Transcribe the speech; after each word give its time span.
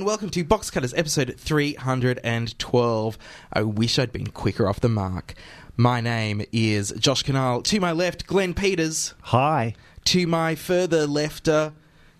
and 0.00 0.06
welcome 0.06 0.30
to 0.30 0.42
Box 0.42 0.70
Cutters 0.70 0.94
episode 0.94 1.34
312. 1.38 3.18
I 3.52 3.62
wish 3.62 3.98
I'd 3.98 4.10
been 4.12 4.28
quicker 4.28 4.66
off 4.66 4.80
the 4.80 4.88
mark. 4.88 5.34
My 5.76 6.00
name 6.00 6.42
is 6.52 6.90
Josh 6.98 7.22
Kinal. 7.22 7.62
To 7.64 7.80
my 7.80 7.92
left, 7.92 8.26
Glenn 8.26 8.54
Peters. 8.54 9.12
Hi. 9.24 9.74
To 10.06 10.26
my 10.26 10.54
further 10.54 11.06
left, 11.06 11.48
uh, 11.48 11.72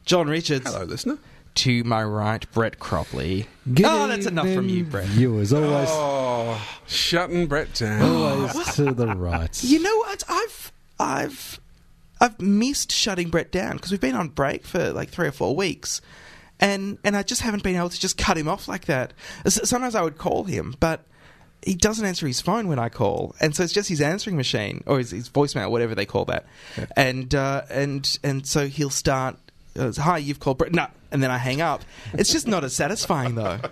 John 0.05 0.29
Richards. 0.29 0.71
Hello, 0.71 0.85
listener. 0.85 1.17
To 1.55 1.83
my 1.85 2.05
right, 2.05 2.45
Brett 2.53 2.79
Cropley. 2.79 3.47
Good 3.73 3.87
oh, 3.87 4.09
that's 4.09 4.27
enough 4.27 4.53
from 4.53 4.69
you, 4.69 4.81
evening, 4.81 4.91
Brett. 4.91 5.07
Viewers, 5.07 5.53
always, 5.55 5.89
Oh, 5.91 6.61
shutting 6.87 7.47
Brett 7.47 7.73
down. 7.73 8.03
always 8.03 8.75
to 8.75 8.93
the 8.93 9.07
right. 9.07 9.65
You 9.65 9.81
know 9.81 9.97
what? 9.97 10.23
I've 10.29 10.71
I've 10.99 11.61
I've 12.21 12.39
missed 12.43 12.93
shutting 12.93 13.31
Brett 13.31 13.51
down 13.51 13.77
because 13.77 13.91
we've 13.91 14.01
been 14.03 14.17
on 14.17 14.29
break 14.29 14.67
for 14.67 14.93
like 14.93 15.09
three 15.09 15.29
or 15.29 15.33
four 15.33 15.57
weeks, 15.57 16.03
and 16.61 16.99
and 17.03 17.17
I 17.17 17.23
just 17.23 17.41
haven't 17.41 17.63
been 17.63 17.77
able 17.77 17.89
to 17.89 17.99
just 17.99 18.17
cut 18.17 18.39
him 18.39 18.49
off 18.49 18.69
like 18.69 18.85
that. 18.85 19.13
Sometimes 19.47 19.95
I 19.95 20.03
would 20.03 20.19
call 20.19 20.45
him, 20.45 20.77
but 20.79 21.05
he 21.63 21.75
doesn't 21.75 22.07
answer 22.07 22.27
his 22.27 22.41
phone 22.41 22.69
when 22.69 22.79
I 22.79 22.89
call, 22.89 23.35
and 23.41 23.55
so 23.57 23.63
it's 23.63 23.73
just 23.73 23.89
his 23.89 24.01
answering 24.01 24.37
machine 24.37 24.83
or 24.87 24.99
his, 24.99 25.11
his 25.11 25.29
voicemail, 25.29 25.71
whatever 25.71 25.95
they 25.95 26.07
call 26.07 26.25
that, 26.27 26.47
and 26.97 27.35
uh, 27.35 27.63
and 27.71 28.19
and 28.23 28.47
so 28.47 28.67
he'll 28.69 28.91
start. 28.91 29.37
Uh, 29.79 29.93
Hi, 29.99 30.19
you've 30.19 30.41
called 30.41 30.59
Brett. 30.59 30.73
No, 30.73 30.87
and 31.11 31.23
then 31.23 31.31
I 31.31 31.39
hang 31.39 31.61
up. 31.61 31.83
It's 32.13 32.33
just 32.33 32.47
not 32.47 32.65
as 32.65 32.75
satisfying, 32.75 33.35
though. 33.35 33.59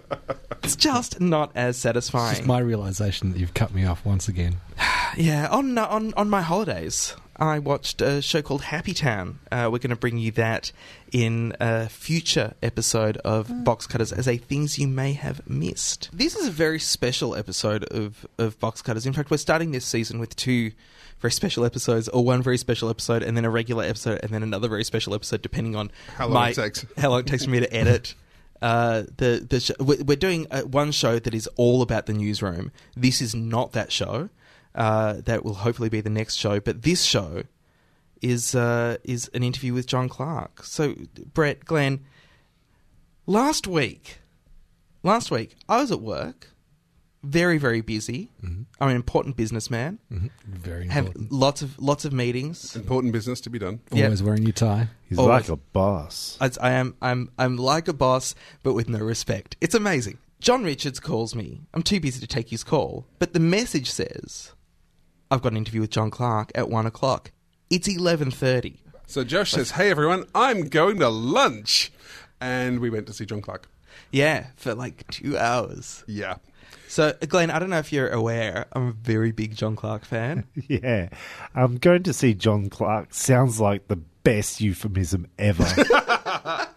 It's 0.65 0.75
just 0.77 1.19
not 1.21 1.53
as 1.55 1.79
satisfying. 1.79 2.37
It's 2.37 2.47
my 2.47 2.59
realization 2.59 3.33
that 3.33 3.39
you've 3.39 3.55
cut 3.55 3.73
me 3.73 3.87
off 3.87 4.05
once 4.05 4.29
again. 4.29 4.57
Yeah, 5.17 5.49
on 5.49 5.79
uh, 5.79 5.87
on 5.87 6.13
on 6.15 6.29
my 6.29 6.43
holidays, 6.43 7.17
I 7.39 7.61
watched 7.61 8.01
a 8.03 8.21
show 8.21 8.43
called 8.43 8.63
Happy 8.63 8.93
Town. 8.93 9.39
Uh, 9.53 9.69
we're 9.71 9.79
going 9.79 9.91
to 9.91 9.97
bring 9.97 10.19
you 10.19 10.33
that 10.33 10.73
in 11.13 11.55
a 11.61 11.89
future 11.89 12.55
episode 12.65 13.17
of 13.19 13.65
Box 13.65 13.87
Cutters 13.87 14.13
as 14.13 14.27
a 14.27 14.37
things 14.37 14.77
you 14.79 14.89
may 14.89 15.13
have 15.13 15.49
missed. 15.49 16.11
This 16.13 16.35
is 16.35 16.49
a 16.49 16.51
very 16.51 16.81
special 16.81 17.37
episode 17.37 17.85
of 17.85 18.27
of 18.39 18.59
Box 18.59 18.83
Cutters. 18.83 19.07
In 19.07 19.13
fact, 19.13 19.31
we're 19.31 19.37
starting 19.37 19.71
this 19.71 19.85
season 19.85 20.19
with 20.19 20.35
two 20.35 20.73
very 21.21 21.31
special 21.33 21.65
episodes, 21.65 22.09
or 22.09 22.25
one 22.25 22.43
very 22.43 22.59
special 22.59 22.91
episode, 22.91 23.23
and 23.23 23.37
then 23.37 23.45
a 23.45 23.51
regular 23.51 23.85
episode, 23.85 24.19
and 24.23 24.33
then 24.33 24.43
another 24.43 24.69
very 24.69 24.85
special 24.85 25.15
episode, 25.15 25.41
depending 25.43 25.77
on 25.77 25.91
How 26.17 26.25
long 26.27 26.35
my- 26.35 26.51
it 26.51 26.55
takes. 26.57 26.87
How 26.99 27.11
long 27.11 27.21
it 27.21 27.27
takes 27.27 27.45
for 27.45 27.51
me 27.51 27.61
to 27.61 27.73
edit. 27.73 28.15
Uh, 28.61 29.05
the 29.19 29.47
the 29.49 29.61
sh- 29.61 29.71
we're 29.79 30.03
we're 30.03 30.17
doing 30.17 30.45
uh, 30.51 30.63
one 30.63 30.91
show 30.91 31.21
that 31.21 31.33
is 31.33 31.47
all 31.55 31.81
about 31.81 32.07
the 32.07 32.13
newsroom. 32.13 32.73
This 32.97 33.23
is 33.23 33.33
not 33.33 33.71
that 33.75 33.93
show. 33.93 34.31
Uh, 34.79 35.21
that 35.27 35.45
will 35.45 35.55
hopefully 35.55 35.89
be 35.89 36.01
the 36.01 36.09
next 36.11 36.37
show. 36.37 36.61
But 36.61 36.83
this 36.83 37.03
show 37.03 37.43
is 38.23 38.55
uh, 38.55 38.97
is 39.05 39.29
an 39.35 39.43
interview 39.43 39.75
with 39.75 39.87
John 39.89 40.09
Clarke. 40.09 40.63
So 40.65 40.95
Brett, 41.35 41.65
Glenn, 41.65 42.05
last 43.27 43.67
week, 43.67 44.19
last 45.03 45.31
week 45.31 45.57
I 45.69 45.81
was 45.81 45.91
at 45.91 46.01
work, 46.01 46.49
very 47.23 47.59
very 47.59 47.81
busy. 47.81 48.31
I'm 48.43 48.89
an 48.89 48.97
important 48.97 49.37
businessman. 49.37 49.99
Very 50.47 50.87
Have 50.89 51.07
important. 51.07 51.33
lots 51.33 51.63
of 51.63 51.79
lots 51.81 52.05
of 52.05 52.13
meetings. 52.13 52.77
Important 52.77 53.13
business 53.13 53.41
to 53.43 53.51
be 53.51 53.59
done. 53.59 53.81
yeah. 53.93 54.05
Always 54.05 54.23
wearing 54.23 54.45
your 54.45 54.53
tie. 54.53 54.89
He's 55.09 55.19
Always. 55.19 55.49
like 55.49 55.49
a 55.49 55.57
boss. 55.57 56.39
I, 56.41 56.51
I 56.61 56.71
am 56.73 56.95
I'm 57.03 57.31
I'm 57.39 57.57
like 57.57 57.89
a 57.89 57.93
boss, 57.93 58.35
but 58.63 58.75
with 58.75 58.89
no 58.89 59.01
respect. 59.01 59.57
It's 59.61 59.75
amazing. 59.75 60.19
John 60.41 60.63
Richards 60.63 61.01
calls 61.01 61.35
me. 61.35 61.63
I'm 61.75 61.83
too 61.83 61.99
busy 61.99 62.21
to 62.21 62.29
take 62.29 62.51
his 62.51 62.63
call, 62.63 63.07
but 63.19 63.33
the 63.33 63.41
message 63.41 63.91
says, 63.91 64.53
"I've 65.31 65.43
got 65.43 65.53
an 65.53 65.59
interview 65.59 65.81
with 65.81 65.91
John 65.91 66.11
Clarke 66.11 66.53
at 66.55 66.69
one 66.69 66.87
o'clock." 66.87 67.31
It's 67.71 67.89
eleven 67.89 68.31
thirty. 68.31 68.81
So 69.07 69.25
Josh 69.25 69.53
says, 69.53 69.73
"Hey 69.73 69.91
everyone, 69.91 70.25
I'm 70.35 70.69
going 70.69 70.99
to 71.01 71.09
lunch," 71.09 71.91
and 72.41 72.81
we 72.81 72.91
went 72.91 73.07
to 73.09 73.13
see 73.13 73.25
John 73.27 73.41
Clarke. 73.43 73.69
Yeah, 74.11 74.47
for 74.57 74.75
like 74.75 75.07
two 75.11 75.37
hours. 75.37 76.03
Yeah, 76.07 76.37
So, 76.89 77.13
Glenn, 77.29 77.51
I 77.51 77.59
don't 77.59 77.69
know 77.69 77.79
if 77.79 77.93
you're 77.93 78.09
aware, 78.09 78.65
I'm 78.73 78.89
a 78.89 78.93
very 78.93 79.33
big 79.33 79.55
John 79.55 79.77
Clarke 79.77 80.05
fan. 80.07 80.45
Yeah. 80.69 81.09
I'm 81.55 81.77
going 81.77 82.03
to 82.05 82.13
see 82.15 82.33
John 82.33 82.71
Clarke 82.71 83.13
sounds 83.13 83.61
like 83.61 83.89
the 83.89 83.97
best 83.97 84.61
euphemism 84.63 85.27
ever. 85.39 85.65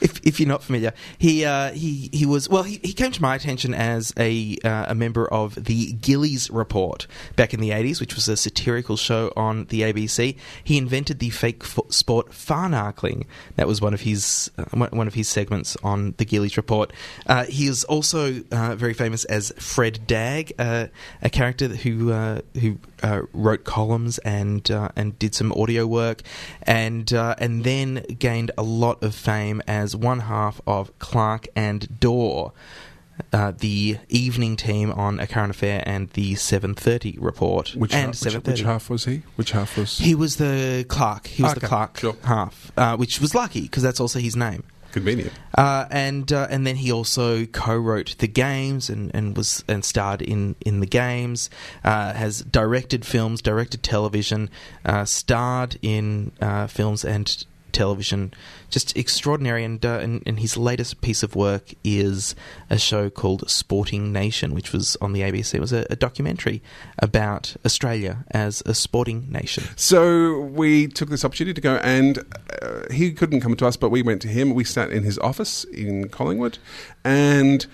if 0.00 0.20
if 0.24 0.40
you're 0.40 0.48
not 0.48 0.62
familiar, 0.62 0.92
he 1.18 1.44
uh, 1.44 1.72
he 1.72 2.10
he 2.12 2.26
was 2.26 2.48
well. 2.48 2.62
He, 2.62 2.80
he 2.82 2.92
came 2.92 3.12
to 3.12 3.22
my 3.22 3.34
attention 3.34 3.74
as 3.74 4.12
a 4.16 4.56
uh, 4.64 4.86
a 4.88 4.94
member 4.94 5.26
of 5.28 5.54
the 5.64 5.92
Gillies 5.92 6.50
Report 6.50 7.06
back 7.36 7.54
in 7.54 7.60
the 7.60 7.70
'80s, 7.70 8.00
which 8.00 8.14
was 8.14 8.28
a 8.28 8.36
satirical 8.36 8.96
show 8.96 9.32
on 9.36 9.66
the 9.66 9.82
ABC. 9.82 10.36
He 10.64 10.78
invented 10.78 11.18
the 11.18 11.30
fake 11.30 11.64
fo- 11.64 11.86
sport 11.88 12.30
farnarkling. 12.30 13.26
That 13.56 13.66
was 13.66 13.80
one 13.80 13.94
of 13.94 14.00
his 14.02 14.50
uh, 14.58 14.86
one 14.88 15.06
of 15.06 15.14
his 15.14 15.28
segments 15.28 15.76
on 15.82 16.14
the 16.16 16.24
Gillies 16.24 16.56
Report. 16.56 16.92
Uh, 17.26 17.44
he 17.44 17.66
is 17.66 17.84
also 17.84 18.42
uh, 18.50 18.76
very 18.76 18.94
famous 18.94 19.24
as 19.26 19.52
Fred 19.58 20.06
Dagg, 20.06 20.52
uh, 20.58 20.86
a 21.22 21.30
character 21.30 21.68
who 21.68 22.10
who 22.60 22.78
uh, 23.02 23.22
wrote 23.32 23.64
columns 23.64 24.18
and 24.18 24.70
uh, 24.70 24.90
and 24.96 25.18
did 25.18 25.34
some 25.34 25.52
audio 25.52 25.86
work, 25.86 26.22
and 26.62 27.12
uh, 27.12 27.34
and 27.38 27.64
then 27.64 28.04
gained 28.18 28.50
a 28.56 28.62
lot 28.62 29.02
of 29.02 29.14
fame 29.14 29.62
as 29.66 29.96
one 29.96 30.20
half 30.20 30.60
of 30.66 30.96
Clarke 30.98 31.48
and 31.54 32.00
Dawe. 32.00 32.50
Uh, 33.34 33.52
the 33.58 33.98
evening 34.08 34.56
team 34.56 34.90
on 34.92 35.20
A 35.20 35.26
Current 35.26 35.50
Affair 35.50 35.82
and 35.84 36.08
the 36.10 36.34
7:30 36.34 37.18
report, 37.20 37.74
which 37.76 37.92
and 37.92 38.14
half, 38.14 38.34
which, 38.34 38.46
which 38.46 38.60
half 38.62 38.88
was 38.88 39.04
he? 39.04 39.22
Which 39.36 39.50
half 39.50 39.76
was? 39.76 39.98
He 39.98 40.14
was 40.14 40.36
the 40.36 40.86
Clarke. 40.88 41.26
He 41.26 41.42
was 41.42 41.52
the 41.52 41.60
Clarke 41.60 41.98
sure. 41.98 42.16
half, 42.24 42.72
uh, 42.78 42.96
which 42.96 43.20
was 43.20 43.34
lucky 43.34 43.62
because 43.62 43.82
that's 43.82 44.00
also 44.00 44.20
his 44.20 44.36
name. 44.36 44.64
Convenient. 44.92 45.32
Uh, 45.56 45.86
and 45.90 46.32
uh, 46.32 46.48
and 46.50 46.66
then 46.66 46.76
he 46.76 46.90
also 46.90 47.46
co-wrote 47.46 48.16
the 48.18 48.26
games 48.26 48.90
and, 48.90 49.10
and 49.14 49.36
was 49.36 49.62
and 49.68 49.84
starred 49.84 50.22
in, 50.22 50.56
in 50.64 50.80
the 50.80 50.86
games. 50.86 51.48
Uh, 51.84 52.12
has 52.12 52.42
directed 52.42 53.04
films, 53.04 53.40
directed 53.40 53.82
television, 53.82 54.50
uh, 54.84 55.04
starred 55.04 55.78
in 55.82 56.32
uh, 56.40 56.66
films 56.66 57.04
and 57.04 57.44
television. 57.70 58.32
Just 58.68 58.96
extraordinary. 58.96 59.64
And, 59.64 59.84
uh, 59.84 59.98
and 60.00 60.22
and 60.26 60.40
his 60.40 60.56
latest 60.56 61.00
piece 61.00 61.22
of 61.22 61.34
work 61.34 61.72
is 61.84 62.34
a 62.68 62.78
show 62.78 63.10
called 63.10 63.48
Sporting 63.48 64.12
Nation, 64.12 64.54
which 64.54 64.72
was 64.72 64.96
on 65.00 65.12
the 65.12 65.20
ABC. 65.20 65.54
It 65.54 65.60
was 65.60 65.72
a, 65.72 65.86
a 65.90 65.96
documentary 65.96 66.62
about 66.98 67.56
Australia 67.64 68.24
as 68.30 68.62
a 68.66 68.74
sporting 68.74 69.30
nation. 69.30 69.64
So 69.76 70.40
we 70.40 70.86
took 70.88 71.08
this 71.08 71.24
opportunity 71.24 71.54
to 71.54 71.60
go, 71.60 71.76
and 71.76 72.18
uh, 72.62 72.92
he 72.92 73.12
couldn't 73.12 73.40
come 73.40 73.56
to 73.56 73.66
us, 73.66 73.76
but 73.76 73.90
we 73.90 74.02
went 74.02 74.22
to 74.22 74.28
him. 74.28 74.54
We 74.54 74.64
sat 74.64 74.90
in 74.90 75.02
his 75.02 75.18
office 75.18 75.64
in 75.64 76.08
Collingwood, 76.08 76.58
and 77.04 77.66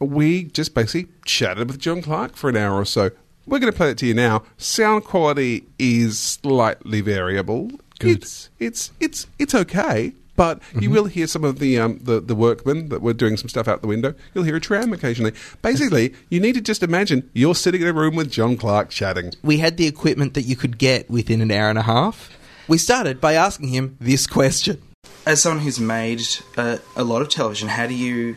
we 0.00 0.44
just 0.44 0.74
basically 0.74 1.12
chatted 1.24 1.68
with 1.68 1.78
John 1.78 2.02
Clarke 2.02 2.36
for 2.36 2.50
an 2.50 2.56
hour 2.56 2.76
or 2.76 2.84
so. 2.84 3.10
We're 3.46 3.58
going 3.58 3.72
to 3.72 3.76
play 3.76 3.90
it 3.90 3.98
to 3.98 4.06
you 4.06 4.14
now. 4.14 4.44
Sound 4.56 5.04
quality 5.04 5.66
is 5.78 6.18
slightly 6.18 7.00
variable. 7.00 7.70
Good. 8.02 8.22
It's 8.22 8.50
it's 8.58 8.90
it's 9.00 9.26
it's 9.38 9.54
okay. 9.54 10.12
But 10.34 10.62
you 10.80 10.88
will 10.90 11.04
hear 11.04 11.26
some 11.26 11.44
of 11.44 11.58
the, 11.58 11.78
um, 11.78 11.98
the 12.02 12.18
the 12.18 12.34
workmen 12.34 12.88
that 12.88 13.02
were 13.02 13.12
doing 13.12 13.36
some 13.36 13.50
stuff 13.50 13.68
out 13.68 13.82
the 13.82 13.86
window. 13.86 14.14
You'll 14.32 14.44
hear 14.44 14.56
a 14.56 14.60
tram 14.60 14.90
occasionally. 14.94 15.32
Basically, 15.60 16.14
you 16.30 16.40
need 16.40 16.54
to 16.54 16.62
just 16.62 16.82
imagine 16.82 17.28
you're 17.34 17.54
sitting 17.54 17.82
in 17.82 17.86
a 17.88 17.92
room 17.92 18.16
with 18.16 18.30
John 18.30 18.56
Clarke 18.56 18.88
chatting. 18.88 19.34
we 19.42 19.58
had 19.58 19.76
the 19.76 19.86
equipment 19.86 20.32
that 20.32 20.42
you 20.42 20.56
could 20.56 20.78
get 20.78 21.10
within 21.10 21.42
an 21.42 21.50
hour 21.50 21.68
and 21.68 21.78
a 21.78 21.82
half. 21.82 22.30
We 22.66 22.78
started 22.78 23.20
by 23.20 23.34
asking 23.34 23.68
him 23.68 23.96
this 24.00 24.26
question. 24.26 24.80
As 25.26 25.42
someone 25.42 25.62
who's 25.62 25.78
made 25.78 26.22
uh, 26.56 26.78
a 26.96 27.04
lot 27.04 27.20
of 27.20 27.28
television, 27.28 27.68
how 27.68 27.86
do 27.86 27.94
you 27.94 28.36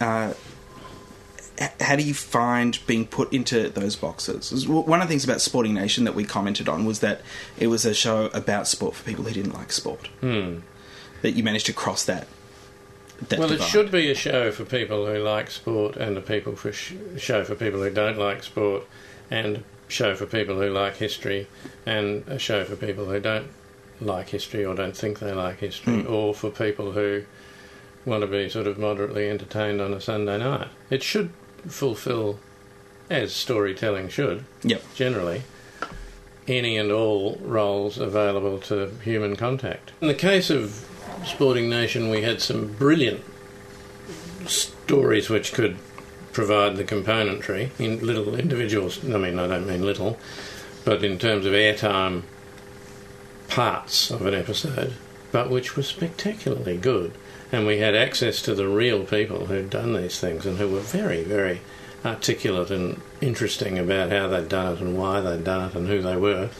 uh, 0.00 0.32
h- 0.32 0.36
how 1.80 1.96
do 1.96 2.02
you 2.02 2.14
find 2.14 2.78
being 2.86 3.06
put 3.06 3.32
into 3.32 3.68
those 3.68 3.96
boxes? 3.96 4.66
One 4.68 5.00
of 5.00 5.08
the 5.08 5.12
things 5.12 5.24
about 5.24 5.40
Sporting 5.40 5.74
Nation 5.74 6.04
that 6.04 6.14
we 6.14 6.24
commented 6.24 6.68
on 6.68 6.84
was 6.84 7.00
that 7.00 7.22
it 7.58 7.68
was 7.68 7.84
a 7.84 7.94
show 7.94 8.26
about 8.26 8.66
sport 8.66 8.94
for 8.94 9.04
people 9.04 9.24
who 9.24 9.32
didn't 9.32 9.54
like 9.54 9.72
sport. 9.72 10.08
Hmm. 10.20 10.58
That 11.22 11.32
you 11.32 11.42
managed 11.42 11.66
to 11.66 11.72
cross 11.72 12.04
that. 12.04 12.28
that 13.28 13.38
Well, 13.38 13.50
it 13.50 13.62
should 13.62 13.90
be 13.90 14.10
a 14.10 14.14
show 14.14 14.52
for 14.52 14.64
people 14.64 15.06
who 15.06 15.18
like 15.18 15.50
sport, 15.50 15.96
and 15.96 16.16
a 16.16 16.20
people 16.20 16.56
for 16.56 16.72
sh- 16.72 16.94
show 17.16 17.42
for 17.44 17.54
people 17.54 17.80
who 17.80 17.90
don't 17.90 18.18
like 18.18 18.42
sport, 18.42 18.84
and 19.30 19.64
show 19.88 20.14
for 20.14 20.26
people 20.26 20.56
who 20.56 20.68
like 20.68 20.96
history, 20.96 21.46
and 21.86 22.26
a 22.28 22.38
show 22.38 22.64
for 22.64 22.76
people 22.76 23.06
who 23.06 23.18
don't 23.18 23.48
like 23.98 24.28
history 24.28 24.62
or 24.62 24.74
don't 24.74 24.96
think 24.96 25.20
they 25.20 25.32
like 25.32 25.58
history, 25.60 26.02
hmm. 26.02 26.12
or 26.12 26.34
for 26.34 26.50
people 26.50 26.92
who 26.92 27.24
want 28.04 28.20
to 28.20 28.26
be 28.26 28.48
sort 28.48 28.66
of 28.66 28.78
moderately 28.78 29.28
entertained 29.28 29.80
on 29.80 29.92
a 29.92 30.00
Sunday 30.00 30.38
night. 30.38 30.68
It 30.90 31.02
should 31.02 31.30
fulfil, 31.68 32.38
as 33.10 33.32
storytelling 33.32 34.08
should, 34.08 34.44
Yep. 34.62 34.82
generally, 34.94 35.42
any 36.48 36.76
and 36.76 36.90
all 36.92 37.38
roles 37.42 37.98
available 37.98 38.58
to 38.58 38.90
human 39.04 39.36
contact. 39.36 39.92
In 40.00 40.08
the 40.08 40.14
case 40.14 40.50
of 40.50 40.84
Sporting 41.24 41.68
Nation, 41.68 42.08
we 42.10 42.22
had 42.22 42.40
some 42.40 42.68
brilliant 42.78 43.22
stories 44.46 45.28
which 45.28 45.52
could 45.52 45.76
provide 46.32 46.76
the 46.76 46.84
componentry 46.84 47.70
in 47.78 48.04
little 48.04 48.36
individuals. 48.38 49.02
I 49.04 49.16
mean, 49.18 49.38
I 49.38 49.46
don't 49.46 49.66
mean 49.66 49.82
little, 49.84 50.18
but 50.84 51.02
in 51.02 51.18
terms 51.18 51.46
of 51.46 51.52
airtime 51.52 52.22
parts 53.48 54.10
of 54.10 54.24
an 54.26 54.34
episode, 54.34 54.92
but 55.32 55.50
which 55.50 55.76
were 55.76 55.82
spectacularly 55.82 56.76
good 56.76 57.12
and 57.52 57.66
we 57.66 57.78
had 57.78 57.94
access 57.94 58.42
to 58.42 58.54
the 58.54 58.68
real 58.68 59.04
people 59.04 59.46
who'd 59.46 59.70
done 59.70 59.94
these 59.94 60.18
things 60.18 60.46
and 60.46 60.58
who 60.58 60.68
were 60.68 60.80
very, 60.80 61.22
very 61.22 61.60
articulate 62.04 62.70
and 62.70 63.00
interesting 63.20 63.78
about 63.78 64.10
how 64.10 64.28
they'd 64.28 64.48
done 64.48 64.74
it 64.74 64.80
and 64.80 64.96
why 64.96 65.20
they'd 65.20 65.44
done 65.44 65.68
it 65.68 65.74
and 65.74 65.88
who 65.88 66.02
they 66.02 66.16
were. 66.16 66.50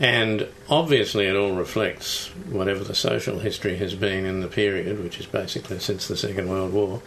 And 0.00 0.48
obviously, 0.68 1.26
it 1.26 1.36
all 1.36 1.52
reflects 1.52 2.28
whatever 2.50 2.82
the 2.82 2.96
social 2.96 3.38
history 3.38 3.76
has 3.76 3.94
been 3.94 4.24
in 4.24 4.40
the 4.40 4.48
period, 4.48 5.02
which 5.02 5.20
is 5.20 5.26
basically 5.26 5.78
since 5.78 6.08
the 6.08 6.16
Second 6.16 6.48
World 6.48 6.72
War. 6.72 7.00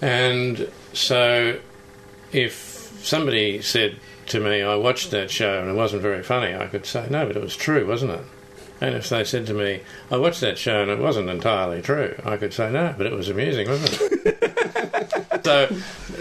And 0.00 0.70
so, 0.92 1.58
if 2.30 3.00
somebody 3.02 3.62
said 3.62 3.96
to 4.26 4.40
me, 4.40 4.62
I 4.62 4.76
watched 4.76 5.10
that 5.10 5.30
show 5.30 5.60
and 5.60 5.68
it 5.68 5.74
wasn't 5.74 6.02
very 6.02 6.22
funny, 6.22 6.54
I 6.54 6.66
could 6.66 6.86
say, 6.86 7.08
no, 7.10 7.26
but 7.26 7.36
it 7.36 7.42
was 7.42 7.56
true, 7.56 7.86
wasn't 7.86 8.12
it? 8.12 8.24
And 8.80 8.94
if 8.94 9.08
they 9.08 9.24
said 9.24 9.46
to 9.46 9.54
me, 9.54 9.80
oh, 10.10 10.16
I 10.16 10.18
watched 10.18 10.40
that 10.42 10.58
show 10.58 10.82
and 10.82 10.90
it 10.90 10.98
wasn't 10.98 11.30
entirely 11.30 11.80
true, 11.80 12.14
I 12.24 12.36
could 12.36 12.52
say, 12.52 12.70
no, 12.70 12.94
but 12.96 13.06
it 13.06 13.12
was 13.12 13.28
amusing, 13.28 13.68
wasn't 13.68 14.10
it? 14.12 15.44
so 15.44 15.66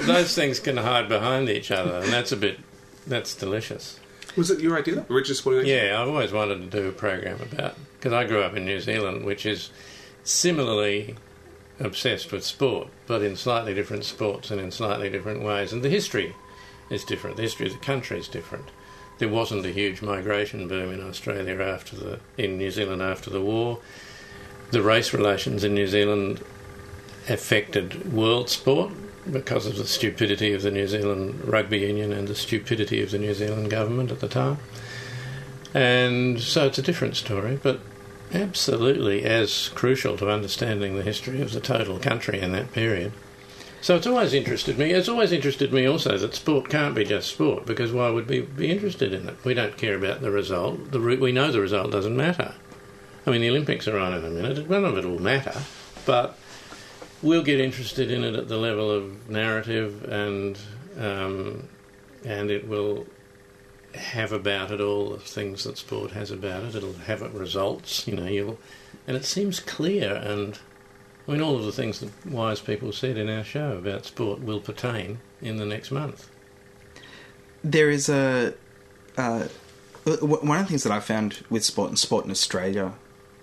those 0.06 0.34
things 0.34 0.60
can 0.60 0.78
hide 0.78 1.10
behind 1.10 1.50
each 1.50 1.69
other, 1.69 1.98
and 1.98 2.13
that's 2.13 2.31
a 2.31 2.38
bit, 2.38 2.60
that's 3.06 3.36
delicious. 3.36 4.00
Was 4.38 4.52
it 4.52 4.62
your 4.62 4.78
idea, 4.78 5.06
Richard 5.10 5.36
Sporting 5.36 5.62
Action? 5.62 5.75
Yeah, 5.75 6.02
I've 6.02 6.07
always 6.07 6.31
wanted 6.31 6.60
to 6.60 6.81
do 6.81 6.88
a 6.88 6.92
program 6.92 7.42
about, 7.42 7.75
because 7.98 8.13
I 8.13 8.25
grew 8.25 8.42
up 8.42 8.56
in 8.56 8.66
New 8.66 8.80
Zealand, 8.80 9.25
which 9.25 9.46
is 9.46 9.69
similarly 10.24 11.16
obsessed 11.80 12.31
with 12.31 12.46
sport, 12.46 12.88
but 13.06 13.22
in 13.22 13.36
slightly 13.36 13.74
different 13.74 14.06
sports 14.06 14.50
and 14.51 14.62
in 14.62 14.72
slightly 14.72 15.10
different 15.10 15.44
ways. 15.44 15.74
And 15.74 15.84
the 15.84 15.90
history 15.90 16.36
is 16.90 17.04
different. 17.04 17.36
The 17.36 17.44
history 17.44 17.68
of 17.68 17.74
the 17.74 17.80
country 17.80 18.19
is 18.19 18.28
different. 18.28 18.66
There 19.18 19.30
wasn't 19.30 19.66
a 19.66 19.72
huge 19.72 20.02
migration 20.02 20.68
boom 20.68 20.94
in 20.94 21.02
Australia 21.02 21.62
after 21.62 21.96
the 21.96 22.20
in 22.38 22.58
New 22.58 22.72
Zealand 22.72 23.02
after 23.02 23.30
the 23.30 23.42
war. 23.42 23.80
The 24.72 24.82
race 24.82 25.14
relations 25.14 25.64
in 25.64 25.74
New 25.74 25.88
Zealand 25.88 26.44
affected 27.30 28.12
world 28.14 28.50
sport 28.50 28.92
because 29.32 29.66
of 29.66 29.78
the 29.78 29.86
stupidity 29.86 30.54
of 30.54 30.62
the 30.62 30.72
New 30.72 30.88
Zealand 30.88 31.44
Rugby 31.46 31.80
Union 31.80 32.12
and 32.12 32.28
the 32.28 32.36
stupidity 32.36 33.02
of 33.02 33.12
the 33.12 33.18
New 33.18 33.34
Zealand 33.34 33.70
government 33.70 34.12
at 34.12 34.20
the 34.20 34.28
time. 34.28 34.58
And 35.74 36.40
so 36.42 36.68
it's 36.68 36.78
a 36.78 36.84
different 36.84 37.16
story, 37.16 37.60
but 37.62 37.80
absolutely 38.34 39.24
as 39.24 39.70
crucial 39.70 40.18
to 40.18 40.30
understanding 40.30 40.96
the 40.96 41.04
history 41.04 41.42
of 41.42 41.52
the 41.52 41.60
total 41.60 42.00
country 42.00 42.40
in 42.40 42.52
that 42.52 42.72
period. 42.72 43.12
So 43.86 43.96
it's 43.96 44.08
always 44.08 44.34
interested 44.34 44.80
me. 44.80 44.94
It's 44.94 45.08
always 45.08 45.32
interested 45.32 45.72
me 45.72 45.86
also 45.86 46.18
that 46.18 46.34
sport 46.34 46.72
can't 46.72 46.96
be 46.96 47.04
just 47.04 47.30
sport 47.30 47.68
because 47.68 47.92
why 47.92 48.10
would 48.10 48.28
we 48.28 48.42
be 48.42 48.72
interested 48.72 49.14
in 49.14 49.30
it? 49.30 49.46
We 49.46 49.54
don't 49.54 49.78
care 49.78 49.94
about 49.94 50.22
the 50.22 50.32
result. 50.32 50.90
The 50.90 51.00
we 51.00 51.32
know 51.32 51.52
the 51.52 51.62
result 51.62 51.92
doesn't 51.92 52.18
matter. 52.18 52.56
I 53.28 53.30
mean, 53.30 53.42
the 53.42 53.52
Olympics 53.52 53.88
are 53.88 54.00
on 54.00 54.16
in 54.16 54.26
a 54.26 54.30
minute. 54.32 54.68
None 54.68 54.86
of 54.86 54.98
it 54.98 55.06
will 55.06 55.22
matter, 55.22 55.54
but 56.04 56.36
we'll 57.22 57.44
get 57.44 57.60
interested 57.60 58.10
in 58.10 58.24
it 58.24 58.34
at 58.34 58.48
the 58.48 58.58
level 58.58 58.90
of 58.90 59.30
narrative, 59.30 60.04
and 60.06 60.58
um, 60.98 61.70
and 62.24 62.50
it 62.50 62.68
will 62.68 63.06
have 63.94 64.32
about 64.32 64.72
it 64.72 64.82
all 64.82 65.12
the 65.12 65.20
things 65.20 65.64
that 65.66 65.78
sport 65.78 66.10
has 66.10 66.32
about 66.32 66.64
it. 66.64 66.74
It'll 66.74 66.94
have 66.94 67.22
it 67.22 67.32
results, 67.34 68.08
you 68.08 68.16
know. 68.16 68.26
You'll, 68.26 68.58
and 69.06 69.16
it 69.16 69.26
seems 69.26 69.60
clear 69.60 70.16
and 70.16 70.58
I 71.27 71.31
mean, 71.31 71.42
all 71.42 71.56
of 71.56 71.66
the 71.66 71.72
things 71.72 72.00
that 72.01 72.12
wise 72.27 72.60
people 72.62 72.92
said 72.92 73.18
in 73.18 73.30
our 73.30 73.44
show 73.44 73.77
about 73.77 74.06
sport 74.06 74.42
will 74.42 74.60
pertain 74.60 75.19
in 75.42 75.57
the 75.57 75.66
next 75.66 75.92
month. 75.92 76.30
there 77.63 77.89
is 77.89 78.10
a 78.10 78.54
uh, 79.18 79.48
one 80.22 80.60
of 80.60 80.66
the 80.66 80.69
things 80.69 80.83
that 80.83 80.92
I 80.92 81.00
found 81.00 81.44
with 81.50 81.63
sport 81.63 81.89
and 81.89 81.98
sport 81.98 82.25
in 82.25 82.31
Australia, 82.31 82.94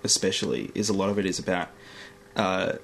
especially, 0.05 0.70
is 0.76 0.88
a 0.88 0.93
lot 0.93 1.08
of 1.08 1.19
it 1.19 1.26
is 1.26 1.38
about 1.40 1.69
uh, 2.37 2.75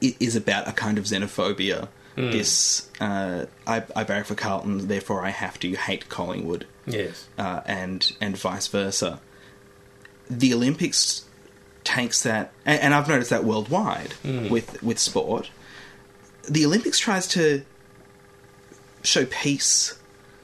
it 0.00 0.14
is 0.20 0.36
about 0.36 0.68
a 0.68 0.72
kind 0.72 0.98
of 0.98 1.04
xenophobia. 1.04 1.88
This 2.14 2.88
uh, 2.98 3.44
I, 3.66 3.82
I 3.94 4.04
barrack 4.04 4.24
for 4.24 4.34
Carlton, 4.34 4.88
therefore 4.88 5.22
I 5.22 5.28
have 5.28 5.58
to 5.60 5.72
hate 5.74 6.08
Collingwood, 6.08 6.66
Yes. 6.86 7.28
uh, 7.36 7.60
and 7.66 8.10
and 8.22 8.38
vice 8.38 8.68
versa. 8.68 9.20
The 10.30 10.54
Olympics 10.54 11.25
takes 11.86 12.22
that, 12.24 12.52
and, 12.66 12.80
and 12.80 12.94
I've 12.94 13.08
noticed 13.08 13.30
that 13.30 13.44
worldwide 13.44 14.12
with 14.24 14.82
with 14.82 14.98
sport. 14.98 15.50
The 16.48 16.66
Olympics 16.66 16.98
tries 16.98 17.26
to 17.28 17.62
show 19.02 19.24
peace 19.26 19.98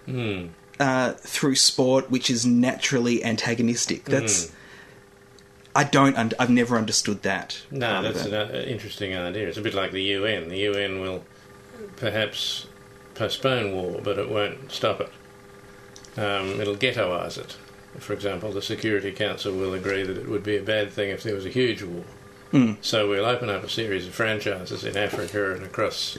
Mm. 0.08 0.48
uh, 0.80 1.12
through 1.12 1.54
sport, 1.54 2.10
which 2.10 2.28
is 2.28 2.44
naturally 2.44 3.22
antagonistic. 3.24 4.04
That's 4.06 4.50
I 5.76 5.84
don't. 5.84 6.16
Un- 6.18 6.32
I've 6.40 6.50
never 6.50 6.76
understood 6.76 7.22
that. 7.22 7.62
No, 7.70 8.02
that's 8.02 8.24
an 8.26 8.34
uh, 8.34 8.64
interesting 8.66 9.16
idea. 9.16 9.46
It's 9.48 9.58
a 9.58 9.62
bit 9.62 9.74
like 9.74 9.92
the 9.92 10.02
UN. 10.02 10.48
The 10.48 10.58
UN 10.58 11.00
will 11.00 11.24
perhaps 11.96 12.66
postpone 13.14 13.72
war, 13.72 14.00
but 14.02 14.18
it 14.18 14.28
won't 14.28 14.72
stop 14.72 15.00
it. 15.00 15.10
Um, 16.18 16.60
it'll 16.60 16.74
ghettoise 16.76 17.38
it. 17.38 17.56
For 17.98 18.12
example, 18.12 18.52
the 18.52 18.62
Security 18.62 19.12
Council 19.12 19.54
will 19.54 19.74
agree 19.74 20.02
that 20.02 20.16
it 20.16 20.28
would 20.28 20.42
be 20.42 20.56
a 20.56 20.62
bad 20.62 20.90
thing 20.90 21.10
if 21.10 21.22
there 21.22 21.34
was 21.34 21.46
a 21.46 21.50
huge 21.50 21.82
war. 21.82 22.04
Mm. 22.52 22.76
So 22.80 23.08
we'll 23.08 23.24
open 23.24 23.48
up 23.48 23.64
a 23.64 23.68
series 23.68 24.06
of 24.06 24.14
franchises 24.14 24.84
in 24.84 24.96
Africa 24.96 25.54
and 25.54 25.62
across, 25.64 26.18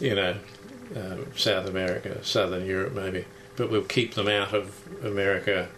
you 0.00 0.14
know, 0.14 0.36
um, 0.96 1.26
South 1.36 1.66
America, 1.66 2.22
Southern 2.24 2.66
Europe 2.66 2.92
maybe, 2.92 3.24
but 3.56 3.70
we'll 3.70 3.82
keep 3.82 4.14
them 4.14 4.28
out 4.28 4.54
of 4.54 4.78
America, 5.04 5.68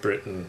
Britain, 0.00 0.48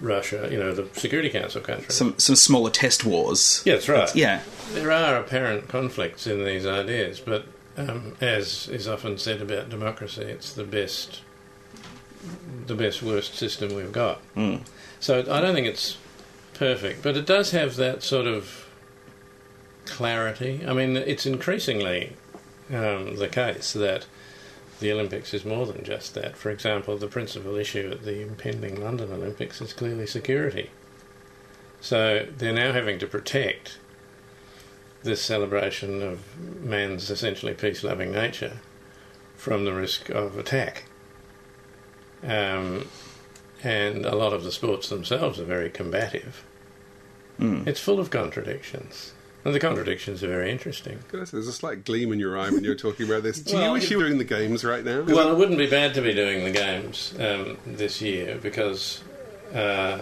Russia, 0.00 0.48
you 0.50 0.58
know, 0.58 0.72
the 0.72 0.88
Security 0.98 1.30
Council 1.30 1.60
countries. 1.60 1.94
some 1.94 2.18
some 2.18 2.36
smaller 2.36 2.70
test 2.70 3.04
wars. 3.04 3.62
yeah, 3.64 3.74
that's 3.74 3.88
right. 3.88 4.14
Yeah, 4.14 4.42
There 4.72 4.90
are 4.90 5.16
apparent 5.16 5.68
conflicts 5.68 6.26
in 6.26 6.44
these 6.44 6.66
ideas, 6.66 7.20
but 7.20 7.46
um, 7.76 8.16
as 8.20 8.68
is 8.68 8.88
often 8.88 9.18
said 9.18 9.40
about 9.40 9.68
democracy, 9.68 10.22
it's 10.22 10.52
the 10.52 10.64
best, 10.64 11.20
the 12.66 12.74
best 12.74 13.02
worst 13.02 13.34
system 13.34 13.74
we've 13.74 13.92
got. 13.92 14.20
Mm. 14.34 14.60
So 15.00 15.20
I 15.20 15.40
don't 15.40 15.54
think 15.54 15.66
it's 15.66 15.96
perfect, 16.54 17.02
but 17.02 17.16
it 17.16 17.26
does 17.26 17.50
have 17.50 17.76
that 17.76 18.02
sort 18.02 18.26
of 18.26 18.66
clarity. 19.84 20.64
I 20.66 20.72
mean, 20.72 20.96
it's 20.96 21.26
increasingly 21.26 22.16
um, 22.70 23.16
the 23.16 23.28
case 23.28 23.72
that 23.72 24.06
the 24.80 24.92
Olympics 24.92 25.32
is 25.32 25.44
more 25.44 25.66
than 25.66 25.84
just 25.84 26.14
that. 26.14 26.36
For 26.36 26.50
example, 26.50 26.96
the 26.96 27.06
principal 27.06 27.56
issue 27.56 27.90
at 27.92 28.04
the 28.04 28.20
impending 28.20 28.82
London 28.82 29.12
Olympics 29.12 29.60
is 29.60 29.72
clearly 29.72 30.06
security. 30.06 30.70
So 31.80 32.26
they're 32.36 32.52
now 32.52 32.72
having 32.72 32.98
to 32.98 33.06
protect 33.06 33.78
this 35.02 35.22
celebration 35.22 36.02
of 36.02 36.20
man's 36.62 37.10
essentially 37.10 37.54
peace 37.54 37.84
loving 37.84 38.12
nature 38.12 38.58
from 39.36 39.64
the 39.64 39.72
risk 39.72 40.08
of 40.10 40.36
attack. 40.36 40.84
Um, 42.22 42.86
and 43.62 44.04
a 44.04 44.14
lot 44.14 44.32
of 44.32 44.44
the 44.44 44.52
sports 44.52 44.88
themselves 44.88 45.40
are 45.40 45.44
very 45.44 45.70
combative. 45.70 46.44
Mm. 47.40 47.66
It's 47.66 47.80
full 47.80 48.00
of 48.00 48.10
contradictions. 48.10 49.12
And 49.44 49.54
the 49.54 49.60
contradictions 49.60 50.24
are 50.24 50.28
very 50.28 50.50
interesting. 50.50 50.98
Say, 51.12 51.18
There's 51.18 51.46
a 51.46 51.52
slight 51.52 51.84
gleam 51.84 52.12
in 52.12 52.18
your 52.18 52.36
eye 52.36 52.50
when 52.50 52.64
you're 52.64 52.74
talking 52.74 53.06
about 53.06 53.22
this. 53.22 53.38
Do 53.38 53.54
Well, 53.54 53.66
you 53.66 53.72
wish 53.72 53.90
you 53.90 53.98
were 53.98 54.04
doing 54.04 54.18
the 54.18 54.24
games 54.24 54.64
right 54.64 54.84
now? 54.84 55.02
Well, 55.02 55.30
it 55.30 55.38
wouldn't 55.38 55.58
be 55.58 55.70
bad 55.70 55.94
to 55.94 56.02
be 56.02 56.12
doing 56.12 56.44
the 56.44 56.50
games 56.50 57.14
um, 57.20 57.56
this 57.64 58.02
year 58.02 58.38
because 58.42 59.04
uh, 59.54 60.00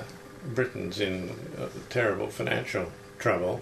Britain's 0.54 0.99
in 0.99 1.30
uh, 1.59 1.68
terrible 1.90 2.28
financial 2.28 2.90
trouble. 3.18 3.61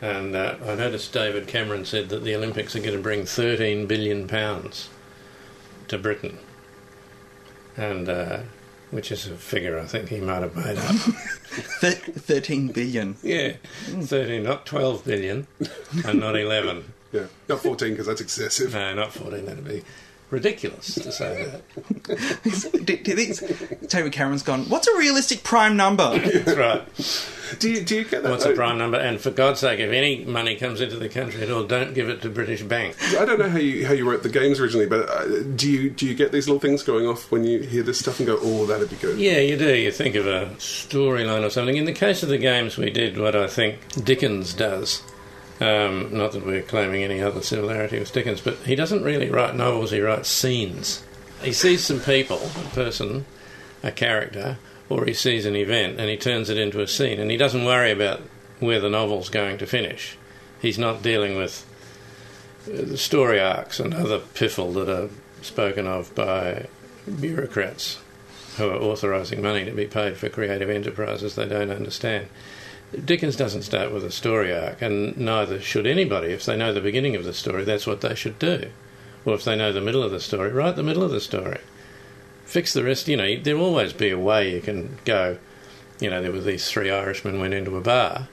And 0.00 0.36
uh, 0.36 0.54
I 0.64 0.76
noticed 0.76 1.12
David 1.12 1.48
Cameron 1.48 1.84
said 1.84 2.10
that 2.10 2.22
the 2.22 2.36
Olympics 2.36 2.76
are 2.76 2.80
going 2.80 2.94
to 2.94 3.02
bring 3.02 3.24
13 3.26 3.86
billion 3.86 4.28
pounds 4.28 4.88
to 5.88 5.98
Britain, 5.98 6.38
and 7.78 8.08
uh, 8.08 8.40
which 8.90 9.10
is 9.12 9.26
a 9.26 9.36
figure 9.36 9.78
I 9.78 9.84
think 9.86 10.08
he 10.08 10.20
might 10.20 10.42
have 10.42 10.56
made 10.56 10.76
up. 10.78 10.94
Thirteen 11.80 12.68
billion. 12.68 13.16
yeah, 13.22 13.54
13, 13.86 14.42
not 14.42 14.66
12 14.66 15.04
billion, 15.04 15.46
and 16.04 16.20
not 16.20 16.36
11. 16.36 16.92
yeah, 17.12 17.26
not 17.48 17.60
14 17.60 17.90
because 17.90 18.06
that's 18.06 18.20
excessive. 18.20 18.74
No, 18.74 18.94
not 18.94 19.12
14. 19.12 19.46
That'd 19.46 19.64
be 19.64 19.82
ridiculous 20.30 20.94
to 20.94 21.10
say 21.12 21.44
that. 21.44 22.82
do, 22.84 22.96
do 22.96 23.10
you 23.10 23.16
think 23.16 23.88
David 23.88 24.12
Cameron's 24.12 24.42
gone? 24.42 24.64
What's 24.68 24.86
a 24.86 24.96
realistic 24.96 25.42
prime 25.42 25.76
number? 25.76 26.18
That's 26.18 26.56
right. 26.56 27.58
Do 27.58 27.70
you, 27.70 27.82
do 27.82 27.96
you 27.96 28.04
get 28.04 28.22
that? 28.22 28.30
What's 28.30 28.44
a 28.44 28.52
prime 28.52 28.76
number? 28.76 28.98
And 28.98 29.20
for 29.20 29.30
God's 29.30 29.60
sake, 29.60 29.80
if 29.80 29.90
any 29.90 30.24
money 30.24 30.56
comes 30.56 30.80
into 30.80 30.96
the 30.96 31.08
country 31.08 31.42
at 31.42 31.50
all, 31.50 31.64
don't 31.64 31.94
give 31.94 32.08
it 32.08 32.20
to 32.22 32.28
British 32.28 32.62
banks. 32.62 33.16
I 33.16 33.24
don't 33.24 33.38
know 33.38 33.48
how 33.48 33.58
you 33.58 33.86
how 33.86 33.94
you 33.94 34.08
wrote 34.08 34.22
the 34.22 34.28
games 34.28 34.60
originally, 34.60 34.86
but 34.86 35.08
uh, 35.08 35.42
do 35.42 35.70
you 35.70 35.90
do 35.90 36.06
you 36.06 36.14
get 36.14 36.30
these 36.30 36.46
little 36.46 36.60
things 36.60 36.82
going 36.82 37.06
off 37.06 37.30
when 37.30 37.44
you 37.44 37.60
hear 37.60 37.82
this 37.82 37.98
stuff 37.98 38.20
and 38.20 38.26
go, 38.26 38.38
"Oh, 38.40 38.66
that'd 38.66 38.90
be 38.90 38.96
good"? 38.96 39.18
Yeah, 39.18 39.38
you 39.38 39.56
do. 39.56 39.74
You 39.74 39.90
think 39.90 40.14
of 40.14 40.26
a 40.26 40.46
storyline 40.58 41.44
or 41.44 41.50
something. 41.50 41.76
In 41.76 41.86
the 41.86 41.92
case 41.92 42.22
of 42.22 42.28
the 42.28 42.38
games, 42.38 42.76
we 42.76 42.90
did 42.90 43.16
what 43.16 43.34
I 43.34 43.46
think 43.46 44.04
Dickens 44.04 44.52
does. 44.52 45.02
Um, 45.60 46.16
not 46.16 46.32
that 46.32 46.46
we're 46.46 46.62
claiming 46.62 47.02
any 47.02 47.20
other 47.20 47.42
similarity 47.42 47.98
with 47.98 48.12
Dickens, 48.12 48.40
but 48.40 48.58
he 48.58 48.76
doesn't 48.76 49.02
really 49.02 49.28
write 49.28 49.56
novels, 49.56 49.90
he 49.90 50.00
writes 50.00 50.28
scenes. 50.28 51.02
He 51.42 51.52
sees 51.52 51.84
some 51.84 52.00
people, 52.00 52.36
a 52.36 52.74
person, 52.74 53.24
a 53.82 53.90
character, 53.90 54.58
or 54.88 55.04
he 55.04 55.14
sees 55.14 55.46
an 55.46 55.56
event 55.56 55.98
and 55.98 56.08
he 56.08 56.16
turns 56.16 56.48
it 56.48 56.58
into 56.58 56.80
a 56.80 56.86
scene 56.86 57.20
and 57.20 57.30
he 57.30 57.36
doesn't 57.36 57.64
worry 57.64 57.90
about 57.90 58.20
where 58.60 58.80
the 58.80 58.88
novel's 58.88 59.28
going 59.28 59.58
to 59.58 59.66
finish. 59.66 60.16
He's 60.60 60.78
not 60.78 61.02
dealing 61.02 61.36
with 61.36 61.66
uh, 62.66 62.84
the 62.84 62.98
story 62.98 63.40
arcs 63.40 63.78
and 63.78 63.94
other 63.94 64.18
piffle 64.18 64.72
that 64.74 64.88
are 64.88 65.10
spoken 65.42 65.86
of 65.86 66.14
by 66.14 66.66
bureaucrats 67.20 67.98
who 68.56 68.68
are 68.68 68.76
authorising 68.76 69.40
money 69.40 69.64
to 69.64 69.70
be 69.70 69.86
paid 69.86 70.16
for 70.16 70.28
creative 70.28 70.68
enterprises 70.68 71.34
they 71.34 71.46
don't 71.48 71.70
understand. 71.70 72.28
Dickens 73.04 73.36
doesn't 73.36 73.62
start 73.62 73.92
with 73.92 74.02
a 74.04 74.10
story 74.10 74.54
arc, 74.54 74.80
and 74.80 75.16
neither 75.16 75.60
should 75.60 75.86
anybody. 75.86 76.28
If 76.28 76.46
they 76.46 76.56
know 76.56 76.72
the 76.72 76.80
beginning 76.80 77.16
of 77.16 77.24
the 77.24 77.34
story, 77.34 77.64
that's 77.64 77.86
what 77.86 78.00
they 78.00 78.14
should 78.14 78.38
do. 78.38 78.70
Or 79.26 79.34
if 79.34 79.44
they 79.44 79.56
know 79.56 79.72
the 79.72 79.80
middle 79.80 80.02
of 80.02 80.10
the 80.10 80.20
story, 80.20 80.50
write 80.50 80.76
the 80.76 80.82
middle 80.82 81.02
of 81.02 81.10
the 81.10 81.20
story. 81.20 81.58
Fix 82.46 82.72
the 82.72 82.82
rest. 82.82 83.06
You 83.08 83.18
know, 83.18 83.36
there'll 83.36 83.62
always 83.62 83.92
be 83.92 84.08
a 84.10 84.18
way 84.18 84.54
you 84.54 84.62
can 84.62 84.98
go. 85.04 85.38
You 86.00 86.08
know, 86.08 86.22
there 86.22 86.32
were 86.32 86.40
these 86.40 86.70
three 86.70 86.90
Irishmen 86.90 87.40
went 87.40 87.52
into 87.52 87.76
a 87.76 87.82
bar. 87.82 88.28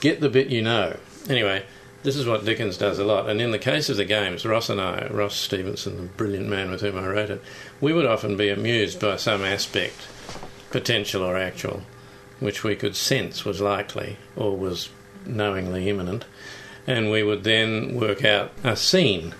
Get 0.00 0.20
the 0.20 0.30
bit 0.30 0.48
you 0.48 0.62
know. 0.62 0.96
Anyway, 1.28 1.64
this 2.04 2.16
is 2.16 2.26
what 2.26 2.44
Dickens 2.44 2.78
does 2.78 2.98
a 2.98 3.04
lot. 3.04 3.28
And 3.28 3.40
in 3.40 3.50
the 3.50 3.58
case 3.58 3.90
of 3.90 3.98
the 3.98 4.04
games, 4.06 4.46
Ross 4.46 4.70
and 4.70 4.80
I, 4.80 5.08
Ross 5.08 5.34
Stevenson, 5.34 5.96
the 5.96 6.02
brilliant 6.04 6.48
man 6.48 6.70
with 6.70 6.80
whom 6.80 6.98
I 6.98 7.06
wrote 7.06 7.30
it, 7.30 7.42
we 7.80 7.92
would 7.92 8.06
often 8.06 8.36
be 8.36 8.48
amused 8.48 9.00
by 9.00 9.16
some 9.16 9.42
aspect, 9.42 10.08
potential 10.70 11.22
or 11.22 11.36
actual, 11.36 11.82
which 12.40 12.64
we 12.64 12.76
could 12.76 12.96
sense 12.96 13.44
was 13.44 13.60
likely 13.60 14.18
or 14.36 14.56
was 14.56 14.90
knowingly 15.26 15.88
imminent. 15.88 16.24
And 16.86 17.10
we 17.10 17.22
would 17.22 17.44
then 17.44 17.94
work 17.94 18.24
out 18.24 18.52
a 18.62 18.76
scene. 18.76 19.34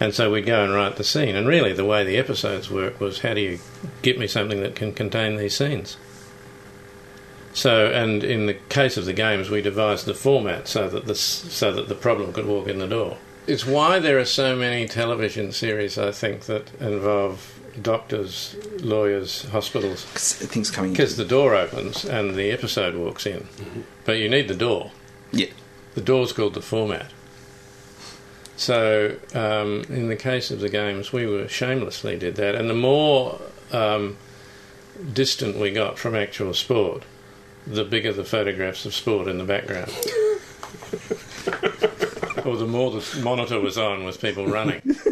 And 0.00 0.14
so 0.14 0.32
we'd 0.32 0.46
go 0.46 0.64
and 0.64 0.74
write 0.74 0.96
the 0.96 1.04
scene. 1.04 1.36
And 1.36 1.46
really, 1.46 1.72
the 1.72 1.84
way 1.84 2.02
the 2.02 2.16
episodes 2.16 2.70
work 2.70 3.00
was 3.00 3.20
how 3.20 3.34
do 3.34 3.40
you 3.40 3.60
get 4.02 4.18
me 4.18 4.26
something 4.26 4.60
that 4.60 4.74
can 4.74 4.92
contain 4.92 5.36
these 5.36 5.56
scenes? 5.56 5.96
So, 7.54 7.86
and 7.86 8.24
in 8.24 8.46
the 8.46 8.54
case 8.54 8.96
of 8.96 9.04
the 9.04 9.12
games, 9.12 9.50
we 9.50 9.60
devised 9.62 10.06
the 10.06 10.14
format 10.14 10.66
so 10.66 10.88
that 10.88 11.04
the 11.04 11.14
so 11.14 11.72
that 11.72 11.88
the 11.88 11.94
problem 11.94 12.32
could 12.32 12.46
walk 12.46 12.66
in 12.66 12.78
the 12.78 12.88
door. 12.88 13.18
It's 13.46 13.66
why 13.66 13.98
there 13.98 14.18
are 14.18 14.24
so 14.24 14.56
many 14.56 14.88
television 14.88 15.52
series, 15.52 15.98
I 15.98 16.12
think, 16.12 16.42
that 16.46 16.72
involve 16.80 17.51
doctors, 17.80 18.56
lawyers, 18.80 19.44
hospitals, 19.50 20.04
Things 20.04 20.70
coming. 20.70 20.92
because 20.92 21.16
the 21.16 21.24
door 21.24 21.54
opens 21.54 22.04
and 22.04 22.34
the 22.34 22.50
episode 22.50 22.94
walks 22.94 23.26
in. 23.26 23.46
But 24.04 24.18
you 24.18 24.28
need 24.28 24.48
the 24.48 24.54
door. 24.54 24.90
yeah, 25.32 25.46
The 25.94 26.00
door's 26.02 26.32
called 26.32 26.54
the 26.54 26.62
format. 26.62 27.10
So, 28.56 29.16
um, 29.34 29.84
in 29.88 30.08
the 30.08 30.16
case 30.16 30.50
of 30.50 30.60
the 30.60 30.68
games, 30.68 31.12
we 31.12 31.26
were 31.26 31.48
shamelessly 31.48 32.16
did 32.16 32.36
that, 32.36 32.54
and 32.54 32.68
the 32.70 32.74
more 32.74 33.40
um, 33.72 34.16
distant 35.12 35.58
we 35.58 35.72
got 35.72 35.98
from 35.98 36.14
actual 36.14 36.54
sport, 36.54 37.02
the 37.66 37.84
bigger 37.84 38.12
the 38.12 38.24
photographs 38.24 38.84
of 38.84 38.94
sport 38.94 39.26
in 39.26 39.38
the 39.38 39.44
background. 39.44 39.90
or 42.44 42.56
the 42.56 42.66
more 42.66 42.90
the 42.90 43.20
monitor 43.22 43.60
was 43.60 43.78
on 43.78 44.04
with 44.04 44.20
people 44.20 44.46
running, 44.46 44.82
or 44.86 44.94
swimming 44.94 45.04
or 45.04 45.11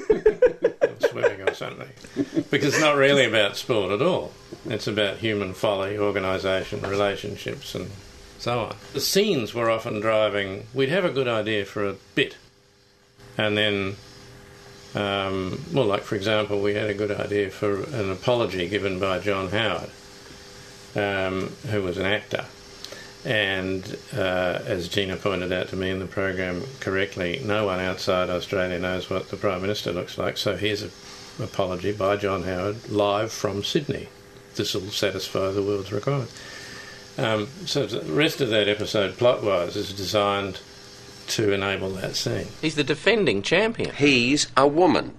something. 1.60 1.88
Because 2.50 2.74
it's 2.74 2.80
not 2.80 2.96
really 2.96 3.26
about 3.26 3.56
sport 3.56 3.92
at 3.92 4.00
all. 4.02 4.32
It's 4.64 4.86
about 4.86 5.18
human 5.18 5.52
folly, 5.52 5.98
organisation, 5.98 6.80
relationships, 6.80 7.74
and 7.74 7.90
so 8.38 8.60
on. 8.60 8.76
The 8.94 9.00
scenes 9.00 9.54
were 9.54 9.70
often 9.70 10.00
driving. 10.00 10.66
We'd 10.72 10.88
have 10.88 11.04
a 11.04 11.10
good 11.10 11.28
idea 11.28 11.66
for 11.66 11.86
a 11.86 11.96
bit, 12.14 12.36
and 13.36 13.56
then, 13.56 13.96
um, 14.94 15.60
well, 15.72 15.84
like 15.84 16.02
for 16.02 16.16
example, 16.16 16.60
we 16.62 16.74
had 16.74 16.88
a 16.88 16.94
good 16.94 17.12
idea 17.12 17.50
for 17.50 17.84
an 17.84 18.10
apology 18.10 18.66
given 18.66 18.98
by 18.98 19.18
John 19.18 19.50
Howard, 19.50 19.90
um, 20.96 21.52
who 21.70 21.82
was 21.82 21.98
an 21.98 22.06
actor. 22.06 22.46
And 23.22 23.98
uh, 24.16 24.60
as 24.64 24.88
Gina 24.88 25.16
pointed 25.16 25.52
out 25.52 25.68
to 25.68 25.76
me 25.76 25.90
in 25.90 25.98
the 25.98 26.06
program 26.06 26.62
correctly, 26.80 27.42
no 27.44 27.66
one 27.66 27.78
outside 27.78 28.30
Australia 28.30 28.78
knows 28.78 29.10
what 29.10 29.28
the 29.28 29.36
Prime 29.36 29.60
Minister 29.60 29.92
looks 29.92 30.16
like. 30.16 30.38
So 30.38 30.56
here's 30.56 30.80
an 30.80 30.90
apology 31.42 31.92
by 31.92 32.16
John 32.16 32.42
Howard 32.42 32.88
live 32.88 33.32
from 33.32 33.62
Sydney. 33.62 34.08
This 34.54 34.74
will 34.74 34.82
satisfy 34.90 35.50
the 35.50 35.62
world's 35.62 35.92
requirement. 35.92 36.30
Um, 37.18 37.48
so 37.66 37.86
the 37.86 38.12
rest 38.12 38.40
of 38.40 38.50
that 38.50 38.68
episode, 38.68 39.16
plot-wise, 39.18 39.76
is 39.76 39.92
designed 39.92 40.60
to 41.28 41.52
enable 41.52 41.90
that 41.90 42.16
scene. 42.16 42.46
He's 42.60 42.74
the 42.74 42.84
defending 42.84 43.42
champion. 43.42 43.94
He's 43.94 44.48
a 44.56 44.66
woman. 44.66 45.14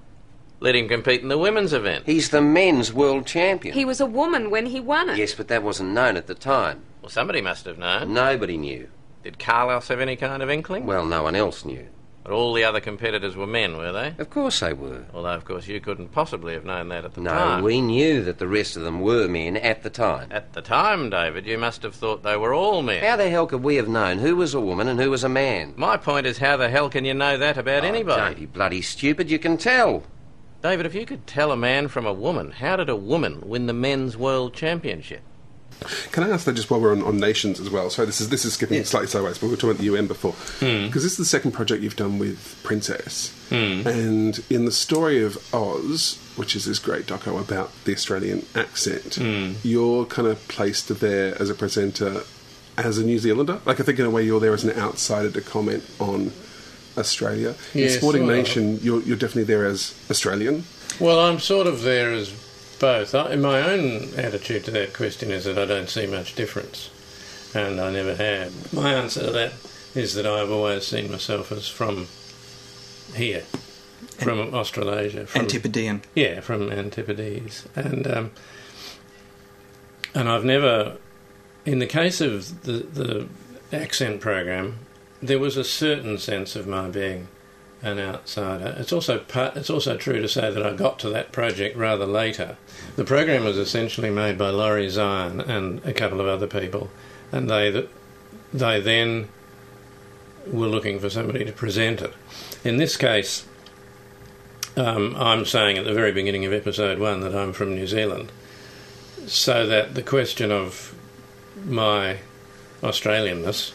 Let 0.59 0.75
him 0.75 0.87
compete 0.87 1.21
in 1.21 1.29
the 1.29 1.37
women's 1.37 1.73
event. 1.73 2.05
He's 2.05 2.29
the 2.29 2.41
men's 2.41 2.93
world 2.93 3.25
champion. 3.25 3.73
He 3.73 3.85
was 3.85 3.99
a 3.99 4.05
woman 4.05 4.51
when 4.51 4.67
he 4.67 4.79
won 4.79 5.09
it. 5.09 5.17
Yes, 5.17 5.33
but 5.33 5.47
that 5.47 5.63
wasn't 5.63 5.91
known 5.91 6.17
at 6.17 6.27
the 6.27 6.35
time. 6.35 6.81
Well, 7.01 7.09
somebody 7.09 7.41
must 7.41 7.65
have 7.65 7.77
known. 7.77 8.13
Nobody 8.13 8.57
knew. 8.57 8.89
Did 9.23 9.39
Carlos 9.39 9.87
have 9.87 9.99
any 9.99 10.15
kind 10.15 10.43
of 10.43 10.49
inkling? 10.49 10.85
Well, 10.85 11.05
no 11.05 11.23
one 11.23 11.35
else 11.35 11.65
knew. 11.65 11.87
But 12.23 12.33
all 12.33 12.53
the 12.53 12.63
other 12.63 12.79
competitors 12.79 13.35
were 13.35 13.47
men, 13.47 13.77
were 13.77 13.91
they? 13.91 14.13
Of 14.19 14.29
course 14.29 14.59
they 14.59 14.73
were. 14.73 15.05
Although, 15.11 15.29
of 15.33 15.43
course, 15.43 15.67
you 15.67 15.79
couldn't 15.81 16.09
possibly 16.11 16.53
have 16.53 16.63
known 16.65 16.89
that 16.89 17.03
at 17.03 17.15
the 17.15 17.21
No, 17.21 17.31
time. 17.31 17.59
No, 17.61 17.65
we 17.65 17.81
knew 17.81 18.23
that 18.23 18.37
the 18.37 18.47
rest 18.47 18.77
of 18.77 18.83
them 18.83 19.01
were 19.01 19.27
men 19.27 19.57
at 19.57 19.81
the 19.81 19.89
time. 19.89 20.27
At 20.31 20.53
the 20.53 20.61
time, 20.61 21.09
David, 21.09 21.47
you 21.47 21.57
must 21.57 21.81
have 21.81 21.95
thought 21.95 22.21
they 22.21 22.37
were 22.37 22.53
all 22.53 22.83
men. 22.83 23.03
How 23.03 23.15
the 23.15 23.29
hell 23.29 23.47
could 23.47 23.63
we 23.63 23.75
have 23.77 23.87
known 23.87 24.19
who 24.19 24.35
was 24.35 24.53
a 24.53 24.61
woman 24.61 24.87
and 24.87 24.99
who 24.99 25.09
was 25.09 25.23
a 25.23 25.29
man? 25.29 25.73
My 25.75 25.97
point 25.97 26.27
is, 26.27 26.37
how 26.37 26.57
the 26.57 26.69
hell 26.69 26.89
can 26.89 27.05
you 27.05 27.15
know 27.15 27.39
that 27.39 27.57
about 27.57 27.83
Oh, 27.83 27.87
anybody? 27.87 28.21
Don't 28.21 28.39
be 28.39 28.45
bloody 28.45 28.81
stupid, 28.83 29.31
you 29.31 29.39
can 29.39 29.57
tell. 29.57 30.03
David, 30.61 30.85
if 30.85 30.93
you 30.93 31.07
could 31.07 31.25
tell 31.25 31.51
a 31.51 31.57
man 31.57 31.87
from 31.87 32.05
a 32.05 32.13
woman, 32.13 32.51
how 32.51 32.75
did 32.75 32.87
a 32.87 32.95
woman 32.95 33.41
win 33.43 33.65
the 33.65 33.73
men's 33.73 34.15
world 34.15 34.53
championship? 34.53 35.21
Can 36.11 36.23
I 36.23 36.29
ask 36.29 36.45
that 36.45 36.53
just 36.53 36.69
while 36.69 36.79
we're 36.79 36.91
on, 36.91 37.01
on 37.03 37.17
nations 37.17 37.59
as 37.59 37.69
well? 37.69 37.89
So 37.89 38.05
this 38.05 38.21
is 38.21 38.29
this 38.29 38.45
is 38.45 38.53
skipping 38.53 38.83
slightly 38.83 39.07
sideways, 39.07 39.37
but 39.37 39.47
we 39.47 39.51
were 39.51 39.55
talking 39.55 39.71
about 39.71 39.79
the 39.79 39.85
UN 39.85 40.07
before 40.07 40.33
hmm. 40.33 40.85
because 40.85 41.03
this 41.03 41.13
is 41.13 41.17
the 41.17 41.25
second 41.25 41.51
project 41.51 41.81
you've 41.81 41.95
done 41.95 42.19
with 42.19 42.59
Princess, 42.63 43.33
hmm. 43.49 43.87
and 43.87 44.43
in 44.49 44.65
the 44.65 44.71
story 44.71 45.23
of 45.23 45.37
Oz, 45.53 46.19
which 46.35 46.55
is 46.55 46.65
this 46.65 46.79
great 46.79 47.05
doco 47.07 47.39
about 47.39 47.71
the 47.85 47.93
Australian 47.93 48.45
accent, 48.55 49.15
hmm. 49.15 49.53
you're 49.63 50.05
kind 50.05 50.27
of 50.27 50.47
placed 50.47 50.87
there 50.99 51.39
as 51.41 51.49
a 51.49 51.55
presenter 51.55 52.23
as 52.77 52.97
a 52.97 53.03
New 53.03 53.17
Zealander. 53.17 53.59
Like 53.65 53.79
I 53.79 53.83
think 53.83 53.99
in 53.99 54.05
a 54.05 54.09
way 54.09 54.23
you're 54.23 54.39
there 54.39 54.53
as 54.53 54.63
an 54.63 54.77
outsider 54.77 55.31
to 55.31 55.41
comment 55.41 55.83
on 55.99 56.31
Australia. 56.97 57.55
Yes, 57.73 57.93
in 57.93 57.99
Sporting 57.99 58.27
Nation, 58.27 58.79
you're, 58.81 59.01
you're 59.01 59.17
definitely 59.17 59.45
there 59.45 59.65
as 59.65 59.95
Australian. 60.09 60.63
Well, 60.99 61.19
I'm 61.19 61.39
sort 61.39 61.67
of 61.67 61.81
there 61.81 62.11
as 62.11 62.31
both. 62.81 63.13
I, 63.15 63.35
my 63.35 63.61
own 63.61 64.13
attitude 64.17 64.65
to 64.65 64.71
that 64.71 64.93
question 64.93 65.31
is 65.31 65.45
that 65.45 65.57
I 65.57 65.65
don't 65.65 65.89
see 65.89 66.07
much 66.07 66.35
difference, 66.35 66.89
and 67.53 67.79
I 67.79 67.91
never 67.91 68.15
have. 68.15 68.73
My 68.73 68.93
answer 68.93 69.27
to 69.27 69.31
that 69.31 69.53
is 69.95 70.15
that 70.15 70.25
I've 70.25 70.49
always 70.49 70.85
seen 70.85 71.11
myself 71.11 71.51
as 71.51 71.67
from 71.67 72.07
here, 73.15 73.43
from 74.17 74.53
Australasia, 74.53 75.27
from 75.27 75.41
Antipodean. 75.43 76.01
yeah, 76.15 76.41
from 76.41 76.71
Antipodes, 76.71 77.67
and 77.75 78.07
um, 78.07 78.31
and 80.15 80.27
I've 80.27 80.43
never, 80.43 80.97
in 81.65 81.79
the 81.79 81.87
case 81.87 82.19
of 82.19 82.63
the 82.63 82.79
the 82.79 83.27
accent 83.71 84.21
program, 84.21 84.79
there 85.21 85.39
was 85.39 85.55
a 85.55 85.63
certain 85.63 86.17
sense 86.17 86.55
of 86.55 86.65
my 86.65 86.89
being 86.89 87.27
an 87.81 87.99
outsider. 87.99 88.75
It's 88.77 88.93
also 88.93 89.19
part, 89.19 89.57
it's 89.57 89.69
also 89.69 89.97
true 89.97 90.21
to 90.21 90.27
say 90.27 90.51
that 90.51 90.65
I 90.65 90.73
got 90.73 90.99
to 90.99 91.09
that 91.09 91.31
project 91.31 91.75
rather 91.75 92.05
later. 92.05 92.57
The 92.95 93.03
program 93.03 93.43
was 93.43 93.57
essentially 93.57 94.09
made 94.09 94.37
by 94.37 94.49
Laurie 94.49 94.89
Zion 94.89 95.41
and 95.41 95.83
a 95.85 95.93
couple 95.93 96.21
of 96.21 96.27
other 96.27 96.47
people, 96.47 96.91
and 97.31 97.49
they 97.49 97.87
they 98.53 98.81
then 98.81 99.29
were 100.47 100.67
looking 100.67 100.99
for 100.99 101.09
somebody 101.09 101.45
to 101.45 101.51
present 101.51 102.01
it. 102.01 102.13
In 102.63 102.77
this 102.77 102.97
case, 102.97 103.45
um, 104.75 105.15
I'm 105.17 105.45
saying 105.45 105.77
at 105.77 105.85
the 105.85 105.93
very 105.93 106.11
beginning 106.11 106.45
of 106.45 106.53
episode 106.53 106.99
one 106.99 107.21
that 107.21 107.35
I'm 107.35 107.53
from 107.53 107.75
New 107.75 107.87
Zealand, 107.87 108.31
so 109.25 109.65
that 109.65 109.95
the 109.95 110.03
question 110.03 110.51
of 110.51 110.95
my 111.65 112.17
Australianness, 112.81 113.71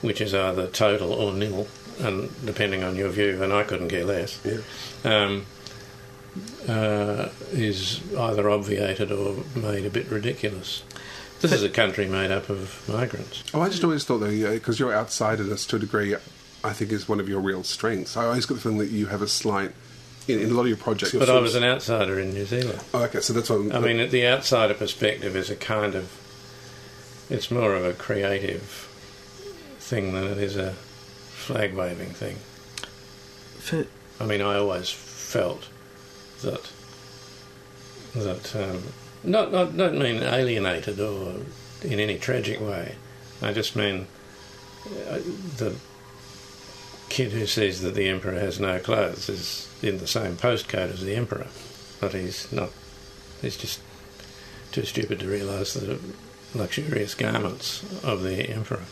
which 0.00 0.20
is 0.20 0.34
either 0.34 0.66
total 0.66 1.12
or 1.12 1.32
nil, 1.32 1.66
and 2.00 2.30
depending 2.44 2.82
on 2.82 2.96
your 2.96 3.08
view, 3.10 3.42
and 3.42 3.52
I 3.52 3.64
couldn't 3.64 3.88
care 3.88 4.04
less, 4.04 4.40
um, 5.04 5.46
uh, 6.68 7.28
is 7.52 8.00
either 8.16 8.48
obviated 8.48 9.12
or 9.12 9.36
made 9.54 9.84
a 9.84 9.90
bit 9.90 10.10
ridiculous. 10.10 10.82
This 11.40 11.52
is 11.52 11.62
a 11.62 11.70
country 11.70 12.06
made 12.06 12.30
up 12.30 12.50
of 12.50 12.86
migrants. 12.88 13.44
Oh, 13.54 13.62
I 13.62 13.68
just 13.68 13.82
always 13.82 14.04
thought 14.04 14.18
though, 14.18 14.52
because 14.52 14.78
you're 14.78 14.92
outsiderness 14.92 15.66
to 15.68 15.76
a 15.76 15.78
degree, 15.78 16.14
I 16.62 16.72
think 16.72 16.92
is 16.92 17.08
one 17.08 17.20
of 17.20 17.28
your 17.28 17.40
real 17.40 17.64
strengths. 17.64 18.16
I 18.16 18.26
always 18.26 18.44
got 18.44 18.56
the 18.56 18.60
feeling 18.60 18.78
that 18.78 18.90
you 18.90 19.06
have 19.06 19.22
a 19.22 19.28
slight 19.28 19.72
in, 20.28 20.38
in 20.38 20.50
a 20.50 20.54
lot 20.54 20.62
of 20.62 20.68
your 20.68 20.76
projects. 20.76 21.14
But 21.14 21.30
I 21.30 21.40
was 21.40 21.54
an 21.54 21.64
outsider 21.64 22.20
in 22.20 22.34
New 22.34 22.44
Zealand. 22.44 22.80
Oh, 22.92 23.04
okay, 23.04 23.20
so 23.20 23.32
that's 23.32 23.48
what 23.48 23.56
I'm, 23.56 23.72
I 23.72 23.80
mean, 23.80 24.10
the 24.10 24.26
outsider 24.26 24.74
perspective 24.74 25.34
is 25.34 25.50
a 25.50 25.56
kind 25.56 25.94
of. 25.94 26.16
It's 27.30 27.50
more 27.50 27.74
of 27.74 27.84
a 27.84 27.92
creative 27.92 28.88
thing 29.78 30.12
than 30.12 30.24
it 30.24 30.38
is 30.38 30.56
a 30.56 30.74
flag 31.40 31.74
waving 31.74 32.10
thing. 32.10 32.36
For, 33.58 33.86
I 34.22 34.26
mean, 34.26 34.42
I 34.42 34.56
always 34.56 34.90
felt 34.90 35.68
that. 36.42 36.70
that. 38.14 38.54
Um, 38.54 38.82
not, 39.22 39.52
not, 39.52 39.76
don't 39.76 39.98
mean 39.98 40.22
alienated 40.22 41.00
or 41.00 41.34
in 41.82 41.98
any 41.98 42.18
tragic 42.18 42.60
way. 42.60 42.94
I 43.42 43.52
just 43.52 43.74
mean 43.74 44.06
uh, 45.08 45.18
the 45.56 45.74
kid 47.08 47.32
who 47.32 47.46
says 47.46 47.80
that 47.82 47.94
the 47.94 48.08
emperor 48.08 48.38
has 48.38 48.60
no 48.60 48.78
clothes 48.78 49.28
is 49.28 49.68
in 49.82 49.98
the 49.98 50.06
same 50.06 50.36
postcode 50.36 50.92
as 50.92 51.02
the 51.02 51.14
emperor, 51.14 51.48
but 52.00 52.14
he's 52.14 52.50
not. 52.52 52.70
He's 53.40 53.56
just 53.56 53.80
too 54.72 54.84
stupid 54.84 55.20
to 55.20 55.28
realise 55.28 55.74
the 55.74 55.98
luxurious 56.54 57.14
garments 57.14 57.82
of 58.04 58.22
the 58.22 58.50
emperor. 58.50 58.84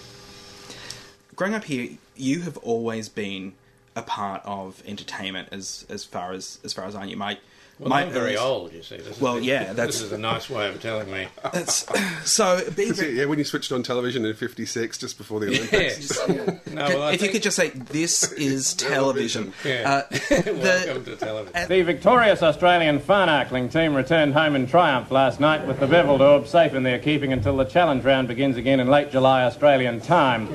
Growing 1.36 1.54
up 1.54 1.64
here, 1.64 1.90
you 2.18 2.42
have 2.42 2.56
always 2.58 3.08
been 3.08 3.54
a 3.96 4.02
part 4.02 4.42
of 4.44 4.82
entertainment 4.86 5.48
as 5.52 5.86
as 5.88 6.04
far 6.04 6.32
as 6.32 6.58
as 6.64 6.72
far 6.72 6.84
as 6.84 6.94
I 6.94 7.06
knew. 7.06 7.16
My 7.16 7.38
Well, 7.78 7.90
my 7.90 8.02
I'm 8.02 8.10
very 8.10 8.24
earliest- 8.36 8.42
old, 8.42 8.72
you 8.72 8.82
see. 8.82 8.96
This 8.96 9.20
Well, 9.20 9.36
a- 9.36 9.40
yeah, 9.40 9.72
that's- 9.72 9.86
this 9.98 10.02
is 10.02 10.10
a 10.12 10.18
nice 10.18 10.50
way 10.50 10.68
of 10.68 10.82
telling 10.82 11.10
me. 11.12 11.28
That's 11.52 11.86
so. 12.24 12.60
Being 12.74 12.92
So, 12.94 13.04
yeah, 13.04 13.24
when 13.26 13.38
you 13.38 13.44
switched 13.44 13.70
on 13.70 13.84
television 13.84 14.24
in 14.24 14.34
'56, 14.34 14.98
just 14.98 15.16
before 15.16 15.38
the 15.38 15.46
Olympics. 15.46 16.18
Yes. 16.28 16.28
no, 16.72 16.84
well, 16.88 17.02
I 17.02 17.12
if 17.12 17.22
you 17.22 17.28
could 17.28 17.42
just 17.42 17.56
say, 17.56 17.68
"This 17.68 18.32
is 18.32 18.74
television." 18.92 19.52
Yeah. 19.64 20.02
Uh, 20.10 20.16
Welcome 20.30 21.04
the, 21.04 21.10
to 21.12 21.16
television. 21.16 21.68
The 21.68 21.82
victorious 21.82 22.42
Australian 22.42 22.98
Farnarkling 22.98 23.70
team 23.72 23.94
returned 23.94 24.34
home 24.34 24.56
in 24.56 24.66
triumph 24.66 25.10
last 25.12 25.38
night 25.38 25.64
with 25.66 25.78
the 25.78 25.86
Beveldorp 25.86 26.48
safe 26.48 26.74
in 26.74 26.82
their 26.82 26.98
keeping 26.98 27.32
until 27.32 27.56
the 27.56 27.64
challenge 27.64 28.04
round 28.04 28.26
begins 28.26 28.56
again 28.56 28.80
in 28.80 28.88
late 28.88 29.12
July 29.12 29.44
Australian 29.44 30.00
time. 30.00 30.48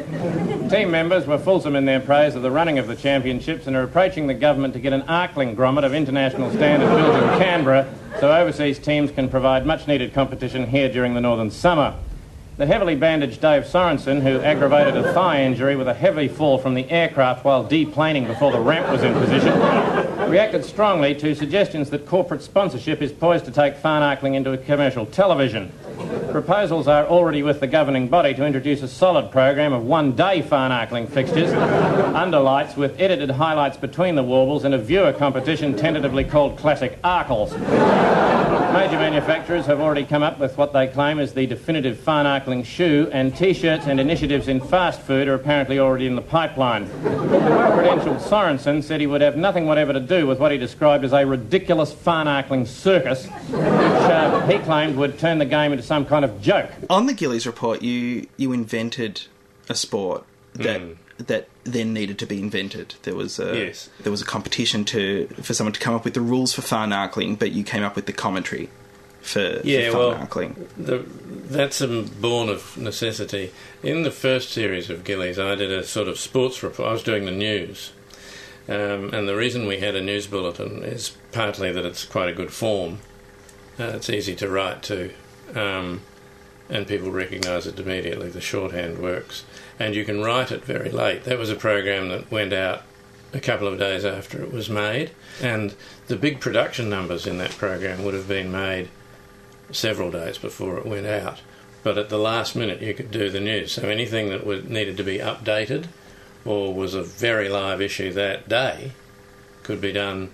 Team 0.70 0.92
members 0.92 1.26
were 1.26 1.38
fulsome 1.38 1.76
in 1.78 1.86
their 1.86 2.00
praise 2.02 2.36
of 2.36 2.42
the 2.42 2.52
running 2.52 2.80
of 2.80 2.88
the 2.88 2.96
championships 2.96 3.66
and 3.68 3.76
are 3.78 3.84
approaching 3.84 4.28
the 4.28 4.34
government 4.34 4.74
to 4.74 4.80
get 4.80 4.92
an 4.92 5.04
Arkling 5.04 5.56
grommet 5.56 5.86
of 5.86 5.94
international 5.94 6.52
standard 6.52 6.90
in 7.14 7.40
Canberra 7.40 7.94
so 8.20 8.32
overseas 8.32 8.80
teams 8.80 9.12
can 9.12 9.28
provide 9.28 9.66
much 9.66 9.88
needed 9.88 10.14
competition 10.14 10.68
here 10.68 10.90
during 10.90 11.14
the 11.14 11.22
northern 11.22 11.52
summer. 11.52 11.96
The 12.56 12.68
heavily 12.68 12.96
bandaged 12.96 13.42
Dave 13.42 13.64
Sorensen, 13.64 14.22
who 14.22 14.40
aggravated 14.40 14.96
a 14.96 15.12
thigh 15.14 15.42
injury 15.42 15.76
with 15.76 15.88
a 15.88 15.94
heavy 15.94 16.28
fall 16.28 16.60
from 16.60 16.76
the 16.76 16.88
aircraft 16.92 17.44
while 17.44 17.68
deplaning 17.68 18.28
before 18.28 18.52
the 18.52 18.60
ramp 18.60 18.92
was 18.92 19.02
in 19.02 19.14
position, 19.14 19.60
reacted 20.30 20.64
strongly 20.64 21.16
to 21.16 21.34
suggestions 21.34 21.90
that 21.90 22.06
corporate 22.06 22.44
sponsorship 22.44 23.02
is 23.02 23.12
poised 23.12 23.46
to 23.46 23.52
take 23.52 23.76
Farnarkling 23.76 24.36
into 24.36 24.56
commercial 24.58 25.08
television. 25.08 25.72
Proposals 26.32 26.88
are 26.88 27.06
already 27.06 27.44
with 27.44 27.60
the 27.60 27.68
governing 27.68 28.08
body 28.08 28.34
to 28.34 28.46
introduce 28.46 28.82
a 28.82 28.88
solid 28.88 29.32
program 29.32 29.74
of 29.74 29.84
one-day 29.86 30.42
Farnarkling 30.42 31.08
fixtures, 31.10 31.52
underlights 31.54 32.76
with 32.76 33.00
edited 33.00 33.30
highlights 33.30 33.78
between 33.78 34.16
the 34.16 34.24
warbles 34.24 34.66
and 34.66 34.74
a 34.74 34.80
viewer 34.80 35.14
competition 35.14 35.76
tentatively 35.76 36.24
called 36.24 36.58
Classic 36.58 37.00
Arkles. 37.04 37.52
Major 38.74 38.98
manufacturers 38.98 39.68
have 39.68 39.80
already 39.80 40.04
come 40.04 40.24
up 40.24 40.40
with 40.40 40.58
what 40.58 40.74
they 40.74 40.88
claim 40.88 41.20
is 41.20 41.34
the 41.34 41.46
definitive 41.46 41.98
Farnarkling 41.98 42.66
shoe, 42.66 43.08
and 43.12 43.36
T-shirts 43.36 43.86
and 43.86 44.00
initiatives 44.00 44.48
in 44.48 44.60
fast 44.60 45.00
food 45.02 45.28
are 45.28 45.36
apparently 45.36 45.78
already 45.78 46.08
in 46.08 46.16
the 46.16 46.24
pipeline. 46.24 46.88
The 47.04 47.12
well-credentialed 47.12 48.20
Sorensen 48.20 48.84
said 48.84 49.00
he 49.00 49.06
would 49.06 49.22
have 49.22 49.38
nothing 49.38 49.68
whatever 49.68 49.94
to 49.94 50.00
do 50.00 50.26
with 50.26 50.40
what 50.40 50.52
he 50.52 50.58
described 50.58 51.06
as 51.06 51.14
a 51.14 51.24
ridiculous 51.24 51.94
Farnarkling 51.94 52.66
circus, 52.66 53.28
uh, 54.04 54.46
he 54.48 54.58
claimed 54.60 54.96
would 54.98 55.18
turn 55.20 55.38
the 55.40 55.46
game 55.46 55.72
into 55.72 55.84
some 55.84 56.06
kind 56.06 56.24
of 56.26 56.42
joke. 56.42 56.70
on 56.90 57.06
the 57.08 57.14
Gillies 57.14 57.46
report, 57.46 57.82
you 57.82 58.28
you 58.38 58.52
invented 58.52 59.24
a 59.70 59.76
sport 59.76 60.24
that 60.54 60.82
that 61.20 61.48
then 61.64 61.94
needed 61.94 62.18
to 62.20 62.26
be 62.26 62.40
invented. 62.40 62.96
There 63.04 63.16
was 63.16 63.40
a 63.40 63.56
Yes. 63.58 63.90
there 64.02 64.12
was 64.12 64.22
a 64.22 64.26
competition 64.26 64.84
to 64.86 65.28
for 65.42 65.54
someone 65.54 65.74
to 65.74 65.80
come 65.80 65.94
up 65.94 66.04
with 66.04 66.14
the 66.14 66.22
rules 66.22 66.54
for 66.54 66.62
far 66.62 66.88
Farnarkling, 66.88 67.38
but 67.40 67.52
you 67.52 67.64
came 67.64 67.84
up 67.84 67.96
with 67.96 68.06
the 68.08 68.14
commentary 68.14 68.70
for, 69.22 69.62
Yeah, 69.64 69.92
for 69.92 69.98
well, 69.98 70.14
Farnarkling. 70.16 70.68
the, 70.78 71.06
that's 71.48 71.80
a 71.82 71.88
born 71.88 72.50
of 72.50 72.76
necessity. 72.78 73.52
In 73.82 74.04
the 74.04 74.12
first 74.12 74.52
series 74.52 74.90
of 74.90 75.04
Gillies, 75.04 75.40
I 75.40 75.56
did 75.56 75.72
a 75.72 75.84
sort 75.86 76.08
of 76.08 76.20
sports 76.20 76.62
report. 76.64 76.90
I 76.90 76.92
was 76.92 77.04
doing 77.04 77.26
the 77.26 77.32
news. 77.32 77.92
Um, 78.68 79.14
and 79.14 79.28
the 79.28 79.36
reason 79.36 79.68
we 79.68 79.80
had 79.82 79.94
a 79.96 80.02
news 80.02 80.26
bulletin 80.28 80.84
is 80.84 81.16
partly 81.34 81.72
that 81.72 81.86
it's 81.86 82.06
quite 82.06 82.30
a 82.30 82.34
good 82.34 82.52
form. 82.52 83.00
Uh, 83.80 83.94
it's 83.96 84.10
easy 84.10 84.36
to 84.36 84.50
write 84.50 84.84
to, 84.84 85.12
um, 85.56 86.02
and 86.70 86.88
people 86.88 87.12
recognise 87.12 87.66
it 87.66 87.80
immediately. 87.80 88.30
The 88.30 88.42
shorthand 88.42 89.00
works, 89.00 89.46
and 89.80 89.96
you 89.96 90.06
can 90.06 90.22
write 90.22 90.52
it 90.52 90.64
very 90.64 90.92
late. 90.92 91.24
That 91.24 91.40
was 91.40 91.50
a 91.50 91.56
program 91.56 92.10
that 92.10 92.30
went 92.30 92.54
out 92.54 92.84
a 93.34 93.40
couple 93.40 93.68
of 93.68 93.80
days 93.80 94.06
after 94.06 94.42
it 94.42 94.54
was 94.54 94.70
made, 94.70 95.12
and 95.42 95.76
the 96.08 96.16
big 96.16 96.40
production 96.40 96.90
numbers 96.90 97.26
in 97.26 97.40
that 97.40 97.52
program 97.52 98.04
would 98.04 98.14
have 98.14 98.28
been 98.28 98.52
made 98.52 98.90
several 99.72 100.12
days 100.12 100.38
before 100.38 100.78
it 100.78 100.86
went 100.86 101.08
out. 101.08 101.42
But 101.82 101.98
at 101.98 102.10
the 102.10 102.18
last 102.18 102.56
minute, 102.56 102.82
you 102.82 102.94
could 102.94 103.12
do 103.12 103.30
the 103.30 103.42
news. 103.42 103.74
So 103.74 103.90
anything 103.90 104.30
that 104.30 104.46
was, 104.46 104.64
needed 104.64 104.98
to 104.98 105.04
be 105.04 105.18
updated 105.18 105.88
or 106.46 106.74
was 106.74 106.94
a 106.94 107.04
very 107.04 107.50
live 107.50 107.82
issue 107.82 108.12
that 108.14 108.48
day 108.48 108.92
could 109.64 109.82
be 109.82 109.92
done 109.92 110.30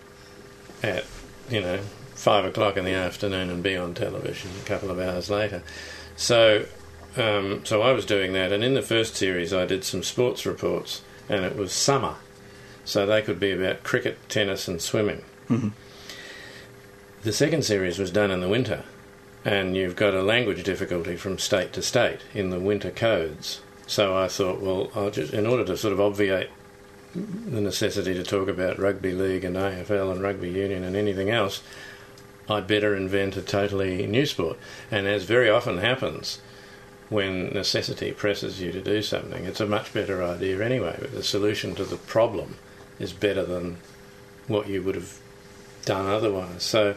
at, 0.83 1.05
you 1.49 1.61
know, 1.61 1.79
five 2.19 2.43
o'clock 2.43 2.75
in 2.75 2.83
the 2.83 2.93
afternoon 2.93 3.49
and 3.49 3.63
be 3.63 3.77
on 3.77 3.93
television 3.93 4.51
a 4.61 4.65
couple 4.65 4.91
of 4.91 4.99
hours 4.99 5.29
later. 5.29 5.63
So, 6.17 6.65
um, 7.15 7.63
so 7.63 7.81
I 7.81 7.93
was 7.93 8.05
doing 8.05 8.33
that, 8.33 8.51
and 8.51 8.61
in 8.61 8.73
the 8.73 8.81
first 8.81 9.15
series, 9.15 9.53
I 9.53 9.65
did 9.65 9.85
some 9.85 10.03
sports 10.03 10.45
reports, 10.45 11.01
and 11.29 11.45
it 11.45 11.55
was 11.55 11.71
summer, 11.71 12.15
so 12.83 13.05
they 13.05 13.21
could 13.21 13.39
be 13.39 13.51
about 13.51 13.83
cricket, 13.83 14.17
tennis, 14.27 14.67
and 14.67 14.81
swimming. 14.81 15.23
The 17.23 17.31
second 17.31 17.63
series 17.63 17.97
was 17.97 18.11
done 18.11 18.31
in 18.31 18.41
the 18.41 18.49
winter, 18.49 18.83
and 19.45 19.77
you've 19.77 19.95
got 19.95 20.13
a 20.13 20.21
language 20.21 20.63
difficulty 20.63 21.15
from 21.15 21.39
state 21.39 21.71
to 21.73 21.81
state 21.81 22.19
in 22.33 22.49
the 22.49 22.59
winter 22.59 22.91
codes. 22.91 23.61
So 23.87 24.15
I 24.17 24.27
thought, 24.27 24.59
well, 24.59 24.91
I'll 24.93 25.09
just, 25.09 25.33
in 25.33 25.47
order 25.47 25.63
to 25.63 25.77
sort 25.77 25.93
of 25.93 26.01
obviate 26.01 26.49
the 27.15 27.61
necessity 27.61 28.13
to 28.13 28.23
talk 28.23 28.49
about 28.49 28.77
rugby 28.77 29.13
league 29.13 29.45
and 29.45 29.55
AFL 29.55 30.11
and 30.11 30.21
rugby 30.21 30.49
union 30.49 30.83
and 30.83 30.97
anything 30.97 31.29
else, 31.29 31.63
I'd 32.49 32.67
better 32.67 32.95
invent 32.95 33.37
a 33.37 33.41
totally 33.41 34.05
new 34.07 34.25
sport. 34.25 34.57
And 34.89 35.07
as 35.07 35.23
very 35.23 35.49
often 35.49 35.77
happens, 35.77 36.39
when 37.09 37.49
necessity 37.49 38.11
presses 38.11 38.61
you 38.61 38.71
to 38.71 38.81
do 38.81 39.01
something, 39.01 39.45
it's 39.45 39.59
a 39.59 39.65
much 39.65 39.93
better 39.93 40.23
idea 40.23 40.63
anyway. 40.63 40.97
But 40.99 41.13
the 41.13 41.23
solution 41.23 41.75
to 41.75 41.85
the 41.85 41.97
problem 41.97 42.57
is 42.99 43.13
better 43.13 43.45
than 43.45 43.77
what 44.47 44.67
you 44.67 44.81
would 44.83 44.95
have 44.95 45.19
done 45.85 46.07
otherwise. 46.07 46.63
So 46.63 46.95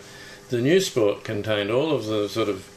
the 0.51 0.61
new 0.61 0.81
sport 0.81 1.25
contained 1.25 1.71
all 1.71 1.93
of 1.93 2.07
the 2.07 2.29
sort 2.29 2.49
of 2.49 2.69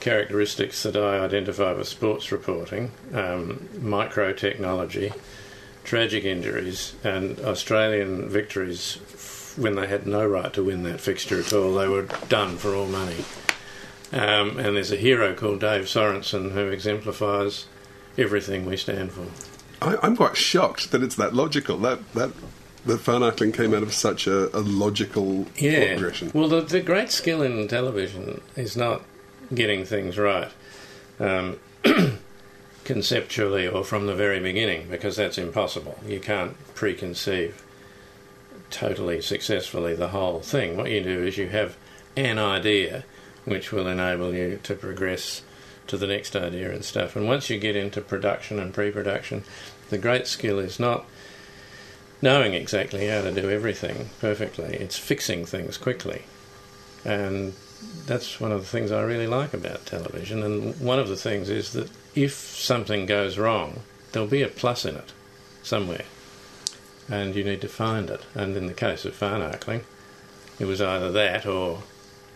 characteristics 0.00 0.82
that 0.82 0.96
I 0.96 1.18
identify 1.20 1.72
with 1.72 1.88
sports 1.88 2.30
reporting 2.30 2.92
um, 3.12 3.68
micro 3.80 4.32
technology, 4.32 5.12
tragic 5.84 6.24
injuries, 6.24 6.94
and 7.02 7.38
Australian 7.40 8.28
victories 8.28 8.98
when 9.58 9.74
they 9.74 9.86
had 9.86 10.06
no 10.06 10.26
right 10.26 10.52
to 10.54 10.64
win 10.64 10.82
that 10.84 11.00
fixture 11.00 11.40
at 11.40 11.52
all. 11.52 11.74
They 11.74 11.88
were 11.88 12.06
done 12.28 12.56
for 12.56 12.74
all 12.74 12.86
money. 12.86 13.24
Um, 14.12 14.58
and 14.58 14.76
there's 14.76 14.92
a 14.92 14.96
hero 14.96 15.34
called 15.34 15.60
Dave 15.60 15.84
Sorensen 15.84 16.52
who 16.52 16.68
exemplifies 16.68 17.66
everything 18.16 18.64
we 18.64 18.76
stand 18.76 19.12
for. 19.12 19.26
I, 19.82 19.96
I'm 20.02 20.16
quite 20.16 20.36
shocked 20.36 20.90
that 20.92 21.02
it's 21.02 21.16
that 21.16 21.34
logical. 21.34 21.76
That 21.78 22.12
that 22.14 22.30
that 22.86 23.00
Farnarkling 23.00 23.52
came 23.52 23.74
out 23.74 23.82
of 23.82 23.92
such 23.92 24.26
a, 24.26 24.56
a 24.56 24.60
logical 24.60 25.46
Yeah. 25.56 25.88
progression. 25.94 26.30
Well, 26.32 26.48
the, 26.48 26.62
the 26.62 26.80
great 26.80 27.10
skill 27.10 27.42
in 27.42 27.68
television 27.68 28.40
is 28.56 28.76
not 28.76 29.02
getting 29.54 29.84
things 29.84 30.16
right 30.16 30.48
um, 31.20 31.58
conceptually 32.84 33.66
or 33.68 33.84
from 33.84 34.06
the 34.06 34.14
very 34.14 34.40
beginning, 34.40 34.88
because 34.88 35.16
that's 35.16 35.36
impossible. 35.38 35.98
You 36.06 36.20
can't 36.20 36.56
preconceive 36.74 37.54
totally 38.70 39.20
successfully 39.20 39.94
the 39.94 40.08
whole 40.08 40.40
thing. 40.40 40.76
What 40.76 40.90
you 40.90 41.02
do 41.02 41.24
is 41.24 41.38
you 41.38 41.48
have 41.48 41.76
an 42.16 42.38
idea 42.38 43.04
which 43.44 43.72
will 43.72 43.86
enable 43.86 44.34
you 44.34 44.60
to 44.64 44.74
progress 44.74 45.42
to 45.86 45.96
the 45.96 46.06
next 46.06 46.36
idea 46.36 46.70
and 46.70 46.84
stuff. 46.84 47.16
And 47.16 47.26
once 47.26 47.48
you 47.50 47.58
get 47.58 47.76
into 47.76 48.00
production 48.00 48.58
and 48.58 48.72
pre 48.72 48.90
production, 48.90 49.44
the 49.90 49.98
great 49.98 50.26
skill 50.26 50.58
is 50.58 50.78
not 50.78 51.06
knowing 52.20 52.54
exactly 52.54 53.06
how 53.06 53.22
to 53.22 53.32
do 53.32 53.48
everything 53.50 54.10
perfectly, 54.20 54.76
it's 54.76 54.98
fixing 54.98 55.44
things 55.44 55.76
quickly. 55.76 56.22
And 57.04 57.54
that's 58.06 58.40
one 58.40 58.52
of 58.52 58.60
the 58.60 58.66
things 58.66 58.90
I 58.90 59.02
really 59.02 59.26
like 59.26 59.54
about 59.54 59.86
television. 59.86 60.42
And 60.42 60.78
one 60.80 60.98
of 60.98 61.08
the 61.08 61.16
things 61.16 61.48
is 61.48 61.72
that 61.72 61.90
if 62.14 62.34
something 62.34 63.06
goes 63.06 63.38
wrong, 63.38 63.80
there'll 64.12 64.28
be 64.28 64.42
a 64.42 64.48
plus 64.48 64.84
in 64.84 64.96
it 64.96 65.12
somewhere. 65.62 66.04
And 67.10 67.34
you 67.34 67.44
need 67.44 67.60
to 67.62 67.68
find 67.68 68.10
it. 68.10 68.22
And 68.34 68.56
in 68.56 68.66
the 68.66 68.74
case 68.74 69.04
of 69.04 69.18
Farnarkling, 69.18 69.82
it 70.58 70.66
was 70.66 70.80
either 70.80 71.10
that 71.12 71.46
or 71.46 71.82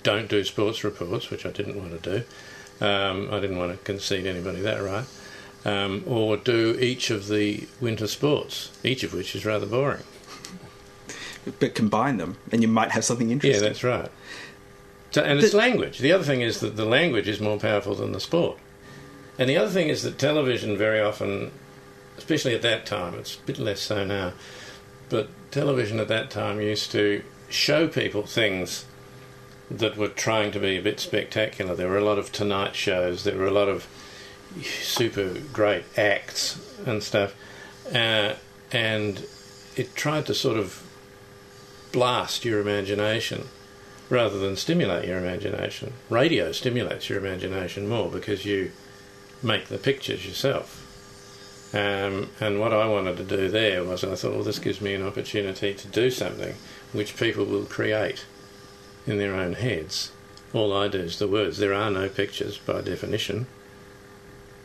don't 0.02 0.28
do 0.28 0.44
sports 0.44 0.82
reports, 0.82 1.30
which 1.30 1.44
I 1.44 1.50
didn't 1.50 1.76
want 1.76 2.02
to 2.02 2.10
do. 2.10 2.84
Um, 2.84 3.28
I 3.32 3.38
didn't 3.40 3.58
want 3.58 3.72
to 3.72 3.84
concede 3.84 4.26
anybody 4.26 4.60
that 4.60 4.82
right. 4.82 5.04
Um, 5.64 6.02
or 6.06 6.36
do 6.36 6.76
each 6.80 7.10
of 7.10 7.28
the 7.28 7.68
winter 7.80 8.06
sports, 8.06 8.76
each 8.82 9.04
of 9.04 9.14
which 9.14 9.36
is 9.36 9.44
rather 9.44 9.66
boring. 9.66 10.02
But 11.60 11.74
combine 11.74 12.16
them, 12.16 12.38
and 12.50 12.62
you 12.62 12.68
might 12.68 12.92
have 12.92 13.04
something 13.04 13.30
interesting. 13.30 13.62
Yeah, 13.62 13.68
that's 13.68 13.84
right. 13.84 14.10
So, 15.10 15.22
and 15.22 15.38
it's 15.38 15.54
language. 15.54 15.98
The 15.98 16.12
other 16.12 16.24
thing 16.24 16.40
is 16.40 16.60
that 16.60 16.76
the 16.76 16.84
language 16.84 17.28
is 17.28 17.40
more 17.40 17.58
powerful 17.58 17.94
than 17.94 18.12
the 18.12 18.20
sport. 18.20 18.58
And 19.38 19.48
the 19.48 19.56
other 19.56 19.70
thing 19.70 19.88
is 19.88 20.02
that 20.02 20.18
television 20.18 20.76
very 20.76 21.00
often 21.00 21.52
especially 22.18 22.54
at 22.54 22.62
that 22.62 22.86
time. 22.86 23.14
It's 23.14 23.36
a 23.36 23.40
bit 23.40 23.58
less 23.58 23.80
so 23.80 24.04
now, 24.04 24.32
but 25.12 25.28
television 25.50 26.00
at 26.00 26.08
that 26.08 26.30
time 26.30 26.58
used 26.58 26.90
to 26.90 27.22
show 27.50 27.86
people 27.86 28.22
things 28.22 28.86
that 29.70 29.96
were 29.96 30.08
trying 30.08 30.50
to 30.50 30.58
be 30.58 30.78
a 30.78 30.82
bit 30.82 30.98
spectacular. 30.98 31.74
There 31.74 31.88
were 31.88 31.98
a 31.98 32.04
lot 32.04 32.18
of 32.18 32.32
Tonight 32.32 32.74
shows. 32.74 33.22
There 33.22 33.36
were 33.36 33.46
a 33.46 33.52
lot 33.52 33.68
of 33.68 33.86
super 34.62 35.34
great 35.52 35.84
acts 35.98 36.58
and 36.86 37.02
stuff, 37.02 37.34
uh, 37.94 38.34
and 38.72 39.26
it 39.76 39.94
tried 39.94 40.26
to 40.26 40.34
sort 40.34 40.56
of 40.56 40.82
blast 41.92 42.46
your 42.46 42.60
imagination 42.60 43.48
rather 44.08 44.38
than 44.38 44.56
stimulate 44.56 45.06
your 45.06 45.18
imagination. 45.18 45.92
Radio 46.08 46.52
stimulates 46.52 47.10
your 47.10 47.18
imagination 47.18 47.86
more 47.86 48.10
because 48.10 48.46
you 48.46 48.72
make 49.42 49.66
the 49.66 49.78
pictures 49.78 50.26
yourself. 50.26 50.81
Um, 51.74 52.28
and 52.38 52.60
what 52.60 52.72
I 52.74 52.86
wanted 52.86 53.16
to 53.16 53.24
do 53.24 53.48
there 53.48 53.82
was 53.82 54.04
I 54.04 54.14
thought, 54.14 54.34
well, 54.34 54.42
this 54.42 54.58
gives 54.58 54.80
me 54.80 54.94
an 54.94 55.06
opportunity 55.06 55.72
to 55.72 55.88
do 55.88 56.10
something 56.10 56.54
which 56.92 57.16
people 57.16 57.46
will 57.46 57.64
create 57.64 58.26
in 59.06 59.18
their 59.18 59.34
own 59.34 59.54
heads. 59.54 60.12
All 60.52 60.72
I 60.72 60.88
do 60.88 60.98
is 60.98 61.18
the 61.18 61.28
words. 61.28 61.58
There 61.58 61.72
are 61.72 61.90
no 61.90 62.08
pictures 62.08 62.58
by 62.58 62.82
definition. 62.82 63.46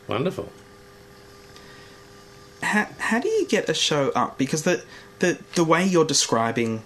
Wonderful. 0.07 0.51
How, 2.61 2.87
how 2.97 3.19
do 3.19 3.29
you 3.29 3.47
get 3.47 3.69
a 3.69 3.73
show 3.73 4.09
up? 4.09 4.37
Because 4.37 4.63
the, 4.63 4.83
the, 5.19 5.39
the 5.55 5.63
way 5.63 5.85
you're 5.85 6.05
describing 6.05 6.83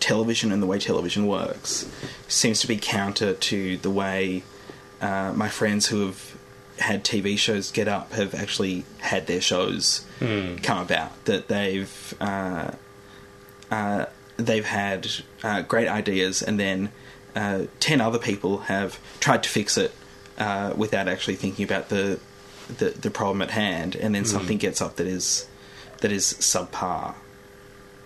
television 0.00 0.50
and 0.50 0.60
the 0.62 0.66
way 0.66 0.78
television 0.78 1.26
works 1.26 1.88
seems 2.26 2.60
to 2.60 2.66
be 2.66 2.76
counter 2.76 3.34
to 3.34 3.76
the 3.78 3.90
way 3.90 4.42
uh, 5.00 5.32
my 5.34 5.48
friends 5.48 5.86
who 5.86 6.06
have 6.06 6.35
had 6.78 7.04
TV 7.04 7.38
shows 7.38 7.70
get 7.70 7.88
up 7.88 8.12
have 8.12 8.34
actually 8.34 8.84
had 8.98 9.26
their 9.26 9.40
shows 9.40 10.04
Hmm. 10.18 10.56
come 10.56 10.78
about. 10.78 11.24
That 11.26 11.48
they've 11.48 12.14
uh, 12.20 12.70
uh, 13.70 14.06
they've 14.36 14.64
had 14.64 15.08
uh, 15.42 15.62
great 15.62 15.88
ideas, 15.88 16.42
and 16.42 16.58
then 16.60 16.90
uh, 17.34 17.64
ten 17.80 18.00
other 18.00 18.18
people 18.18 18.58
have 18.58 18.98
tried 19.20 19.42
to 19.42 19.48
fix 19.48 19.76
it 19.76 19.92
uh, 20.38 20.72
without 20.76 21.08
actually 21.08 21.36
thinking 21.36 21.64
about 21.64 21.88
the, 21.88 22.18
the 22.78 22.90
the 22.90 23.10
problem 23.10 23.42
at 23.42 23.50
hand, 23.50 23.96
and 23.96 24.14
then 24.14 24.22
Hmm. 24.22 24.28
something 24.28 24.58
gets 24.58 24.80
up 24.80 24.96
that 24.96 25.06
is 25.06 25.46
that 26.00 26.12
is 26.12 26.24
subpar. 26.40 27.14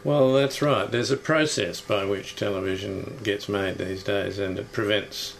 Well, 0.02 0.32
that's 0.32 0.62
right. 0.62 0.90
There's 0.90 1.10
a 1.10 1.16
process 1.18 1.80
by 1.82 2.04
which 2.06 2.34
television 2.34 3.18
gets 3.22 3.48
made 3.50 3.76
these 3.76 4.02
days, 4.02 4.38
and 4.38 4.58
it 4.58 4.72
prevents, 4.72 5.34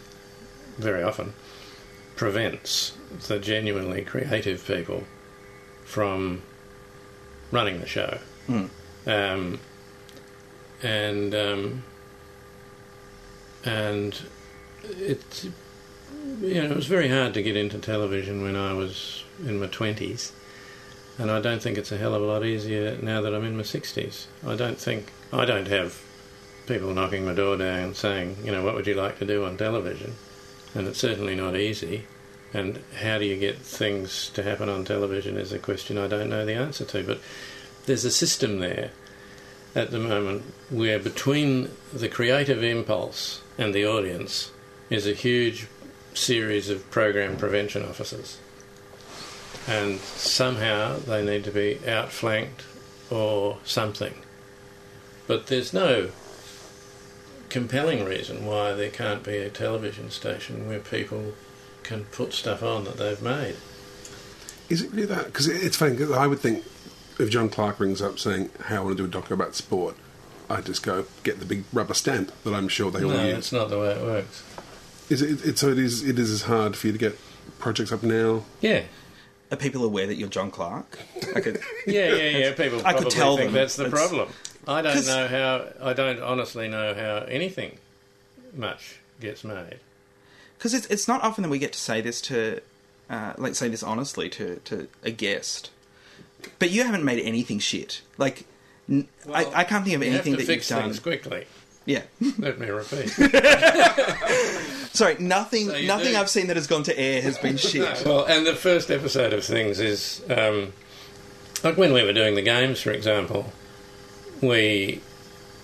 very 0.77 1.01
often, 1.01 1.33
prevents 2.21 2.95
the 3.29 3.39
genuinely 3.39 4.03
creative 4.03 4.63
people 4.67 5.03
from 5.83 6.39
running 7.49 7.79
the 7.79 7.87
show. 7.87 8.19
Hmm. 8.45 8.65
Um, 9.07 9.59
and 10.83 11.33
um, 11.33 11.83
and 13.65 14.21
it 14.83 15.49
you 16.41 16.61
know 16.61 16.69
it 16.69 16.75
was 16.75 16.85
very 16.85 17.09
hard 17.09 17.33
to 17.33 17.41
get 17.41 17.57
into 17.57 17.79
television 17.79 18.43
when 18.43 18.55
I 18.55 18.73
was 18.73 19.23
in 19.43 19.59
my 19.59 19.65
twenties, 19.65 20.31
and 21.17 21.31
I 21.31 21.41
don't 21.41 21.59
think 21.59 21.79
it's 21.79 21.91
a 21.91 21.97
hell 21.97 22.13
of 22.13 22.21
a 22.21 22.25
lot 22.25 22.45
easier 22.45 22.99
now 23.01 23.21
that 23.21 23.33
I'm 23.33 23.45
in 23.45 23.57
my 23.57 23.63
sixties. 23.63 24.27
I 24.45 24.55
don't 24.55 24.77
think 24.77 25.11
I 25.33 25.45
don't 25.45 25.69
have 25.69 25.99
people 26.67 26.93
knocking 26.93 27.25
my 27.25 27.33
door 27.33 27.57
down 27.57 27.95
saying, 27.95 28.37
you 28.43 28.51
know, 28.51 28.63
what 28.63 28.75
would 28.75 28.85
you 28.85 28.93
like 28.93 29.17
to 29.17 29.25
do 29.25 29.43
on 29.43 29.57
television? 29.57 30.13
And 30.73 30.87
it's 30.87 30.99
certainly 30.99 31.35
not 31.35 31.55
easy. 31.55 32.05
And 32.53 32.81
how 32.99 33.17
do 33.17 33.25
you 33.25 33.37
get 33.37 33.57
things 33.57 34.29
to 34.31 34.43
happen 34.43 34.69
on 34.69 34.85
television 34.85 35.37
is 35.37 35.51
a 35.51 35.59
question 35.59 35.97
I 35.97 36.07
don't 36.07 36.29
know 36.29 36.45
the 36.45 36.53
answer 36.53 36.85
to. 36.85 37.03
But 37.03 37.19
there's 37.85 38.05
a 38.05 38.11
system 38.11 38.59
there 38.59 38.91
at 39.75 39.91
the 39.91 39.99
moment 39.99 40.43
where 40.69 40.99
between 40.99 41.69
the 41.93 42.09
creative 42.09 42.63
impulse 42.63 43.41
and 43.57 43.73
the 43.73 43.85
audience 43.85 44.51
is 44.89 45.07
a 45.07 45.13
huge 45.13 45.67
series 46.13 46.69
of 46.69 46.89
program 46.91 47.37
prevention 47.37 47.83
officers. 47.83 48.37
And 49.67 49.99
somehow 49.99 50.97
they 50.99 51.23
need 51.23 51.45
to 51.45 51.51
be 51.51 51.79
outflanked 51.87 52.63
or 53.09 53.59
something. 53.63 54.15
But 55.27 55.47
there's 55.47 55.73
no 55.73 56.09
compelling 57.51 58.05
reason 58.05 58.45
why 58.45 58.73
there 58.73 58.89
can't 58.89 59.23
be 59.23 59.37
a 59.37 59.49
television 59.49 60.09
station 60.09 60.67
where 60.67 60.79
people 60.79 61.33
can 61.83 62.05
put 62.05 62.33
stuff 62.33 62.63
on 62.63 62.85
that 62.85 62.97
they've 62.97 63.21
made. 63.21 63.55
Is 64.69 64.81
it 64.81 64.91
really 64.91 65.05
that? 65.07 65.25
Because 65.25 65.47
it's 65.47 65.75
funny. 65.75 65.97
'cause 65.97 66.11
I 66.11 66.27
would 66.27 66.39
think 66.39 66.63
if 67.19 67.29
John 67.29 67.49
Clarke 67.49 67.79
rings 67.81 68.01
up 68.01 68.17
saying, 68.17 68.49
"Hey, 68.67 68.75
I 68.75 68.79
want 68.79 68.97
to 68.97 69.07
do 69.07 69.17
a 69.17 69.21
doco 69.21 69.31
about 69.31 69.53
sport," 69.55 69.95
I'd 70.49 70.65
just 70.65 70.81
go 70.81 71.05
get 71.23 71.39
the 71.39 71.45
big 71.45 71.65
rubber 71.73 71.93
stamp 71.93 72.31
that 72.45 72.53
I'm 72.53 72.67
sure 72.69 72.89
they 72.89 73.03
all 73.03 73.11
no, 73.11 73.23
use. 73.25 73.33
that's 73.33 73.51
not 73.51 73.69
the 73.69 73.79
way 73.79 73.91
it 73.91 74.01
works. 74.01 74.43
Is 75.09 75.21
it, 75.21 75.45
it? 75.45 75.57
So 75.59 75.69
it 75.69 75.77
is. 75.79 76.03
It 76.07 76.17
is 76.17 76.31
as 76.31 76.43
hard 76.43 76.77
for 76.77 76.87
you 76.87 76.93
to 76.93 76.99
get 76.99 77.19
projects 77.59 77.91
up 77.91 78.01
now. 78.01 78.45
Yeah. 78.61 78.83
Are 79.51 79.57
people 79.57 79.83
aware 79.83 80.07
that 80.07 80.15
you're 80.15 80.29
John 80.29 80.49
Clarke? 80.49 80.99
I 81.35 81.41
could, 81.41 81.59
Yeah, 81.85 82.13
yeah, 82.15 82.37
yeah. 82.37 82.51
People 82.55 82.79
I 82.79 82.93
probably 82.93 83.03
could 83.03 83.11
tell 83.11 83.35
think 83.35 83.47
them. 83.51 83.55
that's 83.55 83.75
the 83.75 83.87
It's- 83.87 84.07
problem. 84.07 84.29
I 84.67 84.81
don't 84.81 85.05
know 85.05 85.27
how. 85.27 85.67
I 85.81 85.93
don't 85.93 86.19
honestly 86.21 86.67
know 86.67 86.93
how 86.93 87.25
anything 87.27 87.77
much 88.53 88.97
gets 89.19 89.43
made. 89.43 89.79
because 90.57 90.73
it's 90.73 90.85
it's 90.87 91.07
not 91.07 91.23
often 91.23 91.43
that 91.43 91.49
we 91.49 91.59
get 91.59 91.73
to 91.73 91.79
say 91.79 92.01
this 92.01 92.21
to, 92.21 92.61
uh, 93.09 93.33
like 93.37 93.55
say 93.55 93.67
this 93.69 93.81
honestly 93.83 94.29
to 94.29 94.57
to 94.65 94.87
a 95.03 95.11
guest. 95.11 95.71
But 96.59 96.71
you 96.71 96.83
haven't 96.83 97.03
made 97.05 97.23
anything 97.23 97.59
shit. 97.59 98.01
Like, 98.17 98.45
I 98.89 99.45
I 99.53 99.63
can't 99.63 99.83
think 99.83 99.95
of 99.95 100.01
anything 100.03 100.35
that 100.37 100.47
you've 100.47 100.67
done. 100.67 100.83
things 100.83 100.99
quickly. 100.99 101.45
Yeah. 101.85 102.03
Let 102.37 102.59
me 102.59 102.67
repeat. 102.69 103.09
Sorry, 104.93 105.15
nothing 105.19 105.69
So 105.69 105.81
nothing 105.81 106.11
do- 106.13 106.17
I've 106.17 106.29
seen 106.29 106.47
that 106.47 106.55
has 106.57 106.67
gone 106.67 106.83
to 106.83 106.97
air 106.99 107.21
has 107.21 107.37
been 107.37 107.57
shit. 107.71 108.03
well, 108.05 108.25
and 108.25 108.45
the 108.45 108.55
first 108.55 108.91
episode 108.91 109.33
of 109.33 109.43
things 109.43 109.79
is 109.79 110.21
um, 110.29 110.73
like 111.63 111.77
when 111.77 111.93
we 111.93 112.03
were 112.03 112.13
doing 112.13 112.35
the 112.35 112.41
games, 112.41 112.81
for 112.81 112.91
example. 112.91 113.51
We, 114.41 115.01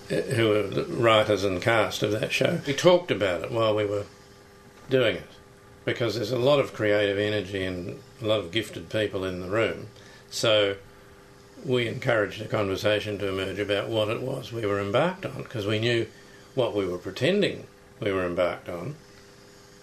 who 0.08 0.48
were 0.48 0.62
the 0.62 0.84
writers 0.84 1.44
and 1.44 1.60
cast 1.60 2.02
of 2.02 2.12
that 2.12 2.32
show, 2.32 2.60
we 2.66 2.74
talked 2.74 3.10
about 3.10 3.42
it 3.42 3.50
while 3.50 3.74
we 3.74 3.84
were 3.84 4.06
doing 4.88 5.16
it 5.16 5.28
because 5.84 6.14
there's 6.14 6.32
a 6.32 6.38
lot 6.38 6.60
of 6.60 6.74
creative 6.74 7.18
energy 7.18 7.64
and 7.64 7.98
a 8.20 8.26
lot 8.26 8.40
of 8.40 8.52
gifted 8.52 8.90
people 8.90 9.24
in 9.24 9.40
the 9.40 9.48
room. 9.48 9.88
So 10.30 10.76
we 11.64 11.88
encouraged 11.88 12.40
a 12.40 12.46
conversation 12.46 13.18
to 13.18 13.28
emerge 13.28 13.58
about 13.58 13.88
what 13.88 14.08
it 14.08 14.22
was 14.22 14.52
we 14.52 14.66
were 14.66 14.80
embarked 14.80 15.26
on 15.26 15.42
because 15.42 15.66
we 15.66 15.78
knew 15.78 16.06
what 16.54 16.74
we 16.74 16.86
were 16.86 16.98
pretending 16.98 17.66
we 18.00 18.12
were 18.12 18.26
embarked 18.26 18.68
on. 18.68 18.94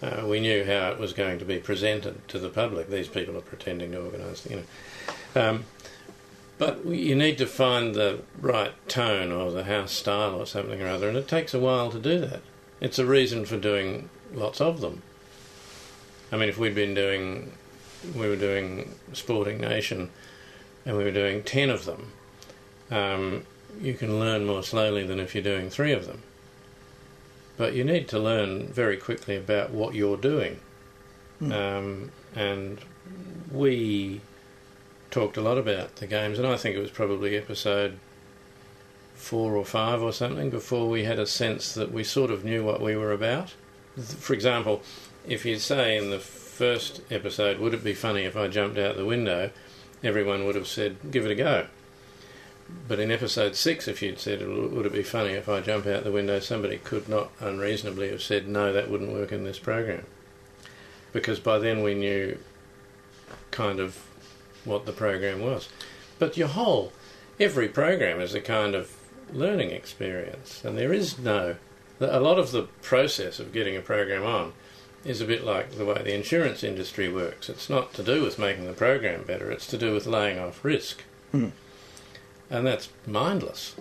Uh, 0.02 0.26
we 0.26 0.40
knew 0.40 0.64
how 0.64 0.90
it 0.90 0.98
was 0.98 1.12
going 1.12 1.38
to 1.38 1.44
be 1.44 1.58
presented 1.58 2.26
to 2.28 2.38
the 2.38 2.48
public. 2.48 2.88
These 2.88 3.08
people 3.08 3.36
are 3.36 3.42
pretending 3.42 3.92
to 3.92 4.04
organise, 4.04 4.46
you 4.48 4.56
know. 4.56 5.42
Um, 5.42 5.64
but 6.58 6.84
you 6.86 7.14
need 7.14 7.38
to 7.38 7.46
find 7.46 7.94
the 7.94 8.20
right 8.40 8.72
tone 8.88 9.30
or 9.32 9.50
the 9.50 9.64
house 9.64 9.92
style 9.92 10.34
or 10.34 10.46
something 10.46 10.80
or 10.80 10.88
other, 10.88 11.08
and 11.08 11.16
it 11.16 11.28
takes 11.28 11.54
a 11.54 11.60
while 11.60 11.90
to 11.90 11.98
do 11.98 12.18
that. 12.20 12.40
It's 12.80 12.98
a 12.98 13.06
reason 13.06 13.44
for 13.44 13.56
doing 13.56 14.08
lots 14.32 14.60
of 14.60 14.80
them. 14.80 15.02
I 16.32 16.36
mean, 16.36 16.48
if 16.48 16.58
we'd 16.58 16.74
been 16.74 16.94
doing, 16.94 17.52
we 18.14 18.28
were 18.28 18.36
doing 18.36 18.94
Sporting 19.12 19.58
Nation, 19.58 20.10
and 20.84 20.96
we 20.96 21.04
were 21.04 21.12
doing 21.12 21.42
ten 21.42 21.70
of 21.70 21.84
them, 21.84 22.12
um, 22.90 23.46
you 23.80 23.94
can 23.94 24.18
learn 24.18 24.46
more 24.46 24.62
slowly 24.62 25.06
than 25.06 25.20
if 25.20 25.34
you're 25.34 25.44
doing 25.44 25.70
three 25.70 25.92
of 25.92 26.06
them. 26.06 26.22
But 27.56 27.74
you 27.74 27.84
need 27.84 28.08
to 28.08 28.18
learn 28.18 28.68
very 28.68 28.96
quickly 28.96 29.36
about 29.36 29.70
what 29.70 29.94
you're 29.94 30.16
doing. 30.16 30.60
Um, 31.40 32.12
and 32.34 32.78
we 33.50 34.20
talked 35.10 35.36
a 35.36 35.40
lot 35.40 35.58
about 35.58 35.96
the 35.96 36.06
games, 36.06 36.38
and 36.38 36.46
I 36.46 36.56
think 36.56 36.76
it 36.76 36.80
was 36.80 36.90
probably 36.90 37.36
episode 37.36 37.98
four 39.14 39.56
or 39.56 39.64
five 39.64 40.02
or 40.02 40.12
something 40.12 40.50
before 40.50 40.88
we 40.88 41.04
had 41.04 41.18
a 41.18 41.26
sense 41.26 41.72
that 41.74 41.92
we 41.92 42.04
sort 42.04 42.30
of 42.30 42.44
knew 42.44 42.64
what 42.64 42.80
we 42.80 42.94
were 42.96 43.12
about. 43.12 43.54
For 43.96 44.34
example, 44.34 44.82
if 45.26 45.44
you 45.44 45.58
say 45.58 45.96
in 45.96 46.10
the 46.10 46.18
first 46.18 47.00
episode, 47.10 47.58
would 47.58 47.74
it 47.74 47.82
be 47.82 47.94
funny 47.94 48.24
if 48.24 48.36
I 48.36 48.48
jumped 48.48 48.78
out 48.78 48.96
the 48.96 49.04
window? 49.04 49.50
Everyone 50.04 50.44
would 50.44 50.54
have 50.54 50.68
said, 50.68 50.96
give 51.10 51.24
it 51.24 51.30
a 51.30 51.34
go. 51.34 51.66
But 52.88 52.98
in 52.98 53.10
episode 53.10 53.54
six, 53.54 53.88
if 53.88 54.02
you'd 54.02 54.18
said, 54.18 54.46
would 54.46 54.86
it 54.86 54.92
be 54.92 55.02
funny 55.02 55.32
if 55.32 55.48
I 55.48 55.60
jump 55.60 55.86
out 55.86 56.04
the 56.04 56.12
window, 56.12 56.40
somebody 56.40 56.78
could 56.78 57.08
not 57.08 57.30
unreasonably 57.40 58.10
have 58.10 58.22
said, 58.22 58.48
no, 58.48 58.72
that 58.72 58.90
wouldn't 58.90 59.12
work 59.12 59.32
in 59.32 59.44
this 59.44 59.58
program. 59.58 60.04
Because 61.12 61.38
by 61.38 61.58
then 61.58 61.82
we 61.82 61.94
knew 61.94 62.38
kind 63.50 63.80
of 63.80 64.05
what 64.66 64.86
the 64.86 64.92
program 64.92 65.40
was. 65.40 65.68
But 66.18 66.36
your 66.36 66.48
whole, 66.48 66.92
every 67.40 67.68
program 67.68 68.20
is 68.20 68.34
a 68.34 68.40
kind 68.40 68.74
of 68.74 68.92
learning 69.32 69.70
experience, 69.70 70.64
and 70.64 70.76
there 70.76 70.92
is 70.92 71.18
no. 71.18 71.56
A 72.00 72.20
lot 72.20 72.38
of 72.38 72.52
the 72.52 72.64
process 72.82 73.40
of 73.40 73.52
getting 73.52 73.76
a 73.76 73.80
program 73.80 74.24
on 74.24 74.52
is 75.04 75.20
a 75.20 75.26
bit 75.26 75.44
like 75.44 75.72
the 75.72 75.84
way 75.84 76.02
the 76.02 76.14
insurance 76.14 76.62
industry 76.62 77.10
works. 77.10 77.48
It's 77.48 77.70
not 77.70 77.94
to 77.94 78.02
do 78.02 78.22
with 78.22 78.38
making 78.38 78.66
the 78.66 78.72
program 78.72 79.22
better, 79.22 79.50
it's 79.50 79.66
to 79.68 79.78
do 79.78 79.94
with 79.94 80.06
laying 80.06 80.38
off 80.38 80.64
risk. 80.64 81.02
Hmm. 81.32 81.50
And 82.50 82.66
that's 82.66 82.90
mindless. 83.06 83.76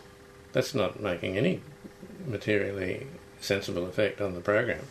That's 0.54 0.74
not 0.74 1.02
making 1.02 1.38
any 1.38 1.62
materially 2.26 3.08
sensible 3.42 3.86
effect 3.86 4.22
on 4.22 4.34
the 4.34 4.42
program. 4.42 4.86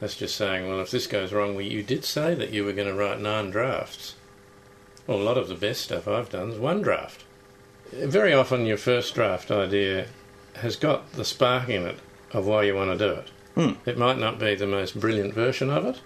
That's 0.00 0.16
just 0.16 0.36
saying, 0.36 0.68
well, 0.68 0.80
if 0.80 0.90
this 0.90 1.06
goes 1.06 1.32
wrong, 1.32 1.54
well, 1.54 1.64
you 1.64 1.82
did 1.82 2.04
say 2.04 2.34
that 2.34 2.50
you 2.50 2.64
were 2.64 2.72
going 2.72 2.88
to 2.88 2.94
write 2.94 3.20
nine 3.20 3.50
drafts. 3.50 4.14
Well, 5.08 5.22
a 5.22 5.24
lot 5.24 5.38
of 5.38 5.48
the 5.48 5.54
best 5.54 5.80
stuff 5.80 6.06
I've 6.06 6.28
done 6.28 6.50
is 6.50 6.58
one 6.58 6.82
draft. 6.82 7.24
Very 7.92 8.34
often, 8.34 8.66
your 8.66 8.76
first 8.76 9.14
draft 9.14 9.50
idea 9.50 10.06
has 10.56 10.76
got 10.76 11.10
the 11.14 11.24
spark 11.24 11.70
in 11.70 11.86
it 11.86 11.98
of 12.32 12.46
why 12.46 12.64
you 12.64 12.74
want 12.74 12.96
to 12.96 12.98
do 12.98 13.12
it. 13.14 13.30
Hmm. 13.54 13.88
It 13.88 13.96
might 13.96 14.18
not 14.18 14.38
be 14.38 14.54
the 14.54 14.66
most 14.66 15.00
brilliant 15.00 15.32
version 15.32 15.70
of 15.70 15.86
it. 15.86 16.02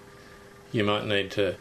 You 0.71 0.85
might 0.85 1.05
need 1.05 1.33
to 1.33 1.57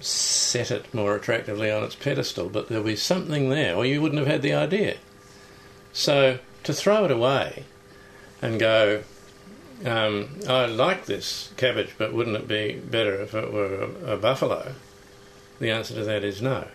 set 0.00 0.72
it 0.72 0.92
more 0.92 1.14
attractively 1.14 1.70
on 1.70 1.84
its 1.84 1.94
pedestal, 1.94 2.48
but 2.48 2.68
there'll 2.68 2.82
be 2.82 2.96
something 2.96 3.50
there, 3.50 3.76
or 3.76 3.86
you 3.86 4.02
wouldn't 4.02 4.18
have 4.18 4.26
had 4.26 4.42
the 4.42 4.54
idea. 4.54 4.96
So 5.92 6.40
to 6.64 6.72
throw 6.74 7.04
it 7.04 7.12
away 7.12 7.66
and 8.42 8.58
go, 8.58 9.04
um, 9.84 10.40
I 10.48 10.66
like 10.66 11.06
this 11.06 11.52
cabbage, 11.56 11.94
but 11.96 12.12
wouldn't 12.12 12.36
it 12.36 12.48
be 12.48 12.80
better 12.80 13.14
if 13.22 13.32
it 13.32 13.52
were 13.52 13.74
a, 13.74 14.14
a 14.14 14.16
buffalo? 14.16 14.74
The 15.60 15.70
answer 15.70 15.94
to 15.94 16.04
that 16.04 16.24
is 16.24 16.42
no, 16.42 16.66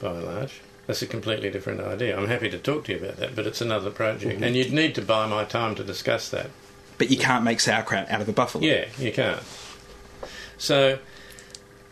by 0.00 0.12
and 0.12 0.24
large. 0.24 0.60
That's 0.86 1.02
a 1.02 1.06
completely 1.06 1.50
different 1.50 1.80
idea. 1.80 2.18
I'm 2.18 2.26
happy 2.26 2.50
to 2.50 2.58
talk 2.58 2.84
to 2.86 2.92
you 2.92 2.98
about 2.98 3.18
that, 3.18 3.36
but 3.36 3.46
it's 3.46 3.60
another 3.60 3.90
project. 3.90 4.36
Mm-hmm. 4.36 4.44
And 4.44 4.56
you'd 4.56 4.72
need 4.72 4.94
to 4.96 5.02
buy 5.02 5.26
my 5.26 5.44
time 5.44 5.76
to 5.76 5.84
discuss 5.84 6.28
that. 6.30 6.50
But 6.98 7.10
you 7.10 7.16
can't 7.16 7.44
make 7.44 7.60
sauerkraut 7.60 8.10
out 8.10 8.20
of 8.20 8.28
a 8.28 8.32
buffalo. 8.32 8.64
Yeah, 8.64 8.86
you 8.98 9.12
can't. 9.12 9.42
So 10.58 10.98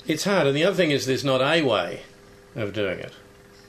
it's 0.07 0.25
hard. 0.25 0.49
And 0.49 0.57
the 0.57 0.65
other 0.65 0.75
thing 0.75 0.91
is, 0.91 1.07
there's 1.07 1.25
not 1.25 1.41
a 1.41 1.63
way 1.63 2.03
of 2.57 2.73
doing 2.73 2.99
it. 2.99 3.13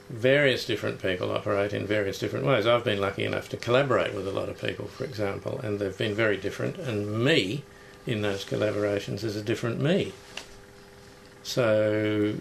Various 0.08 0.66
different 0.66 1.00
people 1.00 1.30
operate 1.30 1.72
in 1.72 1.86
various 1.86 2.18
different 2.18 2.44
ways. 2.44 2.66
I've 2.66 2.84
been 2.84 3.00
lucky 3.00 3.24
enough 3.24 3.48
to 3.50 3.56
collaborate 3.56 4.12
with 4.14 4.26
a 4.26 4.32
lot 4.32 4.48
of 4.48 4.60
people, 4.60 4.86
for 4.86 5.04
example, 5.04 5.60
and 5.62 5.78
they've 5.78 5.96
been 5.96 6.14
very 6.14 6.36
different. 6.36 6.76
And 6.76 7.22
me, 7.24 7.62
in 8.06 8.22
those 8.22 8.44
collaborations, 8.44 9.22
is 9.22 9.36
a 9.36 9.42
different 9.42 9.80
me. 9.80 10.12
So 11.44 12.34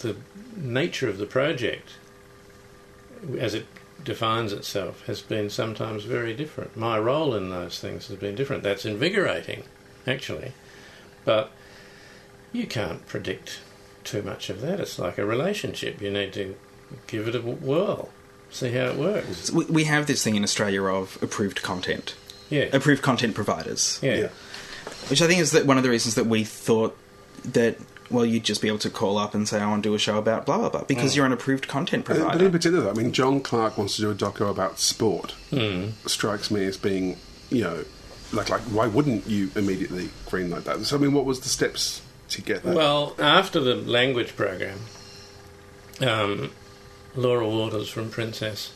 the 0.00 0.16
nature 0.56 1.08
of 1.08 1.18
the 1.18 1.26
project, 1.26 1.90
as 3.38 3.54
it 3.54 3.66
defines 4.02 4.52
itself, 4.52 5.06
has 5.06 5.20
been 5.22 5.48
sometimes 5.50 6.04
very 6.04 6.34
different. 6.34 6.76
My 6.76 6.98
role 6.98 7.34
in 7.34 7.50
those 7.50 7.78
things 7.80 8.08
has 8.08 8.16
been 8.18 8.34
different. 8.34 8.62
That's 8.62 8.84
invigorating, 8.84 9.64
actually. 10.06 10.52
But 11.24 11.50
you 12.52 12.66
can't 12.66 13.06
predict 13.06 13.60
too 14.04 14.22
much 14.22 14.50
of 14.50 14.60
that. 14.60 14.78
It's 14.80 14.98
like 14.98 15.16
a 15.18 15.24
relationship. 15.24 16.00
You 16.02 16.10
need 16.10 16.32
to 16.34 16.54
give 17.06 17.26
it 17.26 17.34
a 17.34 17.40
whirl, 17.40 18.10
see 18.50 18.72
how 18.72 18.86
it 18.86 18.96
works. 18.96 19.50
We, 19.50 19.64
we 19.66 19.84
have 19.84 20.06
this 20.06 20.22
thing 20.22 20.36
in 20.36 20.42
Australia 20.44 20.82
of 20.84 21.18
approved 21.22 21.62
content, 21.62 22.14
Yeah. 22.50 22.68
approved 22.74 23.02
content 23.02 23.34
providers, 23.34 23.98
Yeah. 24.02 24.28
which 25.08 25.22
I 25.22 25.26
think 25.26 25.40
is 25.40 25.52
that 25.52 25.64
one 25.64 25.78
of 25.78 25.82
the 25.82 25.88
reasons 25.90 26.14
that 26.16 26.26
we 26.26 26.44
thought 26.44 26.94
that 27.44 27.78
well 28.14 28.24
you'd 28.24 28.44
just 28.44 28.62
be 28.62 28.68
able 28.68 28.78
to 28.78 28.90
call 28.90 29.18
up 29.18 29.34
and 29.34 29.46
say 29.48 29.60
I 29.60 29.68
want 29.68 29.82
to 29.82 29.88
do 29.88 29.94
a 29.94 29.98
show 29.98 30.16
about 30.18 30.46
blah 30.46 30.58
blah 30.58 30.68
blah 30.70 30.84
because 30.84 31.12
Mm. 31.12 31.16
you're 31.16 31.26
an 31.26 31.32
approved 31.32 31.68
content 31.68 32.04
Uh, 32.08 32.14
But 32.14 32.20
provider. 32.22 32.44
in 32.46 32.52
particular, 32.52 32.88
I 32.90 32.92
mean, 32.94 33.12
John 33.12 33.40
Clarke 33.40 33.76
wants 33.76 33.96
to 33.96 34.02
do 34.02 34.10
a 34.10 34.14
doco 34.14 34.50
about 34.50 34.78
sport. 34.80 35.34
Mm. 35.52 35.92
Strikes 36.06 36.50
me 36.50 36.64
as 36.66 36.76
being, 36.76 37.18
you 37.50 37.62
know, 37.64 37.84
like, 38.32 38.48
like 38.48 38.62
why 38.62 38.86
wouldn't 38.86 39.26
you 39.26 39.50
immediately 39.54 40.08
greenlight 40.26 40.64
that? 40.64 40.84
So, 40.86 40.96
I 40.96 41.00
mean, 41.00 41.12
what 41.12 41.24
was 41.24 41.40
the 41.40 41.48
steps 41.48 42.00
to 42.30 42.40
get 42.42 42.62
that? 42.64 42.74
Well, 42.74 43.14
after 43.18 43.60
the 43.60 43.74
language 43.74 44.34
program, 44.36 44.78
um, 46.00 46.50
Laura 47.14 47.48
Waters 47.48 47.88
from 47.88 48.10
Princess 48.10 48.72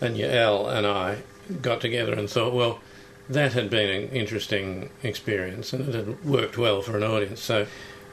and 0.00 0.16
Yael 0.16 0.68
and 0.72 0.86
I 0.86 1.18
got 1.62 1.80
together 1.80 2.12
and 2.12 2.28
thought, 2.28 2.52
well, 2.52 2.80
that 3.28 3.52
had 3.52 3.68
been 3.70 3.88
an 3.90 4.08
interesting 4.10 4.90
experience 5.02 5.72
and 5.72 5.88
it 5.88 5.94
had 5.94 6.24
worked 6.24 6.56
well 6.58 6.80
for 6.82 6.96
an 6.96 7.02
audience. 7.04 7.40
So, 7.40 7.66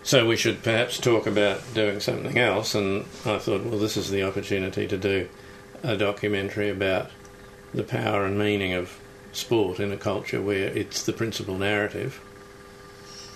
so 0.06 0.28
we 0.28 0.38
should 0.38 0.62
perhaps 0.62 1.00
talk 1.00 1.26
about 1.26 1.62
doing 1.74 2.00
something 2.00 2.38
else. 2.38 2.76
And 2.76 3.06
I 3.26 3.40
thought, 3.40 3.66
well, 3.66 3.80
this 3.80 3.98
is 3.98 4.12
the 4.12 4.22
opportunity 4.22 4.88
to 4.88 4.98
do 4.98 5.28
a 5.82 5.98
documentary 5.98 6.70
about 6.70 7.10
the 7.74 7.82
power 7.82 8.24
and 8.24 8.38
meaning 8.38 8.74
of 8.74 9.00
sport 9.32 9.80
in 9.80 9.92
a 9.92 9.98
culture 9.98 10.40
where 10.40 10.68
it's 10.68 11.04
the 11.04 11.12
principal 11.12 11.58
narrative 11.58 12.22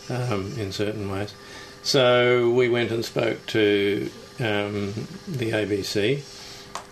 um, 0.10 0.53
in 0.60 0.71
certain 0.71 1.10
ways. 1.10 1.34
So 1.82 2.51
we 2.51 2.69
went 2.69 2.91
and 2.91 3.03
spoke 3.03 3.43
to 3.47 4.12
um, 4.39 4.93
the 5.27 5.49
ABC, 5.49 6.21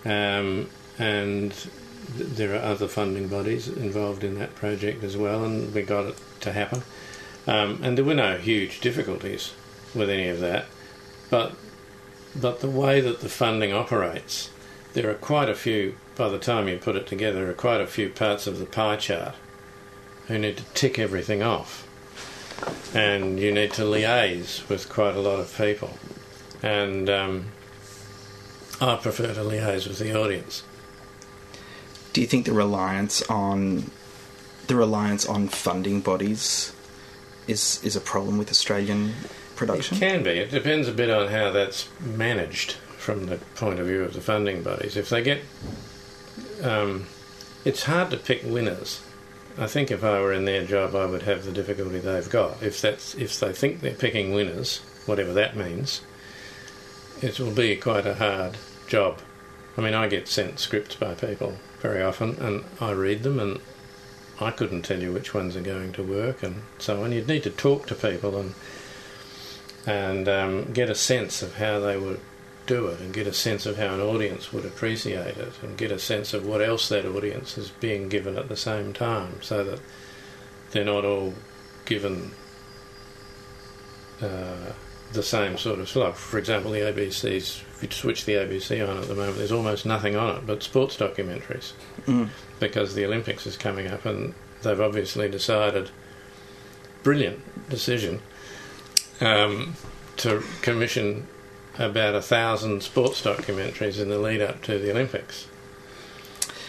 um, 0.05 0.71
and 0.97 1.51
th- 1.51 1.69
there 2.17 2.55
are 2.55 2.63
other 2.63 2.87
funding 2.87 3.27
bodies 3.27 3.67
involved 3.67 4.23
in 4.23 4.39
that 4.39 4.55
project 4.55 5.03
as 5.03 5.15
well, 5.15 5.43
and 5.43 5.71
we 5.71 5.83
got 5.83 6.05
it 6.05 6.17
to 6.39 6.51
happen. 6.51 6.81
Um, 7.45 7.79
and 7.83 7.95
there 7.95 8.03
were 8.03 8.15
no 8.15 8.37
huge 8.37 8.81
difficulties 8.81 9.53
with 9.97 10.09
any 10.09 10.27
of 10.27 10.39
that, 10.39 10.65
but 11.29 11.53
but 12.35 12.59
the 12.61 12.69
way 12.69 13.01
that 13.01 13.21
the 13.21 13.29
funding 13.29 13.73
operates, 13.73 14.49
there 14.93 15.09
are 15.09 15.15
quite 15.15 15.49
a 15.49 15.55
few. 15.55 15.97
By 16.15 16.29
the 16.29 16.39
time 16.39 16.67
you 16.67 16.77
put 16.77 16.95
it 16.95 17.05
together, 17.05 17.49
are 17.49 17.53
quite 17.53 17.81
a 17.81 17.87
few 17.87 18.09
parts 18.09 18.47
of 18.47 18.57
the 18.57 18.65
pie 18.65 18.95
chart 18.95 19.35
who 20.27 20.39
need 20.39 20.57
to 20.57 20.63
tick 20.73 20.97
everything 20.97 21.43
off 21.43 21.87
and 22.93 23.39
you 23.39 23.51
need 23.51 23.73
to 23.73 23.83
liaise 23.83 24.67
with 24.69 24.89
quite 24.89 25.15
a 25.15 25.19
lot 25.19 25.39
of 25.39 25.55
people. 25.57 25.97
And 26.63 27.09
um, 27.09 27.45
I 28.81 28.95
prefer 28.95 29.33
to 29.33 29.41
liaise 29.41 29.87
with 29.87 29.99
the 29.99 30.19
audience. 30.19 30.63
Do 32.13 32.21
you 32.21 32.27
think 32.27 32.45
the 32.45 32.53
reliance 32.53 33.21
on 33.23 33.91
the 34.67 34.75
reliance 34.75 35.25
on 35.25 35.47
funding 35.47 36.01
bodies 36.01 36.73
is 37.47 37.79
is 37.83 37.95
a 37.95 38.01
problem 38.01 38.37
with 38.37 38.49
Australian 38.49 39.13
production? 39.57 39.97
It 39.97 39.99
can 39.99 40.23
be. 40.23 40.31
It 40.31 40.51
depends 40.51 40.87
a 40.87 40.93
bit 40.93 41.09
on 41.09 41.27
how 41.27 41.51
that's 41.51 41.89
managed 41.99 42.73
from 42.97 43.25
the 43.25 43.37
point 43.55 43.79
of 43.79 43.87
view 43.87 44.03
of 44.03 44.13
the 44.13 44.21
funding 44.21 44.63
bodies. 44.63 44.95
If 44.95 45.09
they 45.09 45.21
get, 45.21 45.41
um, 46.63 47.07
it's 47.65 47.83
hard 47.83 48.11
to 48.11 48.17
pick 48.17 48.43
winners. 48.43 49.01
I 49.57 49.67
think 49.67 49.89
if 49.89 50.03
I 50.03 50.21
were 50.21 50.33
in 50.33 50.45
their 50.45 50.65
job, 50.65 50.95
I 50.95 51.05
would 51.05 51.23
have 51.23 51.43
the 51.43 51.51
difficulty 51.51 51.99
they've 51.99 52.29
got. 52.29 52.61
If 52.61 52.79
that's 52.81 53.15
if 53.15 53.39
they 53.39 53.53
think 53.53 53.81
they're 53.81 53.93
picking 53.93 54.33
winners, 54.33 54.79
whatever 55.05 55.33
that 55.33 55.55
means, 55.55 56.01
it 57.21 57.39
will 57.39 57.51
be 57.51 57.75
quite 57.75 58.05
a 58.05 58.15
hard 58.15 58.57
job. 58.87 59.19
I 59.77 59.81
mean, 59.81 59.93
I 59.93 60.07
get 60.07 60.27
sent 60.27 60.59
scripts 60.59 60.95
by 60.95 61.15
people 61.15 61.57
very 61.79 62.01
often, 62.01 62.37
and 62.39 62.65
I 62.79 62.91
read 62.91 63.23
them, 63.23 63.39
and 63.39 63.59
I 64.39 64.51
couldn't 64.51 64.83
tell 64.83 65.01
you 65.01 65.11
which 65.11 65.33
ones 65.33 65.55
are 65.55 65.61
going 65.61 65.91
to 65.93 66.03
work, 66.03 66.43
and 66.43 66.61
so 66.77 67.03
on. 67.03 67.11
You'd 67.11 67.27
need 67.27 67.43
to 67.43 67.49
talk 67.49 67.87
to 67.87 67.95
people 67.95 68.37
and 68.37 68.53
and 69.87 70.27
um, 70.29 70.71
get 70.73 70.89
a 70.89 70.95
sense 70.95 71.41
of 71.41 71.55
how 71.55 71.79
they 71.79 71.97
would 71.97 72.19
do 72.67 72.87
it, 72.87 72.99
and 72.99 73.13
get 73.13 73.25
a 73.25 73.33
sense 73.33 73.65
of 73.65 73.77
how 73.77 73.93
an 73.93 74.01
audience 74.01 74.51
would 74.53 74.65
appreciate 74.65 75.37
it, 75.37 75.53
and 75.63 75.77
get 75.77 75.89
a 75.91 75.97
sense 75.97 76.33
of 76.33 76.45
what 76.45 76.61
else 76.61 76.89
that 76.89 77.05
audience 77.05 77.57
is 77.57 77.69
being 77.69 78.09
given 78.09 78.37
at 78.37 78.49
the 78.49 78.57
same 78.57 78.91
time, 78.93 79.41
so 79.41 79.63
that 79.63 79.79
they're 80.71 80.83
not 80.83 81.05
all 81.05 81.33
given 81.85 82.31
uh, 84.21 84.73
the 85.13 85.23
same 85.23 85.57
sort 85.57 85.79
of 85.79 85.87
slot. 85.87 86.17
For 86.17 86.37
example, 86.37 86.71
the 86.71 86.79
ABC's, 86.79 87.63
if 87.75 87.83
you 87.83 87.89
switch 87.91 88.25
the 88.25 88.33
ABC 88.33 88.85
on 88.87 88.97
at 88.97 89.07
the 89.07 89.15
moment, 89.15 89.37
there's 89.37 89.51
almost 89.53 89.85
nothing 89.85 90.15
on 90.17 90.35
it 90.37 90.45
but 90.45 90.63
sports 90.63 90.97
documentaries 90.97 91.71
Mm. 92.05 92.29
because 92.59 92.93
the 92.95 93.05
Olympics 93.05 93.45
is 93.47 93.55
coming 93.55 93.87
up 93.87 94.05
and 94.05 94.33
they've 94.63 94.81
obviously 94.81 95.29
decided, 95.29 95.89
brilliant 97.03 97.69
decision, 97.69 98.21
um, 99.21 99.73
to 100.17 100.43
commission 100.61 101.27
about 101.77 102.15
a 102.15 102.21
thousand 102.21 102.81
sports 102.83 103.21
documentaries 103.21 103.99
in 103.99 104.09
the 104.09 104.17
lead 104.17 104.41
up 104.41 104.61
to 104.63 104.79
the 104.79 104.91
Olympics. 104.91 105.47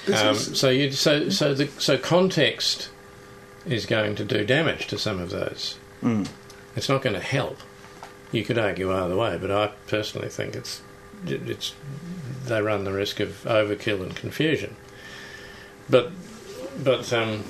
Um, 0.06 0.34
is- 0.34 0.58
so 0.58 0.68
you 0.70 0.92
so 0.92 1.28
so 1.28 1.54
the 1.54 1.68
so 1.78 1.96
context 1.98 2.90
is 3.66 3.86
going 3.86 4.16
to 4.16 4.24
do 4.24 4.44
damage 4.44 4.86
to 4.88 4.98
some 4.98 5.20
of 5.20 5.30
those. 5.30 5.78
Mm. 6.02 6.28
It's 6.76 6.88
not 6.88 7.02
going 7.02 7.14
to 7.14 7.20
help. 7.20 7.58
You 8.32 8.44
could 8.44 8.58
argue 8.58 8.92
either 8.92 9.16
way, 9.16 9.38
but 9.40 9.50
I 9.50 9.72
personally 9.86 10.28
think 10.28 10.54
it's 10.54 10.82
it's 11.26 11.74
they 12.44 12.62
run 12.62 12.84
the 12.84 12.92
risk 12.92 13.20
of 13.20 13.42
overkill 13.44 14.02
and 14.02 14.14
confusion. 14.14 14.76
But 15.90 16.12
but 16.82 17.12
um, 17.12 17.44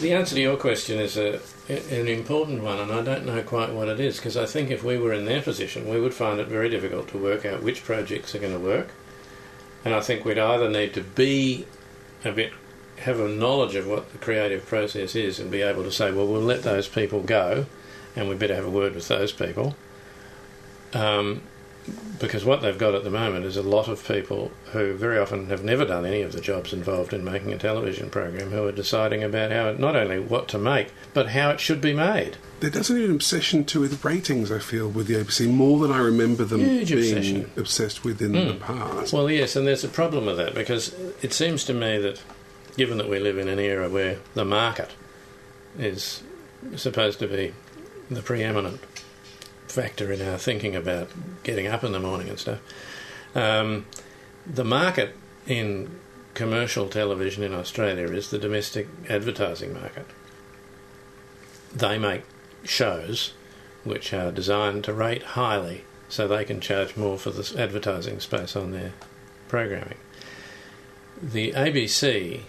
the 0.00 0.12
answer 0.12 0.34
to 0.34 0.40
your 0.40 0.56
question 0.56 0.98
is 0.98 1.16
a, 1.16 1.40
an 1.68 2.08
important 2.08 2.62
one, 2.62 2.78
and 2.78 2.92
I 2.92 3.02
don't 3.02 3.26
know 3.26 3.42
quite 3.42 3.72
what 3.72 3.88
it 3.88 3.98
is 3.98 4.16
because 4.16 4.36
I 4.36 4.46
think 4.46 4.70
if 4.70 4.84
we 4.84 4.98
were 4.98 5.12
in 5.12 5.24
their 5.24 5.42
position, 5.42 5.88
we 5.88 6.00
would 6.00 6.14
find 6.14 6.38
it 6.38 6.46
very 6.48 6.68
difficult 6.68 7.08
to 7.08 7.18
work 7.18 7.44
out 7.44 7.62
which 7.62 7.84
projects 7.84 8.34
are 8.34 8.38
going 8.38 8.52
to 8.52 8.58
work. 8.58 8.88
And 9.84 9.94
I 9.94 10.00
think 10.00 10.24
we'd 10.24 10.38
either 10.38 10.68
need 10.68 10.94
to 10.94 11.02
be 11.02 11.66
a 12.24 12.32
bit 12.32 12.52
have 12.98 13.20
a 13.20 13.28
knowledge 13.28 13.74
of 13.74 13.86
what 13.86 14.10
the 14.12 14.18
creative 14.18 14.64
process 14.66 15.14
is 15.14 15.38
and 15.38 15.50
be 15.50 15.60
able 15.62 15.82
to 15.82 15.92
say, 15.92 16.10
well, 16.10 16.26
we'll 16.26 16.40
let 16.40 16.62
those 16.62 16.88
people 16.88 17.20
go, 17.20 17.66
and 18.14 18.28
we 18.28 18.34
better 18.34 18.54
have 18.54 18.64
a 18.64 18.70
word 18.70 18.94
with 18.94 19.08
those 19.08 19.32
people. 19.32 19.76
Um, 20.94 21.42
because 22.18 22.44
what 22.44 22.62
they've 22.62 22.78
got 22.78 22.94
at 22.94 23.04
the 23.04 23.10
moment 23.10 23.44
is 23.44 23.56
a 23.56 23.62
lot 23.62 23.88
of 23.88 24.06
people 24.08 24.50
who 24.72 24.94
very 24.94 25.18
often 25.18 25.48
have 25.48 25.62
never 25.62 25.84
done 25.84 26.06
any 26.06 26.22
of 26.22 26.32
the 26.32 26.40
jobs 26.40 26.72
involved 26.72 27.12
in 27.12 27.22
making 27.24 27.52
a 27.52 27.58
television 27.58 28.08
program 28.10 28.50
who 28.50 28.64
are 28.66 28.72
deciding 28.72 29.22
about 29.22 29.50
how 29.52 29.72
not 29.72 29.94
only 29.94 30.18
what 30.18 30.48
to 30.48 30.58
make 30.58 30.88
but 31.14 31.28
how 31.30 31.50
it 31.50 31.60
should 31.60 31.80
be 31.80 31.92
made. 31.92 32.36
There 32.60 32.70
does 32.70 32.86
seem 32.86 32.96
to 32.96 33.00
be 33.02 33.04
an 33.10 33.14
obsession 33.14 33.64
too 33.64 33.80
with 33.80 34.02
ratings. 34.04 34.50
I 34.50 34.58
feel 34.60 34.88
with 34.88 35.06
the 35.08 35.14
ABC 35.16 35.46
more 35.50 35.78
than 35.78 35.92
I 35.92 35.98
remember 35.98 36.44
them 36.44 36.60
Huge 36.60 36.88
being 36.90 37.16
obsession. 37.16 37.50
obsessed 37.56 38.02
with 38.04 38.22
in 38.22 38.32
Mm. 38.32 38.46
the 38.48 38.54
past. 38.64 39.12
Well, 39.12 39.30
yes, 39.30 39.54
and 39.56 39.66
there's 39.66 39.84
a 39.84 39.88
problem 39.88 40.24
with 40.26 40.38
that 40.38 40.54
because 40.54 40.94
it 41.22 41.32
seems 41.34 41.64
to 41.64 41.74
me 41.74 41.98
that 41.98 42.20
given 42.78 42.96
that 42.98 43.08
we 43.10 43.18
live 43.18 43.36
in 43.38 43.48
an 43.48 43.58
era 43.58 43.88
where 43.90 44.16
the 44.34 44.44
market 44.44 44.90
is 45.78 46.22
supposed 46.76 47.18
to 47.18 47.26
be 47.28 47.52
the 48.10 48.22
preeminent 48.22 48.80
factor 49.76 50.10
in 50.10 50.22
our 50.22 50.38
thinking 50.38 50.74
about 50.74 51.10
getting 51.42 51.66
up 51.66 51.84
in 51.84 51.92
the 51.92 52.00
morning 52.00 52.30
and 52.30 52.38
stuff, 52.38 52.60
um, 53.34 53.84
the 54.46 54.64
market 54.64 55.14
in 55.46 56.00
commercial 56.32 56.88
television 56.88 57.42
in 57.42 57.52
Australia 57.52 58.06
is 58.06 58.30
the 58.30 58.38
domestic 58.38 58.88
advertising 59.10 59.74
market. 59.74 60.06
They 61.74 61.98
make 61.98 62.22
shows 62.64 63.34
which 63.84 64.14
are 64.14 64.32
designed 64.32 64.84
to 64.84 64.94
rate 64.94 65.22
highly 65.22 65.84
so 66.08 66.26
they 66.26 66.44
can 66.44 66.60
charge 66.60 66.96
more 66.96 67.18
for 67.18 67.30
the 67.30 67.60
advertising 67.60 68.18
space 68.20 68.56
on 68.56 68.72
their 68.72 68.94
programming. 69.48 69.98
The 71.22 71.52
ABC 71.52 72.40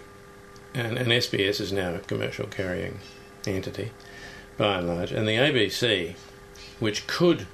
and, 0.74 0.98
and 0.98 1.10
SBS 1.10 1.60
is 1.60 1.74
now 1.74 1.96
a 1.96 2.00
commercial 2.00 2.48
carrying 2.48 3.00
entity 3.46 3.92
by 4.58 4.78
and 4.78 4.88
large, 4.88 5.12
and 5.12 5.28
the 5.28 5.34
ABC, 5.34 6.16
which 6.80 7.08
could 7.08 7.48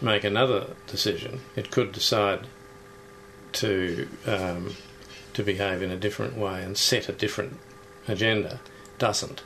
make 0.00 0.24
another 0.24 0.74
decision, 0.86 1.40
it 1.54 1.70
could 1.70 1.92
decide 1.92 2.46
to 3.52 4.08
um, 4.26 4.74
to 5.32 5.42
behave 5.42 5.82
in 5.82 5.90
a 5.90 5.96
different 5.96 6.36
way 6.36 6.62
and 6.62 6.76
set 6.76 7.08
a 7.08 7.12
different 7.12 7.58
agenda, 8.08 8.60
doesn't, 8.98 9.42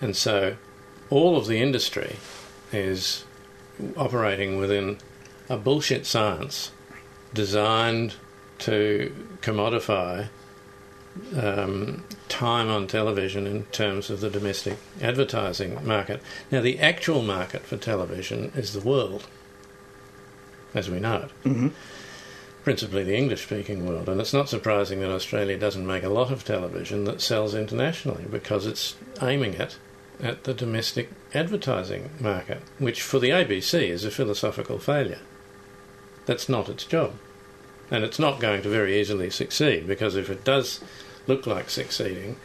and 0.00 0.16
so 0.16 0.56
all 1.10 1.36
of 1.36 1.46
the 1.46 1.60
industry 1.60 2.16
is 2.72 3.24
operating 3.96 4.56
within 4.56 4.98
a 5.48 5.56
bullshit 5.56 6.06
science 6.06 6.70
designed 7.34 8.14
to 8.58 9.14
commodify 9.40 10.28
um, 11.36 12.04
time 12.28 12.68
on 12.68 12.86
television 12.86 13.46
in 13.46 13.64
terms 13.66 14.10
of 14.10 14.20
the 14.20 14.30
domestic 14.30 14.78
advertising 15.02 15.84
market. 15.86 16.22
Now, 16.50 16.60
the 16.60 16.78
actual 16.78 17.22
market 17.22 17.62
for 17.62 17.76
television 17.76 18.52
is 18.54 18.72
the 18.72 18.80
world, 18.80 19.26
as 20.74 20.88
we 20.88 21.00
know 21.00 21.16
it. 21.16 21.48
Mm-hmm. 21.48 21.68
Principally 22.62 23.04
the 23.04 23.16
English 23.16 23.44
speaking 23.44 23.86
world, 23.86 24.08
and 24.08 24.20
it's 24.20 24.34
not 24.34 24.48
surprising 24.48 25.00
that 25.00 25.10
Australia 25.10 25.58
doesn't 25.58 25.86
make 25.86 26.04
a 26.04 26.10
lot 26.10 26.30
of 26.30 26.44
television 26.44 27.04
that 27.04 27.22
sells 27.22 27.54
internationally 27.54 28.26
because 28.30 28.66
it's 28.66 28.96
aiming 29.22 29.54
it 29.54 29.78
at 30.22 30.44
the 30.44 30.52
domestic 30.52 31.10
advertising 31.32 32.10
market, 32.20 32.60
which 32.78 33.00
for 33.00 33.18
the 33.18 33.30
ABC 33.30 33.88
is 33.88 34.04
a 34.04 34.10
philosophical 34.10 34.78
failure. 34.78 35.20
That's 36.26 36.50
not 36.50 36.68
its 36.68 36.84
job. 36.84 37.14
And 37.90 38.04
it's 38.04 38.18
not 38.18 38.38
going 38.40 38.62
to 38.62 38.68
very 38.68 39.00
easily 39.00 39.30
succeed 39.30 39.86
because 39.86 40.14
if 40.16 40.30
it 40.30 40.44
does 40.44 40.80
look 41.26 41.46
like 41.46 41.70
succeeding, 41.70 42.36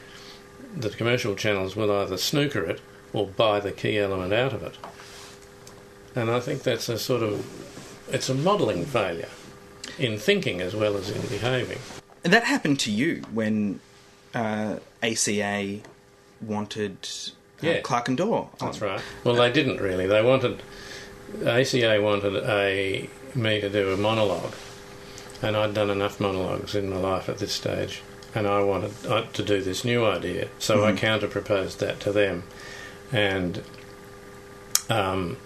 the 0.75 0.89
commercial 0.89 1.35
channels 1.35 1.75
will 1.75 1.91
either 1.91 2.17
snooker 2.17 2.63
it 2.65 2.81
or 3.13 3.27
buy 3.27 3.59
the 3.59 3.71
key 3.71 3.97
element 3.99 4.33
out 4.33 4.53
of 4.53 4.63
it. 4.63 4.77
And 6.15 6.31
I 6.31 6.39
think 6.39 6.63
that's 6.63 6.89
a 6.89 6.97
sort 6.97 7.23
of 7.23 7.45
it's 8.11 8.29
a 8.29 8.33
modelling 8.35 8.85
failure 8.85 9.29
in 9.99 10.17
thinking 10.17 10.61
as 10.61 10.75
well 10.75 10.97
as 10.97 11.09
in 11.09 11.21
behaving. 11.27 11.79
And 12.23 12.33
that 12.33 12.43
happened 12.45 12.79
to 12.81 12.91
you 12.91 13.21
when 13.33 13.79
uh, 14.33 14.77
ACA 15.03 15.79
wanted 16.41 16.97
uh, 17.63 17.67
Yeah. 17.67 17.79
Clarke 17.81 18.09
and 18.09 18.17
Dawe. 18.17 18.33
on. 18.41 18.49
That's 18.59 18.81
right. 18.81 19.01
Well, 19.23 19.35
they 19.35 19.51
didn't 19.51 19.77
really. 19.79 20.07
They 20.07 20.21
wanted 20.23 20.61
ACA 21.45 22.01
wanted 22.01 22.35
a 22.37 23.09
me 23.35 23.61
to 23.61 23.69
do 23.69 23.91
a 23.93 23.97
monologue, 23.97 24.53
and 25.41 25.55
I'd 25.55 25.73
done 25.73 25.89
enough 25.89 26.19
monologues 26.19 26.75
in 26.75 26.89
my 26.89 26.97
life 26.97 27.29
at 27.29 27.37
this 27.39 27.51
stage, 27.53 28.01
and 28.33 28.47
I 28.47 28.61
wanted 28.63 28.91
uh, 29.07 29.23
to 29.33 29.43
do 29.43 29.61
this 29.61 29.83
new 29.85 30.05
idea. 30.05 30.47
So 30.59 30.83
I 30.83 30.91
Mhm. 30.91 30.97
counter 30.97 31.27
proposed 31.27 31.79
that 31.79 31.99
to 32.01 32.11
them, 32.11 32.43
and 33.11 33.61
um, 34.89 35.37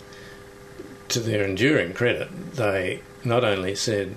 to 1.09 1.19
their 1.19 1.43
enduring 1.43 1.93
credit, 1.93 2.29
they 2.55 3.01
not 3.23 3.43
only 3.43 3.75
said, 3.75 4.15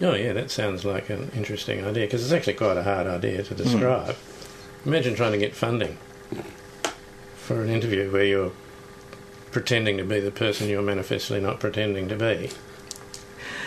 "Oh 0.00 0.14
yeah, 0.14 0.32
that 0.32 0.50
sounds 0.50 0.84
like 0.84 1.10
an 1.10 1.30
interesting 1.36 1.84
idea," 1.84 2.06
because 2.06 2.22
it's 2.24 2.32
actually 2.32 2.54
quite 2.54 2.76
a 2.76 2.82
hard 2.84 3.06
idea 3.06 3.42
to 3.42 3.54
describe. 3.54 4.16
Imagine 4.86 5.14
trying 5.14 5.32
to 5.32 5.38
get 5.38 5.54
funding 5.54 5.98
for 7.36 7.62
an 7.62 7.68
interview 7.70 8.10
where 8.10 8.24
you're 8.24 8.52
pretending 9.50 9.96
to 9.98 10.04
be 10.04 10.20
the 10.20 10.30
person 10.30 10.68
you're 10.68 10.82
manifestly 10.82 11.40
not 11.40 11.60
pretending 11.60 12.08
to 12.08 12.16
be. 12.16 12.50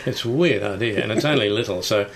It's 0.08 0.24
a 0.24 0.30
weird 0.30 0.63
idea, 0.63 1.04
and 1.04 1.12
it's 1.12 1.26
only 1.26 1.50
little. 1.50 1.82
So, 1.82 2.10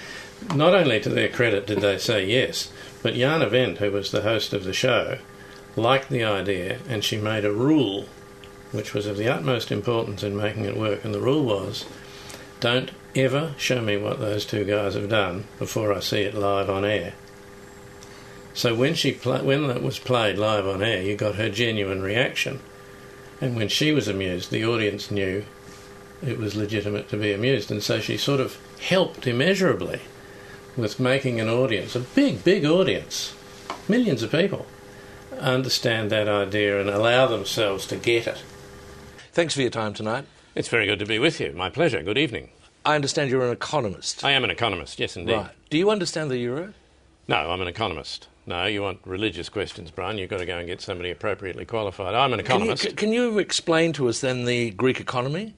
not 0.55 0.73
only 0.73 1.01
to 1.01 1.09
their 1.09 1.27
credit 1.27 1.67
did 1.67 1.81
they 1.81 1.97
say 1.97 2.25
yes, 2.25 2.71
but 3.03 3.15
Jana 3.15 3.47
Wendt, 3.47 3.79
who 3.79 3.91
was 3.91 4.11
the 4.11 4.21
host 4.21 4.53
of 4.53 4.63
the 4.63 4.71
show, 4.71 5.17
liked 5.75 6.09
the 6.09 6.23
idea, 6.23 6.79
and 6.87 7.03
she 7.03 7.17
made 7.17 7.43
a 7.43 7.51
rule, 7.51 8.05
which 8.71 8.93
was 8.93 9.07
of 9.07 9.17
the 9.17 9.27
utmost 9.27 9.73
importance 9.73 10.23
in 10.23 10.37
making 10.37 10.63
it 10.63 10.77
work. 10.77 11.03
And 11.03 11.13
the 11.13 11.19
rule 11.19 11.43
was, 11.43 11.83
don't 12.61 12.91
ever 13.13 13.55
show 13.57 13.81
me 13.81 13.97
what 13.97 14.21
those 14.21 14.45
two 14.45 14.63
guys 14.63 14.93
have 14.93 15.09
done 15.09 15.43
before 15.59 15.93
I 15.93 15.99
see 15.99 16.21
it 16.21 16.33
live 16.33 16.69
on 16.69 16.85
air. 16.85 17.13
So 18.53 18.73
when 18.73 18.95
she 18.95 19.11
pla- 19.11 19.43
when 19.43 19.67
that 19.67 19.83
was 19.83 19.99
played 19.99 20.37
live 20.37 20.65
on 20.65 20.81
air, 20.81 21.01
you 21.01 21.17
got 21.17 21.35
her 21.35 21.49
genuine 21.49 22.01
reaction, 22.01 22.61
and 23.41 23.57
when 23.57 23.67
she 23.67 23.91
was 23.91 24.07
amused, 24.07 24.49
the 24.49 24.65
audience 24.65 25.11
knew 25.11 25.43
it 26.23 26.37
was 26.37 26.55
legitimate 26.55 27.09
to 27.09 27.17
be 27.17 27.33
amused, 27.33 27.71
and 27.71 27.81
so 27.81 27.99
she 27.99 28.17
sort 28.17 28.39
of 28.39 28.57
helped 28.79 29.27
immeasurably 29.27 30.01
with 30.77 30.99
making 30.99 31.39
an 31.39 31.49
audience, 31.49 31.95
a 31.95 31.99
big, 31.99 32.43
big 32.43 32.65
audience, 32.65 33.35
millions 33.87 34.23
of 34.23 34.31
people, 34.31 34.65
understand 35.39 36.11
that 36.11 36.27
idea 36.27 36.79
and 36.79 36.89
allow 36.89 37.27
themselves 37.27 37.85
to 37.87 37.95
get 37.95 38.27
it. 38.27 38.43
Thanks 39.33 39.53
for 39.53 39.61
your 39.61 39.69
time 39.69 39.93
tonight. 39.93 40.25
It's 40.55 40.67
very 40.67 40.85
good 40.85 40.99
to 40.99 41.05
be 41.05 41.19
with 41.19 41.39
you. 41.39 41.53
My 41.53 41.69
pleasure. 41.69 42.03
Good 42.03 42.17
evening. 42.17 42.49
I 42.85 42.95
understand 42.95 43.29
you're 43.29 43.45
an 43.45 43.51
economist. 43.51 44.23
I 44.23 44.31
am 44.31 44.43
an 44.43 44.49
economist, 44.49 44.99
yes, 44.99 45.15
indeed. 45.15 45.35
Right. 45.35 45.51
Do 45.69 45.77
you 45.77 45.89
understand 45.89 46.31
the 46.31 46.37
euro? 46.37 46.73
No, 47.27 47.51
I'm 47.51 47.61
an 47.61 47.67
economist. 47.67 48.27
No, 48.45 48.65
you 48.65 48.81
want 48.81 48.99
religious 49.05 49.49
questions, 49.49 49.91
Brian. 49.91 50.17
You've 50.17 50.29
got 50.29 50.39
to 50.39 50.45
go 50.45 50.57
and 50.57 50.67
get 50.67 50.81
somebody 50.81 51.11
appropriately 51.11 51.63
qualified. 51.63 52.15
I'm 52.15 52.33
an 52.33 52.39
economist. 52.39 52.83
Can 52.83 52.89
you, 52.89 52.95
can 52.95 53.11
you 53.13 53.39
explain 53.39 53.93
to 53.93 54.09
us 54.09 54.19
then 54.21 54.45
the 54.45 54.71
Greek 54.71 54.99
economy? 54.99 55.53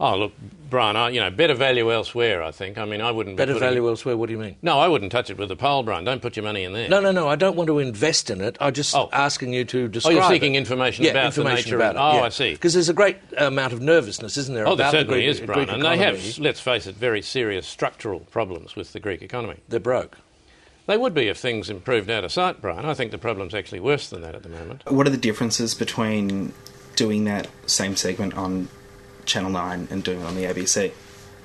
Oh, 0.00 0.16
look, 0.16 0.32
Brian, 0.70 0.94
I, 0.94 1.08
you 1.08 1.20
know, 1.20 1.30
better 1.30 1.54
value 1.54 1.90
elsewhere, 1.92 2.40
I 2.42 2.52
think. 2.52 2.78
I 2.78 2.84
mean, 2.84 3.00
I 3.00 3.10
wouldn't 3.10 3.36
be 3.36 3.40
Better 3.40 3.54
putting- 3.54 3.68
value 3.68 3.88
elsewhere, 3.88 4.16
what 4.16 4.26
do 4.26 4.32
you 4.32 4.38
mean? 4.38 4.54
No, 4.62 4.78
I 4.78 4.86
wouldn't 4.86 5.10
touch 5.10 5.28
it 5.28 5.38
with 5.38 5.50
a 5.50 5.56
pole, 5.56 5.82
Brian. 5.82 6.04
Don't 6.04 6.22
put 6.22 6.36
your 6.36 6.44
money 6.44 6.62
in 6.62 6.72
there. 6.72 6.88
No, 6.88 7.00
no, 7.00 7.10
no. 7.10 7.26
I 7.26 7.34
don't 7.34 7.56
want 7.56 7.66
to 7.66 7.80
invest 7.80 8.30
in 8.30 8.40
it. 8.40 8.56
I'm 8.60 8.72
just 8.74 8.94
oh. 8.94 9.08
asking 9.12 9.52
you 9.52 9.64
to 9.64 9.88
describe 9.88 10.14
Oh, 10.14 10.20
you're 10.20 10.28
seeking 10.28 10.54
it. 10.54 10.58
information 10.58 11.04
yeah, 11.04 11.12
about 11.12 11.32
the 11.32 11.40
information 11.40 11.64
nature 11.64 11.76
about 11.76 11.96
it. 11.96 11.98
Oh, 11.98 12.18
yeah. 12.18 12.26
I 12.26 12.28
see. 12.28 12.52
Because 12.52 12.74
there's 12.74 12.88
a 12.88 12.94
great 12.94 13.16
amount 13.36 13.72
of 13.72 13.80
nervousness, 13.80 14.36
isn't 14.36 14.54
there? 14.54 14.68
Oh, 14.68 14.76
there 14.76 14.86
about 14.86 14.92
the 14.92 14.98
certainly 14.98 15.20
Greek, 15.20 15.30
is, 15.30 15.40
Brian. 15.40 15.64
Greek 15.64 15.74
And 15.74 15.84
they 15.84 15.96
have, 15.96 16.38
let's 16.38 16.60
face 16.60 16.86
it, 16.86 16.94
very 16.94 17.22
serious 17.22 17.66
structural 17.66 18.20
problems 18.20 18.76
with 18.76 18.92
the 18.92 19.00
Greek 19.00 19.22
economy. 19.22 19.56
They're 19.68 19.80
broke. 19.80 20.18
They 20.86 20.96
would 20.96 21.12
be 21.12 21.28
if 21.28 21.38
things 21.38 21.68
improved 21.68 22.08
out 22.08 22.24
of 22.24 22.32
sight, 22.32 22.62
Brian. 22.62 22.86
I 22.86 22.94
think 22.94 23.10
the 23.10 23.18
problem's 23.18 23.54
actually 23.54 23.80
worse 23.80 24.08
than 24.08 24.22
that 24.22 24.34
at 24.34 24.42
the 24.42 24.48
moment. 24.48 24.84
What 24.86 25.06
are 25.06 25.10
the 25.10 25.18
differences 25.18 25.74
between 25.74 26.54
doing 26.96 27.24
that 27.24 27.48
same 27.66 27.94
segment 27.94 28.34
on 28.34 28.68
Channel 29.28 29.50
9 29.50 29.88
and 29.90 30.02
doing 30.02 30.20
it 30.20 30.24
on 30.24 30.34
the 30.34 30.44
ABC? 30.44 30.92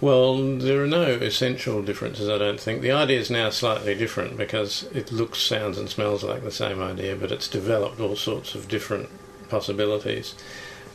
Well, 0.02 0.58
there 0.58 0.84
are 0.84 0.88
no 0.88 1.04
essential 1.04 1.82
differences, 1.82 2.28
I 2.28 2.38
don't 2.38 2.60
think. 2.60 2.82
The 2.82 2.92
idea 2.92 3.20
is 3.20 3.32
now 3.32 3.50
slightly 3.52 3.96
different 3.96 4.36
because 4.36 4.84
it 4.94 5.12
looks, 5.12 5.40
sounds, 5.40 5.78
and 5.78 5.90
smells 5.90 6.24
like 6.24 6.44
the 6.44 6.52
same 6.52 6.82
idea, 6.82 7.16
but 7.16 7.32
it's 7.32 7.48
developed 7.48 8.02
all 8.02 8.16
sorts 8.16 8.54
of 8.54 8.68
different 8.68 9.10
possibilities. 9.48 10.36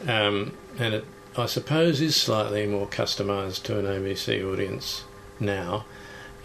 Um, 0.06 0.52
and 0.78 0.94
it, 0.94 1.04
I 1.36 1.46
suppose, 1.46 2.00
is 2.00 2.16
slightly 2.16 2.66
more 2.66 2.86
customised 2.86 3.62
to 3.64 3.78
an 3.78 3.86
ABC 3.86 4.44
audience 4.44 5.04
now. 5.40 5.86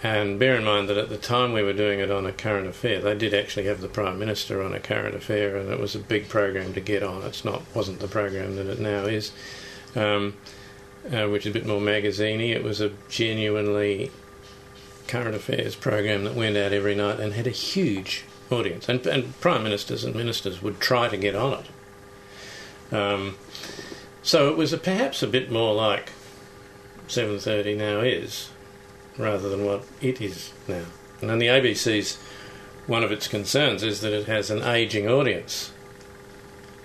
And 0.01 0.37
bear 0.37 0.55
in 0.55 0.65
mind 0.65 0.89
that 0.89 0.97
at 0.97 1.09
the 1.09 1.17
time 1.17 1.53
we 1.53 1.63
were 1.63 1.73
doing 1.73 1.99
it 1.99 2.11
on 2.11 2.25
a 2.25 2.31
current 2.33 2.67
affair, 2.67 3.01
they 3.01 3.15
did 3.15 3.33
actually 3.33 3.65
have 3.65 3.81
the 3.81 3.87
Prime 3.87 4.19
Minister 4.19 4.61
on 4.61 4.73
a 4.73 4.79
current 4.79 5.15
affair, 5.15 5.55
and 5.57 5.69
it 5.69 5.79
was 5.79 5.95
a 5.95 5.99
big 5.99 6.29
program 6.29 6.73
to 6.73 6.81
get 6.81 7.03
on. 7.03 7.23
It's 7.23 7.45
not 7.45 7.63
wasn't 7.73 7.99
the 7.99 8.07
program 8.07 8.55
that 8.57 8.67
it 8.67 8.79
now 8.79 9.05
is. 9.05 9.31
Um, 9.95 10.37
uh, 11.11 11.27
which 11.27 11.45
is 11.45 11.51
a 11.51 11.53
bit 11.53 11.65
more 11.65 11.81
magaziney. 11.81 12.49
It 12.49 12.63
was 12.63 12.79
a 12.79 12.91
genuinely 13.09 14.11
current 15.07 15.35
affairs 15.35 15.75
program 15.75 16.23
that 16.23 16.33
went 16.33 16.55
out 16.57 16.71
every 16.71 16.95
night 16.95 17.19
and 17.19 17.33
had 17.33 17.47
a 17.47 17.51
huge 17.51 18.23
audience. 18.49 18.87
And, 18.87 19.05
and 19.05 19.39
prime 19.41 19.63
ministers 19.63 20.03
and 20.03 20.15
ministers 20.15 20.61
would 20.61 20.79
try 20.79 21.09
to 21.09 21.17
get 21.17 21.35
on 21.35 21.59
it. 21.59 22.95
Um, 22.95 23.37
so 24.21 24.49
it 24.49 24.57
was 24.57 24.71
a, 24.71 24.77
perhaps 24.77 25.21
a 25.21 25.27
bit 25.27 25.51
more 25.51 25.73
like 25.73 26.11
7.30 27.07 27.77
now 27.77 27.99
is, 27.99 28.49
rather 29.17 29.49
than 29.49 29.65
what 29.65 29.85
it 30.01 30.21
is 30.21 30.53
now. 30.67 30.85
And 31.21 31.29
then 31.29 31.39
the 31.39 31.47
ABC's, 31.47 32.15
one 32.87 33.03
of 33.03 33.11
its 33.11 33.27
concerns 33.27 33.83
is 33.83 34.01
that 34.01 34.13
it 34.13 34.27
has 34.27 34.49
an 34.49 34.61
ageing 34.61 35.09
audience. 35.09 35.71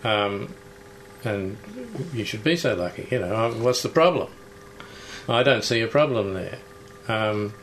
Um, 0.04 0.54
and 1.24 1.56
you 2.12 2.24
should 2.24 2.44
be 2.44 2.56
so 2.56 2.74
lucky, 2.74 3.08
you 3.10 3.18
know. 3.18 3.34
uh, 3.34 3.50
What's 3.52 3.82
the 3.82 3.88
problem? 3.88 4.30
I 5.28 5.42
don't 5.42 5.64
see 5.64 5.80
a 5.82 5.86
problem 5.88 6.34
there. 6.34 6.58
Um, 7.08 7.54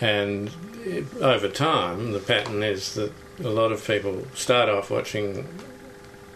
and 0.00 0.50
over 1.20 1.48
time, 1.48 2.12
the 2.12 2.18
pattern 2.20 2.62
is 2.62 2.94
that 2.94 3.12
a 3.42 3.48
lot 3.48 3.72
of 3.72 3.86
people 3.86 4.26
start 4.34 4.68
off 4.68 4.90
watching 4.90 5.46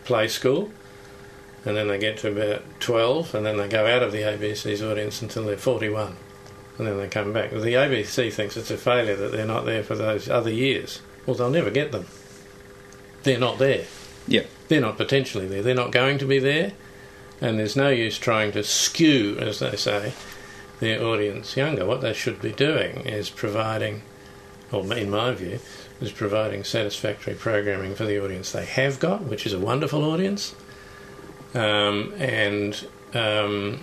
play 0.04 0.28
school, 0.28 0.70
and 1.64 1.76
then 1.76 1.88
they 1.88 1.98
get 1.98 2.16
to 2.18 2.28
about 2.30 2.62
12, 2.80 3.34
and 3.34 3.44
then 3.44 3.56
they 3.58 3.68
go 3.68 3.86
out 3.86 4.02
of 4.02 4.12
the 4.12 4.22
ABC's 4.22 4.82
audience 4.82 5.20
until 5.20 5.44
they're 5.44 5.56
41, 5.58 6.16
and 6.78 6.86
then 6.86 6.96
they 6.96 7.08
come 7.08 7.32
back. 7.34 7.50
The 7.50 7.56
ABC 7.58 8.32
thinks 8.32 8.56
it's 8.56 8.70
a 8.70 8.78
failure 8.78 9.16
that 9.16 9.32
they're 9.32 9.44
not 9.46 9.66
there 9.66 9.82
for 9.82 9.94
those 9.94 10.28
other 10.30 10.50
years. 10.50 11.02
Well, 11.26 11.36
they'll 11.36 11.50
never 11.50 11.70
get 11.70 11.92
them. 11.92 12.06
They're 13.24 13.38
not 13.38 13.58
there. 13.58 13.84
Yeah. 14.26 14.44
They're 14.70 14.80
not 14.80 14.98
potentially 14.98 15.48
there. 15.48 15.62
They're 15.62 15.74
not 15.74 15.90
going 15.90 16.18
to 16.18 16.26
be 16.26 16.38
there, 16.38 16.70
and 17.40 17.58
there's 17.58 17.74
no 17.74 17.88
use 17.88 18.16
trying 18.16 18.52
to 18.52 18.62
skew, 18.62 19.36
as 19.40 19.58
they 19.58 19.74
say, 19.74 20.12
their 20.78 21.02
audience 21.02 21.56
younger. 21.56 21.84
What 21.84 22.02
they 22.02 22.12
should 22.12 22.40
be 22.40 22.52
doing 22.52 23.00
is 23.00 23.30
providing, 23.30 24.02
or 24.70 24.84
in 24.96 25.10
my 25.10 25.32
view, 25.34 25.58
is 26.00 26.12
providing 26.12 26.62
satisfactory 26.62 27.34
programming 27.34 27.96
for 27.96 28.04
the 28.04 28.24
audience 28.24 28.52
they 28.52 28.64
have 28.64 29.00
got, 29.00 29.24
which 29.24 29.44
is 29.44 29.52
a 29.52 29.58
wonderful 29.58 30.04
audience, 30.04 30.54
um, 31.52 32.14
and 32.18 32.86
um, 33.12 33.80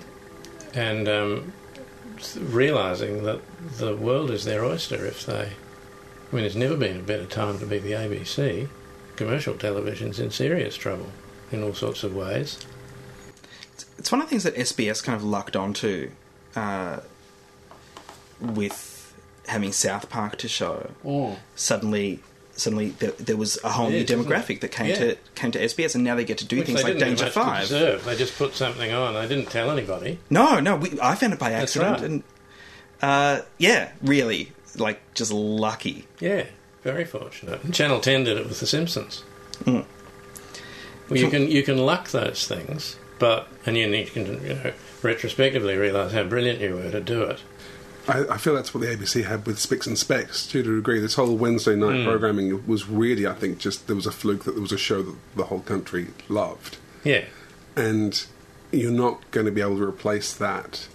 and 0.74 1.10
um, 1.10 1.52
realizing 2.40 3.24
that 3.24 3.42
the 3.78 3.94
world 3.94 4.32
is 4.32 4.46
their 4.46 4.64
oyster 4.64 5.06
if 5.06 5.26
they. 5.26 5.52
I 6.32 6.36
mean, 6.36 6.44
there's 6.44 6.56
never 6.56 6.78
been 6.78 7.02
a 7.02 7.04
better 7.04 7.26
time 7.26 7.60
to 7.60 7.66
be 7.66 7.78
the 7.78 7.92
ABC. 7.92 8.70
Commercial 9.18 9.56
television's 9.56 10.20
in 10.20 10.32
serious 10.32 10.76
trouble 10.78 11.08
in 11.52 11.64
all 11.64 11.74
sorts 11.74 12.04
of 12.04 12.16
ways. 12.16 12.66
It's 13.98 14.12
one 14.12 14.22
of 14.22 14.28
the 14.28 14.30
things 14.30 14.44
that 14.44 14.56
SBS 14.56 15.04
kind 15.04 15.16
of 15.16 15.24
lucked 15.24 15.56
onto 15.56 16.12
uh, 16.56 17.00
with 18.40 19.14
having 19.48 19.72
South 19.72 20.10
Park 20.10 20.38
to 20.38 20.48
show. 20.48 20.92
Mm. 21.04 21.38
Suddenly, 21.56 22.20
suddenly 22.56 22.90
there, 23.00 23.12
there 23.12 23.38
was 23.38 23.58
a 23.64 23.70
whole 23.70 23.90
new 23.90 24.06
demographic 24.06 24.60
that 24.62 24.70
came 24.72 24.88
Yeah. 24.88 24.96
to 24.96 25.18
came 25.36 25.52
to 25.52 25.60
SBS, 25.60 25.96
and 25.96 26.04
now 26.04 26.16
they 26.16 26.24
get 26.26 26.38
to 26.40 26.46
do 26.46 26.58
Which 26.58 26.68
things 26.68 26.84
like 26.84 26.98
Danger 27.00 27.30
Five. 27.30 27.70
They 27.70 28.16
just 28.16 28.38
put 28.38 28.56
something 28.56 28.92
on. 28.92 29.14
They 29.16 29.28
didn't 29.28 29.50
tell 29.50 29.72
anybody. 29.72 30.20
No, 30.30 30.60
no, 30.60 30.76
we, 30.76 30.98
I 31.02 31.16
found 31.16 31.34
it 31.34 31.40
by 31.40 31.52
accident, 31.52 31.94
right. 31.94 32.04
and 32.04 32.24
uh, 33.02 33.42
yeah, 33.58 33.92
really, 34.02 34.52
like 34.76 35.00
just 35.14 35.32
lucky. 35.32 36.08
Yeah, 36.20 36.46
very 36.88 37.04
fortunate. 37.06 37.62
And 37.64 37.74
Channel 37.74 38.00
Ten 38.00 38.24
did 38.24 38.38
it 38.38 38.48
with 38.48 38.60
The 38.62 38.66
Simpsons. 38.66 39.24
Mm. 39.66 39.86
Well, 41.10 41.20
you 41.20 41.30
can 41.30 41.50
you 41.52 41.62
can 41.64 41.78
luck 41.78 42.10
those 42.10 42.48
things, 42.48 42.96
but 43.20 43.48
and 43.66 43.76
you, 43.78 43.90
need 43.90 44.08
to 44.08 44.22
you 44.22 44.54
know, 44.54 44.74
retrospectively 45.02 45.76
realise 45.76 46.14
how 46.14 46.24
brilliant 46.24 46.62
you 46.62 46.76
were 46.76 46.90
to 46.92 47.02
do 47.02 47.24
it. 47.24 47.40
I, 48.08 48.20
I 48.36 48.38
feel 48.38 48.56
that's 48.56 48.74
what 48.74 48.82
the 48.82 48.88
ABC 48.88 49.26
had 49.26 49.46
with 49.46 49.60
Spicks 49.60 49.86
and 49.86 49.98
Specks 49.98 50.48
to 50.48 50.60
a 50.62 50.64
degree. 50.64 51.00
This 51.02 51.16
whole 51.16 51.36
Wednesday 51.36 51.76
night 51.76 51.96
Mm. 51.98 52.06
programming 52.06 52.66
was 52.66 52.88
really, 52.88 53.28
I 53.28 53.34
think, 53.34 53.58
just 53.58 53.88
there 53.88 53.96
was 53.98 54.06
a 54.06 54.12
fluke 54.12 54.46
that 54.46 54.54
there 54.54 54.62
was 54.62 54.72
a 54.72 54.78
show 54.78 55.02
that 55.04 55.16
the 55.36 55.46
whole 55.46 55.60
country 55.60 56.08
loved. 56.30 56.78
Yeah. 57.04 57.26
And 57.76 58.26
you're 58.72 58.92
not 58.92 59.30
going 59.32 59.46
to 59.46 59.52
be 59.52 59.60
able 59.62 59.78
to 59.78 59.84
replace 59.84 60.34
that 60.34 60.88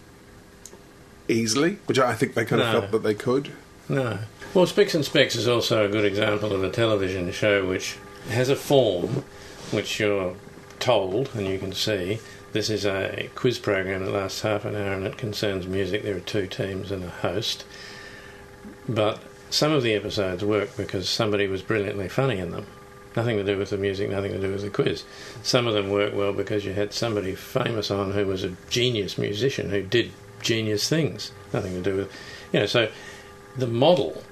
easily, 1.28 1.78
which 1.86 1.98
I 1.98 2.14
think 2.14 2.32
they 2.34 2.44
kind 2.46 2.62
of 2.62 2.68
No. 2.72 2.80
felt 2.80 2.92
that 2.92 3.02
they 3.02 3.14
could. 3.14 3.50
No. 3.88 4.18
Well, 4.54 4.66
Spicks 4.66 4.94
and 4.94 5.02
Specks 5.02 5.34
is 5.34 5.48
also 5.48 5.86
a 5.86 5.88
good 5.88 6.04
example 6.04 6.52
of 6.52 6.62
a 6.62 6.68
television 6.68 7.32
show 7.32 7.66
which 7.66 7.96
has 8.28 8.50
a 8.50 8.56
form 8.56 9.24
which 9.70 9.98
you're 9.98 10.36
told 10.78 11.30
and 11.34 11.46
you 11.46 11.58
can 11.58 11.72
see. 11.72 12.18
This 12.52 12.68
is 12.68 12.84
a 12.84 13.30
quiz 13.34 13.58
program 13.58 14.04
that 14.04 14.10
lasts 14.10 14.42
half 14.42 14.66
an 14.66 14.76
hour 14.76 14.92
and 14.92 15.06
it 15.06 15.16
concerns 15.16 15.66
music. 15.66 16.02
There 16.02 16.18
are 16.18 16.20
two 16.20 16.46
teams 16.46 16.92
and 16.92 17.02
a 17.02 17.08
host. 17.08 17.64
But 18.86 19.22
some 19.48 19.72
of 19.72 19.82
the 19.82 19.94
episodes 19.94 20.44
work 20.44 20.76
because 20.76 21.08
somebody 21.08 21.46
was 21.46 21.62
brilliantly 21.62 22.10
funny 22.10 22.38
in 22.38 22.50
them. 22.50 22.66
Nothing 23.16 23.38
to 23.38 23.44
do 23.44 23.56
with 23.56 23.70
the 23.70 23.78
music, 23.78 24.10
nothing 24.10 24.32
to 24.32 24.38
do 24.38 24.52
with 24.52 24.60
the 24.60 24.68
quiz. 24.68 25.04
Some 25.42 25.66
of 25.66 25.72
them 25.72 25.88
work 25.88 26.14
well 26.14 26.34
because 26.34 26.66
you 26.66 26.74
had 26.74 26.92
somebody 26.92 27.34
famous 27.34 27.90
on 27.90 28.12
who 28.12 28.26
was 28.26 28.44
a 28.44 28.54
genius 28.68 29.16
musician 29.16 29.70
who 29.70 29.80
did 29.80 30.12
genius 30.42 30.90
things. 30.90 31.32
Nothing 31.54 31.72
to 31.72 31.90
do 31.90 31.96
with, 31.96 32.12
you 32.52 32.60
know, 32.60 32.66
so 32.66 32.90
the 33.56 33.66
model 33.66 34.22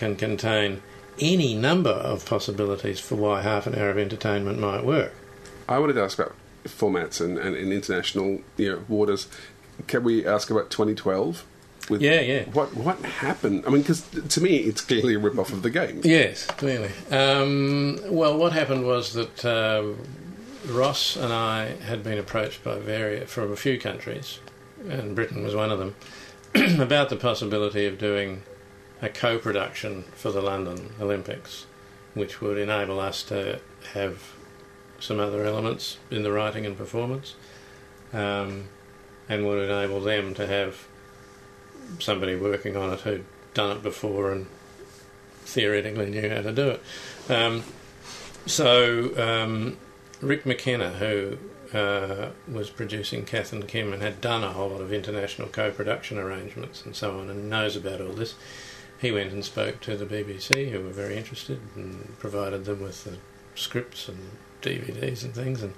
can 0.00 0.16
contain 0.16 0.82
any 1.20 1.54
number 1.54 1.90
of 1.90 2.24
possibilities 2.24 2.98
for 2.98 3.16
why 3.16 3.42
half 3.42 3.66
an 3.66 3.74
hour 3.74 3.90
of 3.90 3.98
entertainment 3.98 4.58
might 4.58 4.82
work. 4.82 5.12
I 5.68 5.78
wanted 5.78 5.92
to 5.92 6.02
ask 6.02 6.18
about 6.18 6.34
formats 6.64 7.20
and, 7.20 7.38
and 7.38 7.54
in 7.54 7.70
international 7.70 8.40
you 8.56 8.72
know, 8.72 8.84
waters. 8.88 9.28
Can 9.86 10.02
we 10.02 10.26
ask 10.26 10.50
about 10.50 10.70
2012? 10.70 11.44
With 11.90 12.00
Yeah, 12.00 12.20
yeah. 12.20 12.44
What 12.44 12.74
what 12.74 12.98
happened? 13.00 13.64
I 13.66 13.70
mean, 13.70 13.82
because 13.82 14.02
to 14.08 14.40
me, 14.40 14.58
it's 14.58 14.80
clearly 14.80 15.14
a 15.14 15.18
rip 15.18 15.38
off 15.38 15.52
of 15.52 15.62
the 15.62 15.70
game. 15.70 16.00
Yes, 16.02 16.46
clearly. 16.46 16.90
Um, 17.10 17.98
well, 18.06 18.38
what 18.38 18.52
happened 18.52 18.86
was 18.86 19.12
that 19.14 19.44
uh, 19.44 19.82
Ross 20.72 21.16
and 21.16 21.32
I 21.32 21.74
had 21.84 22.02
been 22.02 22.18
approached 22.18 22.62
by 22.62 22.78
various 22.78 23.30
from 23.30 23.52
a 23.52 23.56
few 23.56 23.78
countries, 23.78 24.38
and 24.88 25.14
Britain 25.14 25.42
was 25.42 25.54
one 25.54 25.70
of 25.72 25.78
them, 25.78 25.94
about 26.80 27.08
the 27.08 27.16
possibility 27.16 27.86
of 27.86 27.98
doing 27.98 28.42
a 29.02 29.08
co-production 29.08 30.04
for 30.14 30.30
the 30.30 30.42
London 30.42 30.94
Olympics, 31.00 31.66
which 32.14 32.40
would 32.40 32.58
enable 32.58 33.00
us 33.00 33.22
to 33.24 33.60
have 33.94 34.34
some 34.98 35.18
other 35.18 35.44
elements 35.44 35.98
in 36.10 36.22
the 36.22 36.32
writing 36.32 36.66
and 36.66 36.76
performance, 36.76 37.34
um, 38.12 38.64
and 39.28 39.46
would 39.46 39.62
enable 39.62 40.00
them 40.00 40.34
to 40.34 40.46
have 40.46 40.86
somebody 41.98 42.36
working 42.36 42.76
on 42.76 42.92
it 42.92 43.00
who'd 43.00 43.24
done 43.54 43.76
it 43.76 43.82
before 43.82 44.30
and 44.30 44.46
theoretically 45.44 46.10
knew 46.10 46.28
how 46.28 46.42
to 46.42 46.52
do 46.52 46.68
it. 46.70 46.82
Um, 47.28 47.64
so 48.46 49.16
um, 49.16 49.76
Rick 50.20 50.46
McKenna, 50.46 50.90
who 50.90 51.38
uh, 51.76 52.30
was 52.50 52.70
producing 52.70 53.24
Kath 53.24 53.52
and 53.52 53.66
Kim 53.66 53.92
and 53.92 54.02
had 54.02 54.20
done 54.20 54.44
a 54.44 54.52
whole 54.52 54.70
lot 54.70 54.80
of 54.80 54.92
international 54.92 55.48
co-production 55.48 56.18
arrangements 56.18 56.84
and 56.84 56.94
so 56.94 57.18
on, 57.18 57.30
and 57.30 57.48
knows 57.48 57.76
about 57.76 58.00
all 58.00 58.12
this, 58.12 58.34
he 59.00 59.10
went 59.10 59.32
and 59.32 59.44
spoke 59.44 59.80
to 59.80 59.96
the 59.96 60.04
BBC, 60.04 60.70
who 60.70 60.80
were 60.82 60.90
very 60.90 61.16
interested, 61.16 61.60
and 61.74 62.18
provided 62.18 62.64
them 62.64 62.82
with 62.82 63.04
the 63.04 63.16
scripts 63.54 64.08
and 64.08 64.18
DVDs 64.62 65.24
and 65.24 65.34
things. 65.34 65.62
And 65.62 65.72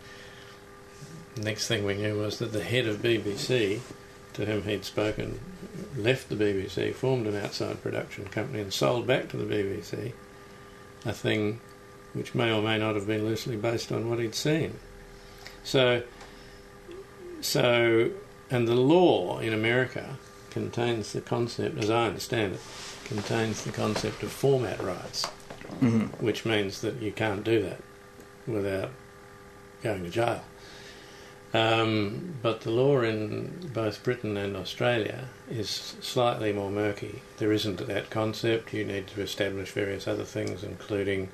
next 1.36 1.68
thing 1.68 1.84
we 1.84 1.94
knew 1.94 2.18
was 2.18 2.38
that 2.40 2.52
the 2.52 2.64
head 2.64 2.86
of 2.86 3.02
BBC, 3.02 3.80
to 4.34 4.44
whom 4.44 4.64
he'd 4.64 4.84
spoken, 4.84 5.40
left 5.96 6.28
the 6.28 6.36
BBC, 6.36 6.94
formed 6.94 7.26
an 7.26 7.36
outside 7.36 7.82
production 7.82 8.24
company, 8.24 8.60
and 8.60 8.72
sold 8.72 9.06
back 9.06 9.28
to 9.28 9.36
the 9.36 9.44
BBC 9.44 10.12
a 11.04 11.12
thing 11.12 11.60
which 12.12 12.34
may 12.34 12.52
or 12.52 12.62
may 12.62 12.78
not 12.78 12.94
have 12.94 13.06
been 13.06 13.24
loosely 13.24 13.56
based 13.56 13.90
on 13.90 14.08
what 14.08 14.18
he'd 14.18 14.34
seen. 14.34 14.74
So, 15.64 16.02
so, 17.40 18.10
and 18.50 18.68
the 18.68 18.74
law 18.74 19.38
in 19.38 19.52
America 19.52 20.18
contains 20.50 21.12
the 21.12 21.20
concept, 21.20 21.78
as 21.78 21.90
I 21.90 22.06
understand 22.06 22.54
it, 22.54 22.60
contains 23.04 23.64
the 23.64 23.72
concept 23.72 24.22
of 24.22 24.32
format 24.32 24.82
rights, 24.82 25.26
Mhm. 25.80 26.08
which 26.20 26.44
means 26.44 26.80
that 26.80 27.00
you 27.00 27.12
can't 27.12 27.44
do 27.44 27.62
that 27.62 27.80
without 28.46 28.90
going 29.82 30.04
to 30.04 30.10
jail. 30.10 30.44
Um, 31.54 32.36
but 32.40 32.62
the 32.62 32.70
law 32.70 33.02
in 33.02 33.70
both 33.74 34.02
Britain 34.02 34.38
and 34.38 34.56
Australia 34.56 35.28
is 35.50 35.96
slightly 36.00 36.50
more 36.52 36.70
murky. 36.70 37.20
There 37.36 37.52
isn't 37.52 37.86
that 37.86 38.08
concept. 38.08 38.72
You 38.72 38.84
need 38.86 39.06
to 39.08 39.20
establish 39.20 39.70
various 39.70 40.08
other 40.08 40.24
things, 40.24 40.64
including 40.64 41.28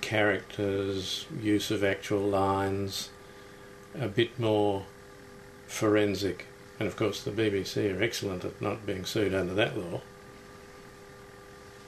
characters, 0.00 1.26
use 1.42 1.72
of 1.72 1.82
actual 1.82 2.20
lines, 2.20 3.10
a 3.98 4.06
bit 4.06 4.38
more 4.38 4.86
forensic. 5.66 6.46
And 6.78 6.86
of 6.86 6.94
course, 6.96 7.20
the 7.22 7.32
BBC 7.32 7.90
are 7.90 8.02
excellent 8.02 8.44
at 8.44 8.60
not 8.62 8.86
being 8.86 9.04
sued 9.04 9.34
under 9.34 9.54
that 9.54 9.76
law. 9.76 10.00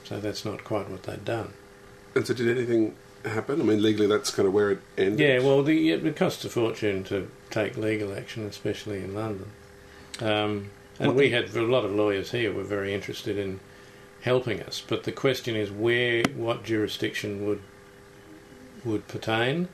So 0.07 0.21
that's 0.21 0.45
not 0.45 0.63
quite 0.63 0.89
what 0.89 1.03
they'd 1.03 1.25
done. 1.25 1.53
And 2.15 2.25
so, 2.25 2.33
did 2.33 2.49
anything 2.57 2.95
happen? 3.25 3.61
I 3.61 3.65
mean, 3.65 3.83
legally, 3.83 4.07
that's 4.07 4.31
kind 4.31 4.47
of 4.47 4.55
where 4.55 4.71
it 4.71 4.79
ended. 4.97 5.19
Yeah, 5.19 5.39
well, 5.41 5.65
the, 5.65 5.91
it 5.91 6.17
cost 6.17 6.45
a 6.45 6.49
fortune 6.49 7.03
to 7.05 7.29
take 7.51 7.77
legal 7.77 8.15
action, 8.15 8.47
especially 8.47 8.99
in 9.03 9.15
London. 9.15 9.51
Um, 10.21 10.71
and 11.01 11.09
What- 11.09 11.17
we 11.17 11.31
had 11.31 11.55
a 11.57 11.63
lot 11.63 11.85
of 11.85 11.93
lawyers 11.93 12.31
here 12.31 12.53
were 12.53 12.63
very 12.63 12.95
interested 12.95 13.37
in 13.37 13.59
helping 14.21 14.63
us. 14.63 14.81
But 14.87 15.03
the 15.03 15.13
question 15.13 15.57
is, 15.57 15.73
where, 15.73 16.23
what 16.37 16.65
jurisdiction 16.65 17.47
would 17.47 17.63
would 18.85 19.09
pertain, 19.09 19.69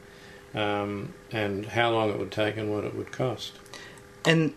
um, 0.55 1.13
and 1.31 1.67
how 1.67 1.91
long 1.91 2.09
it 2.09 2.19
would 2.19 2.33
take 2.33 2.57
and 2.57 2.73
what 2.73 2.85
it 2.85 2.95
would 2.97 3.13
cost. 3.13 3.53
And 4.25 4.55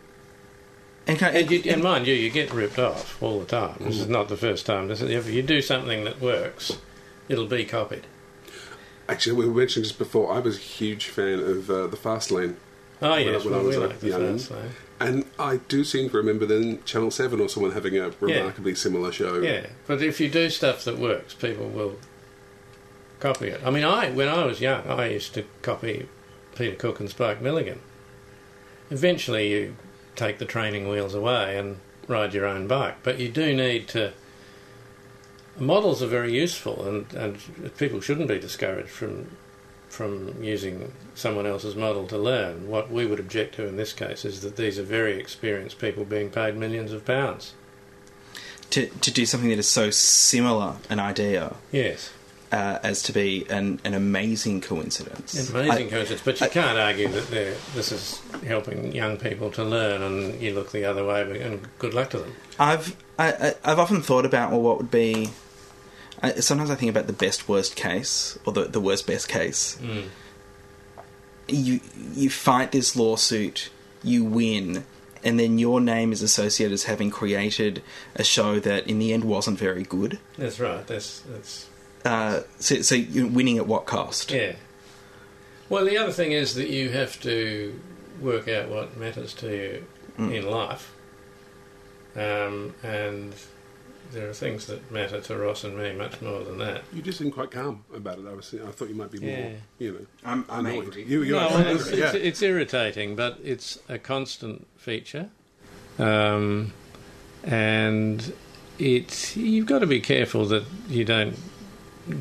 and, 1.07 1.19
kind 1.19 1.35
and, 1.35 1.51
you, 1.51 1.61
and 1.71 1.83
mind 1.83 2.07
you, 2.07 2.13
you 2.13 2.29
get 2.29 2.51
ripped 2.53 2.79
off 2.79 3.21
all 3.21 3.39
the 3.39 3.45
time. 3.45 3.75
This 3.79 3.99
is 3.99 4.07
not 4.07 4.27
the 4.29 4.37
first 4.37 4.65
time. 4.65 4.87
This 4.87 5.01
is, 5.01 5.09
if 5.11 5.27
you 5.29 5.41
do 5.41 5.61
something 5.61 6.03
that 6.05 6.19
works, 6.21 6.77
it'll 7.29 7.45
be 7.47 7.65
copied. 7.65 8.07
Actually, 9.07 9.45
we 9.45 9.53
mentioned 9.53 9.85
just 9.85 9.99
before, 9.99 10.33
I 10.33 10.39
was 10.39 10.57
a 10.57 10.61
huge 10.61 11.05
fan 11.07 11.39
of 11.39 11.69
uh, 11.69 11.87
the 11.87 11.97
Fast 11.97 12.31
Lane. 12.31 12.57
Oh 13.01 13.09
when 13.09 13.17
I- 13.19 13.19
yes, 13.31 13.45
when 13.45 13.53
I 13.53 13.57
was 13.57 13.77
we 13.77 13.83
like 13.85 13.99
the 13.99 14.07
young- 14.09 14.37
Fast 14.37 14.51
Lane. 14.51 14.71
And 14.97 15.25
I 15.37 15.57
do 15.67 15.83
seem 15.83 16.09
to 16.09 16.15
remember 16.17 16.45
then 16.45 16.81
Channel 16.85 17.11
7 17.11 17.41
or 17.41 17.49
someone 17.49 17.73
having 17.73 17.97
a 17.97 18.11
remarkably 18.21 18.75
similar 18.75 19.11
show. 19.11 19.41
Yeah, 19.41 19.67
but 19.87 20.01
if 20.01 20.21
you 20.21 20.29
do 20.29 20.49
stuff 20.49 20.85
that 20.85 20.97
works, 20.97 21.33
people 21.33 21.67
will 21.67 21.99
copy 23.19 23.47
it. 23.49 23.59
I 23.65 23.71
mean, 23.71 23.83
I 23.83 24.09
when 24.11 24.29
I 24.29 24.45
was 24.45 24.61
young, 24.61 24.87
I 24.87 25.07
used 25.09 25.33
to 25.33 25.43
copy 25.61 26.07
Peter 26.55 26.77
Cook 26.77 27.01
and 27.01 27.09
Spike 27.09 27.41
Milligan. 27.41 27.81
Eventually, 28.89 29.51
you 29.51 29.75
take 30.15 30.37
the 30.37 30.45
training 30.45 30.87
wheels 30.87 31.13
away 31.13 31.57
and 31.57 31.77
ride 32.07 32.33
your 32.33 32.45
own 32.45 32.67
bike, 32.67 32.95
but 33.03 33.19
you 33.19 33.29
do 33.29 33.55
need 33.55 33.87
to. 33.89 34.13
Models 35.57 36.03
are 36.03 36.07
very 36.07 36.33
useful, 36.33 36.85
and, 36.85 37.13
and 37.13 37.77
people 37.77 38.01
shouldn't 38.01 38.27
be 38.27 38.39
discouraged 38.39 38.89
from 38.89 39.37
from 39.89 40.43
using 40.43 40.91
someone 41.13 41.45
else's 41.45 41.75
model 41.75 42.05
to 42.07 42.17
learn. 42.17 42.67
What 42.67 42.91
we 42.91 43.05
would 43.05 43.19
object 43.19 43.55
to 43.55 43.65
in 43.65 43.77
this 43.77 43.93
case 43.93 44.25
is 44.25 44.41
that 44.41 44.57
these 44.57 44.77
are 44.77 44.83
very 44.83 45.17
experienced 45.17 45.79
people 45.79 46.03
being 46.03 46.29
paid 46.29 46.57
millions 46.57 46.91
of 46.91 47.05
pounds. 47.05 47.53
to 48.71 48.87
to 48.87 49.11
do 49.11 49.25
something 49.25 49.49
that 49.49 49.59
is 49.59 49.67
so 49.67 49.89
similar 49.91 50.75
an 50.89 50.99
idea. 50.99 51.55
Yes. 51.71 52.11
Uh, 52.51 52.79
as 52.83 53.01
to 53.01 53.11
be 53.11 53.43
an, 53.49 53.79
an 53.83 53.95
amazing 53.95 54.61
coincidence. 54.61 55.49
Amazing 55.49 55.87
I- 55.87 55.89
coincidence, 55.89 56.21
but 56.23 56.39
you 56.39 56.47
can't 56.47 56.77
argue 56.77 57.07
that 57.07 57.29
this 57.73 57.91
is 57.91 58.21
helping 58.45 58.93
young 58.93 59.17
people 59.17 59.49
to 59.51 59.63
learn, 59.63 60.01
and 60.03 60.39
you 60.39 60.53
look 60.53 60.71
the 60.71 60.85
other 60.85 61.03
way. 61.03 61.41
And 61.41 61.67
good 61.79 61.93
luck 61.93 62.11
to 62.11 62.19
them. 62.19 62.35
I've 62.59 62.95
I, 63.17 63.31
I, 63.31 63.55
I've 63.63 63.79
often 63.79 64.01
thought 64.01 64.25
about 64.25 64.51
well, 64.51 64.61
what 64.61 64.77
would 64.77 64.91
be. 64.91 65.31
I, 66.21 66.33
sometimes 66.35 66.69
I 66.69 66.75
think 66.75 66.91
about 66.91 67.07
the 67.07 67.13
best 67.13 67.49
worst 67.49 67.75
case 67.75 68.37
or 68.45 68.53
the 68.53 68.65
the 68.65 68.79
worst 68.79 69.07
best 69.07 69.27
case. 69.27 69.77
Mm. 69.81 70.07
You 71.47 71.79
you 72.13 72.29
fight 72.29 72.71
this 72.71 72.95
lawsuit, 72.95 73.69
you 74.03 74.23
win, 74.23 74.85
and 75.23 75.39
then 75.39 75.57
your 75.59 75.81
name 75.81 76.11
is 76.11 76.21
associated 76.21 76.73
as 76.73 76.83
having 76.83 77.09
created 77.09 77.83
a 78.15 78.23
show 78.23 78.59
that 78.59 78.87
in 78.87 78.99
the 78.99 79.13
end 79.13 79.23
wasn't 79.23 79.57
very 79.57 79.83
good. 79.83 80.19
That's 80.37 80.59
right. 80.59 80.85
That's 80.85 81.21
that's 81.21 81.67
Uh, 82.05 82.41
so, 82.59 82.81
so 82.83 82.95
you're 82.95 83.27
winning 83.27 83.57
at 83.57 83.65
what 83.67 83.85
cost? 83.85 84.31
yeah. 84.31 84.53
Well, 85.67 85.83
the 85.85 85.97
other 85.97 86.11
thing 86.11 86.31
is 86.31 86.53
that 86.53 86.69
you 86.69 86.91
have 86.91 87.19
to 87.21 87.79
work 88.21 88.47
out 88.47 88.69
what 88.69 88.95
matters 88.97 89.33
to 89.35 89.47
you 89.49 89.85
Mm. 90.17 90.33
in 90.33 90.49
life, 90.49 90.93
um, 92.15 92.73
and 92.83 93.33
there 94.13 94.29
are 94.29 94.33
things 94.33 94.67
that 94.67 94.89
matter 94.91 95.19
to 95.19 95.35
Ross 95.35 95.65
and 95.65 95.77
me 95.77 95.91
much 95.93 96.21
more 96.21 96.41
than 96.43 96.57
that. 96.59 96.83
You 96.93 97.01
just 97.01 97.17
seem 97.17 97.31
quite 97.31 97.51
calm 97.51 97.83
about 97.93 98.19
it. 98.19 98.25
I 98.25 98.33
was, 98.33 98.53
I 98.53 98.71
thought 98.71 98.87
you 98.87 98.95
might 98.95 99.11
be 99.11 99.19
more, 99.19 99.29
Yeah. 99.29 99.49
you 99.79 99.91
know, 99.91 100.05
I'm, 100.23 100.45
I'm 100.49 100.65
annoyed. 100.67 100.83
angry. 100.85 101.03
You, 101.03 101.23
you're 101.23 101.41
no, 101.41 101.49
angry, 101.49 101.73
it's, 101.73 101.91
yeah. 101.91 102.05
it's, 102.05 102.15
it's 102.15 102.41
irritating, 102.43 103.15
but 103.17 103.39
it's 103.43 103.77
a 103.89 103.97
constant 103.99 104.65
feature, 104.77 105.29
um, 105.99 106.71
and 107.43 108.31
it 108.79 109.35
you've 109.35 109.65
got 109.65 109.79
to 109.79 109.87
be 109.87 109.99
careful 109.99 110.45
that 110.45 110.63
you 110.87 111.03
don't 111.03 111.35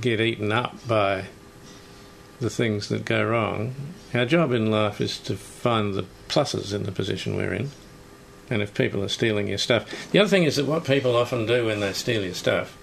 get 0.00 0.20
eaten 0.20 0.52
up 0.52 0.86
by 0.86 1.26
the 2.40 2.50
things 2.50 2.88
that 2.88 3.04
go 3.04 3.24
wrong. 3.24 3.74
Our 4.12 4.26
job 4.26 4.52
in 4.52 4.70
life 4.70 5.00
is 5.00 5.18
to 5.20 5.36
find 5.36 5.94
the 5.94 6.06
pluses 6.28 6.74
in 6.74 6.84
the 6.84 6.92
position 6.92 7.36
we're 7.36 7.54
in. 7.54 7.70
And 8.50 8.60
if 8.60 8.74
people 8.74 9.02
are 9.02 9.08
stealing 9.08 9.48
your 9.48 9.58
stuff, 9.58 10.10
the 10.10 10.18
other 10.18 10.28
thing 10.28 10.44
is 10.44 10.56
that 10.56 10.66
what 10.66 10.84
people 10.84 11.16
often 11.16 11.46
do 11.46 11.66
when 11.66 11.80
they 11.80 11.92
steal 11.92 12.22
your 12.22 12.34
stuff 12.34 12.76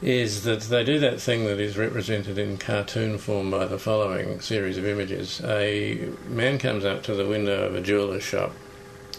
is 0.00 0.44
that 0.44 0.60
they 0.62 0.84
do 0.84 1.00
that 1.00 1.20
thing 1.20 1.44
that 1.44 1.58
is 1.58 1.76
represented 1.76 2.38
in 2.38 2.56
cartoon 2.56 3.18
form 3.18 3.50
by 3.50 3.64
the 3.66 3.78
following 3.78 4.40
series 4.40 4.78
of 4.78 4.86
images. 4.86 5.40
A 5.44 6.08
man 6.28 6.58
comes 6.58 6.84
up 6.84 7.02
to 7.04 7.14
the 7.14 7.26
window 7.26 7.66
of 7.66 7.74
a 7.74 7.80
jeweller's 7.80 8.22
shop, 8.22 8.52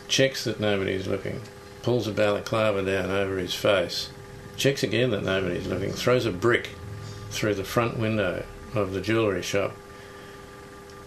checks 0.08 0.46
that 0.46 0.60
nobody's 0.60 1.08
looking, 1.08 1.42
pulls 1.84 2.08
a 2.08 2.12
balaclava 2.12 2.84
down 2.84 3.12
over 3.12 3.38
his 3.38 3.54
face, 3.54 4.10
checks 4.60 4.84
again 4.84 5.10
that 5.12 5.24
nobody's 5.24 5.68
looking, 5.68 5.91
throws 5.91 6.26
a 6.26 6.32
brick 6.32 6.70
through 7.32 7.55
the 7.55 7.64
front 7.64 7.97
window 7.97 8.45
of 8.76 8.91
the 8.93 9.01
jewellery 9.01 9.41
shop, 9.41 9.72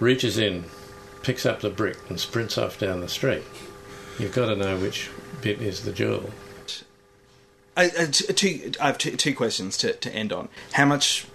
reaches 0.01 0.39
in, 0.39 0.65
picks 1.23 1.47
up 1.47 1.61
the 1.61 1.71
brick, 1.71 1.97
and 2.09 2.19
sprints 2.19 2.59
off 2.59 2.79
down 2.79 3.01
the 3.01 3.09
street. 3.09 3.43
You've 4.19 4.35
got 4.35 4.47
to 4.47 4.57
know 4.57 4.77
which 4.79 5.11
bit 5.41 5.61
is 5.63 5.85
the 5.85 5.93
jewel. 5.93 6.31
I, 7.77 7.85
I, 7.99 8.07
two, 8.07 8.73
I 8.81 8.87
have 8.89 8.99
two, 8.99 9.17
two 9.17 9.35
questions 9.35 9.77
to, 9.79 9.95
to 9.95 10.13
end 10.15 10.33
on. 10.33 10.49
How 10.73 10.85
much 10.85 11.27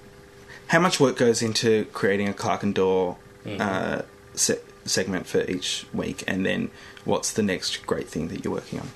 how 0.67 0.79
much 0.79 0.99
work 0.99 1.15
goes 1.17 1.41
into 1.41 1.85
creating 1.93 2.27
a 2.27 2.33
Clarke 2.33 2.61
and 2.63 2.75
Dawe 2.75 3.15
Mhm. 3.45 3.61
uh, 3.61 4.01
se- 4.33 4.59
segment 4.85 5.25
for 5.25 5.41
each 5.49 5.85
week, 5.93 6.23
and 6.27 6.45
then 6.45 6.69
what's 7.05 7.31
the 7.31 7.41
next 7.41 7.85
great 7.87 8.09
thing 8.09 8.27
that 8.27 8.43
you're 8.43 8.53
working 8.53 8.79
on? 8.81 8.89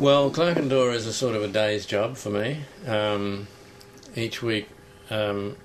Well, 0.00 0.28
Dawe 0.28 0.90
is 0.90 1.06
a 1.06 1.12
sort 1.12 1.36
of 1.36 1.44
a 1.44 1.48
day's 1.48 1.86
job 1.86 2.16
for 2.16 2.28
me. 2.28 2.62
Um, 2.84 3.46
each 4.16 4.42
week, 4.42 4.68
um, 5.08 5.56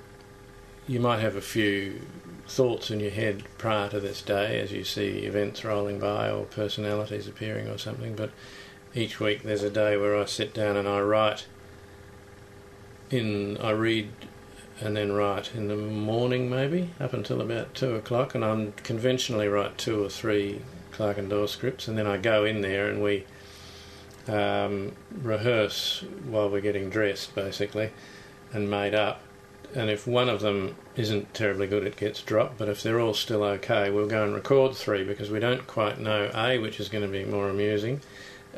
you 0.88 1.00
might 1.00 1.20
have 1.20 1.36
a 1.36 1.42
few 1.42 2.02
thoughts 2.48 2.92
in 2.92 3.00
your 3.00 3.10
head 3.10 3.44
prior 3.58 3.90
to 3.90 4.00
this 4.00 4.22
day 4.22 4.60
as 4.60 4.72
you 4.72 4.84
see 4.84 5.26
events 5.26 5.66
rolling 5.66 5.98
by 5.98 6.30
or 6.30 6.46
personalities 6.46 7.28
appearing 7.28 7.68
or 7.70 7.80
something, 7.80 8.16
but 8.16 8.30
each 8.94 9.20
week 9.20 9.42
there's 9.42 9.64
a 9.64 9.70
day 9.72 9.98
where 9.98 10.16
I 10.16 10.26
sit 10.26 10.54
down 10.54 10.78
and 10.78 10.88
I 10.88 11.02
write 11.02 11.48
in 13.10 13.58
I 13.58 13.72
read 13.72 14.12
and 14.80 14.96
then 14.96 15.12
write 15.12 15.56
in 15.56 15.70
the 15.70 15.76
morning 15.76 16.52
maybe 16.52 16.92
up 17.00 17.14
until 17.14 17.42
about 17.42 17.74
two 17.74 17.96
o'clock 17.96 18.36
and 18.36 18.46
I 18.46 18.68
conventionally 18.84 19.48
write 19.48 19.80
two 19.80 20.04
or 20.04 20.10
three 20.10 20.62
Clarke 20.92 21.18
and 21.18 21.32
Dawe 21.32 21.48
scripts 21.48 21.88
and 21.88 21.98
then 21.98 22.06
I 22.06 22.18
go 22.18 22.46
in 22.46 22.62
there 22.62 22.88
and 22.88 23.02
we 23.02 23.26
um, 24.30 24.92
rehearse 25.22 26.04
while 26.26 26.50
we're 26.50 26.62
getting 26.62 26.90
dressed 26.90 27.34
basically 27.36 27.92
and 28.54 28.70
made 28.70 28.94
up 28.94 29.22
and 29.76 29.90
if 29.90 30.08
one 30.08 30.30
of 30.30 30.42
them 30.42 30.76
isn't 30.96 31.34
terribly 31.34 31.68
good 31.68 31.84
it 31.84 31.96
gets 31.96 32.22
dropped 32.22 32.58
but 32.58 32.70
if 32.70 32.82
they're 32.82 33.00
all 33.00 33.14
still 33.14 33.44
okay 33.44 33.90
we'll 33.90 34.08
go 34.08 34.24
and 34.24 34.34
record 34.34 34.76
three 34.76 35.04
because 35.04 35.30
we 35.30 35.40
don't 35.40 35.68
quite 35.68 36.00
know 36.00 36.32
A 36.34 36.58
which 36.58 36.80
is 36.80 36.90
going 36.90 37.04
to 37.04 37.12
be 37.12 37.26
more 37.26 37.50
amusing 37.50 38.02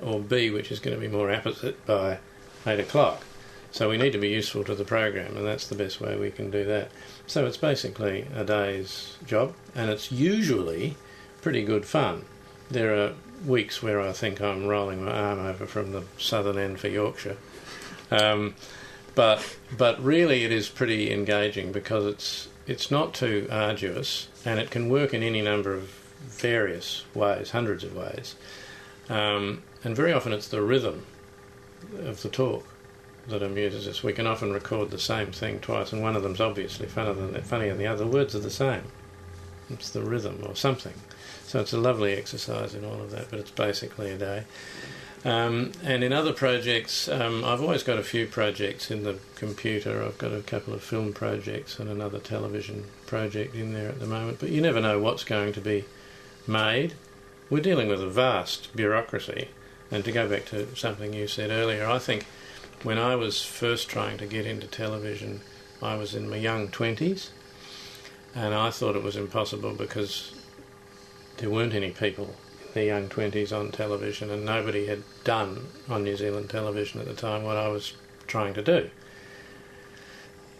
or 0.01 0.19
B 0.19 0.49
which 0.49 0.71
is 0.71 0.79
going 0.79 0.95
to 0.95 1.01
be 1.01 1.07
more 1.07 1.29
apposite 1.29 1.85
by 1.85 2.19
eight 2.65 2.79
o'clock 2.79 3.23
so 3.71 3.89
we 3.89 3.97
need 3.97 4.11
to 4.11 4.17
be 4.17 4.27
useful 4.27 4.65
to 4.65 4.75
the 4.75 4.83
program, 4.83 5.37
and 5.37 5.47
that's 5.47 5.67
the 5.67 5.75
best 5.75 6.01
way 6.01 6.17
we 6.17 6.29
can 6.29 6.51
do 6.51 6.65
that. 6.65 6.91
So 7.25 7.45
it's 7.45 7.57
basically 7.57 8.27
a 8.35 8.43
day's 8.43 9.15
job, 9.25 9.53
and 9.73 9.89
it's 9.89 10.11
usually 10.11 10.97
pretty 11.41 11.63
good 11.63 11.85
fun. 11.85 12.25
There 12.69 12.93
are 12.93 13.13
weeks 13.45 13.81
where 13.81 13.99
I 13.99 14.11
think 14.11 14.41
I'm 14.41 14.67
rolling 14.67 15.05
my 15.05 15.11
arm 15.11 15.39
over 15.39 15.65
from 15.65 15.91
the 15.91 16.03
southern 16.17 16.57
end 16.57 16.79
for 16.79 16.87
Yorkshire, 16.87 17.37
um, 18.09 18.55
but 19.15 19.57
but 19.75 20.03
really 20.03 20.43
it 20.43 20.51
is 20.51 20.69
pretty 20.69 21.11
engaging 21.11 21.71
because 21.71 22.05
it's 22.05 22.47
it's 22.67 22.91
not 22.91 23.13
too 23.13 23.47
arduous, 23.51 24.27
and 24.45 24.59
it 24.59 24.71
can 24.71 24.89
work 24.89 25.13
in 25.13 25.23
any 25.23 25.41
number 25.41 25.73
of 25.73 25.89
various 26.19 27.03
ways, 27.13 27.51
hundreds 27.51 27.83
of 27.83 27.95
ways, 27.95 28.35
um, 29.09 29.63
and 29.83 29.95
very 29.95 30.13
often 30.13 30.33
it's 30.33 30.47
the 30.47 30.61
rhythm 30.61 31.05
of 31.99 32.21
the 32.21 32.29
talk 32.29 32.65
that 33.27 33.43
amuses 33.43 33.87
us. 33.87 34.03
We 34.03 34.13
can 34.13 34.27
often 34.27 34.51
record 34.51 34.91
the 34.91 34.99
same 34.99 35.31
thing 35.31 35.59
twice, 35.59 35.93
and 35.93 36.01
one 36.01 36.15
of 36.15 36.23
them's 36.23 36.41
obviously 36.41 36.87
funnier 36.87 37.13
than, 37.13 37.33
the 37.33 37.41
funnier 37.41 37.69
than 37.69 37.77
the 37.77 37.87
other. 37.87 38.05
The 38.05 38.11
words 38.11 38.35
are 38.35 38.39
the 38.39 38.49
same. 38.49 38.83
It's 39.69 39.89
the 39.89 40.01
rhythm 40.01 40.43
or 40.45 40.55
something. 40.55 40.93
So 41.51 41.59
it's 41.59 41.73
a 41.73 41.77
lovely 41.77 42.13
exercise 42.13 42.75
in 42.75 42.85
all 42.85 43.01
of 43.01 43.11
that, 43.11 43.29
but 43.29 43.37
it's 43.37 43.51
basically 43.51 44.09
a 44.11 44.17
day. 44.17 44.45
Um, 45.25 45.73
and 45.83 46.01
in 46.01 46.13
other 46.13 46.31
projects, 46.31 47.09
um, 47.09 47.43
I've 47.43 47.61
always 47.61 47.83
got 47.83 47.99
a 47.99 48.03
few 48.03 48.25
projects 48.25 48.89
in 48.89 49.03
the 49.03 49.17
computer. 49.35 50.01
I've 50.01 50.17
got 50.17 50.31
a 50.31 50.43
couple 50.43 50.73
of 50.73 50.81
film 50.81 51.11
projects 51.11 51.77
and 51.77 51.89
another 51.89 52.19
television 52.19 52.85
project 53.05 53.53
in 53.53 53.73
there 53.73 53.89
at 53.89 53.99
the 53.99 54.07
moment, 54.07 54.39
but 54.39 54.47
you 54.47 54.61
never 54.61 54.79
know 54.79 54.97
what's 54.97 55.25
going 55.25 55.51
to 55.51 55.59
be 55.59 55.83
made. 56.47 56.93
We're 57.49 57.59
dealing 57.59 57.89
with 57.89 58.01
a 58.01 58.09
vast 58.09 58.73
bureaucracy. 58.73 59.49
And 59.91 60.05
to 60.05 60.11
go 60.13 60.29
back 60.29 60.45
to 60.45 60.73
something 60.77 61.11
you 61.11 61.27
said 61.27 61.49
earlier, 61.49 61.85
I 61.85 61.99
think 61.99 62.25
when 62.83 62.97
I 62.97 63.17
was 63.17 63.43
first 63.43 63.89
trying 63.89 64.17
to 64.19 64.25
get 64.25 64.45
into 64.45 64.67
television, 64.67 65.41
I 65.81 65.97
was 65.97 66.15
in 66.15 66.29
my 66.29 66.37
young 66.37 66.69
20s, 66.69 67.31
and 68.33 68.53
I 68.53 68.69
thought 68.69 68.95
it 68.95 69.03
was 69.03 69.17
impossible 69.17 69.73
because 69.73 70.40
there 71.41 71.49
weren't 71.49 71.73
any 71.73 71.89
people 71.89 72.35
in 72.67 72.73
their 72.75 72.83
young 72.83 73.09
20s 73.09 73.51
on 73.51 73.71
television, 73.71 74.29
and 74.29 74.45
nobody 74.45 74.85
had 74.85 75.01
done 75.23 75.67
on 75.89 76.03
New 76.03 76.15
Zealand 76.15 76.51
television 76.51 77.01
at 77.01 77.07
the 77.07 77.15
time 77.15 77.43
what 77.43 77.57
I 77.57 77.67
was 77.67 77.93
trying 78.27 78.53
to 78.53 78.61
do. 78.61 78.91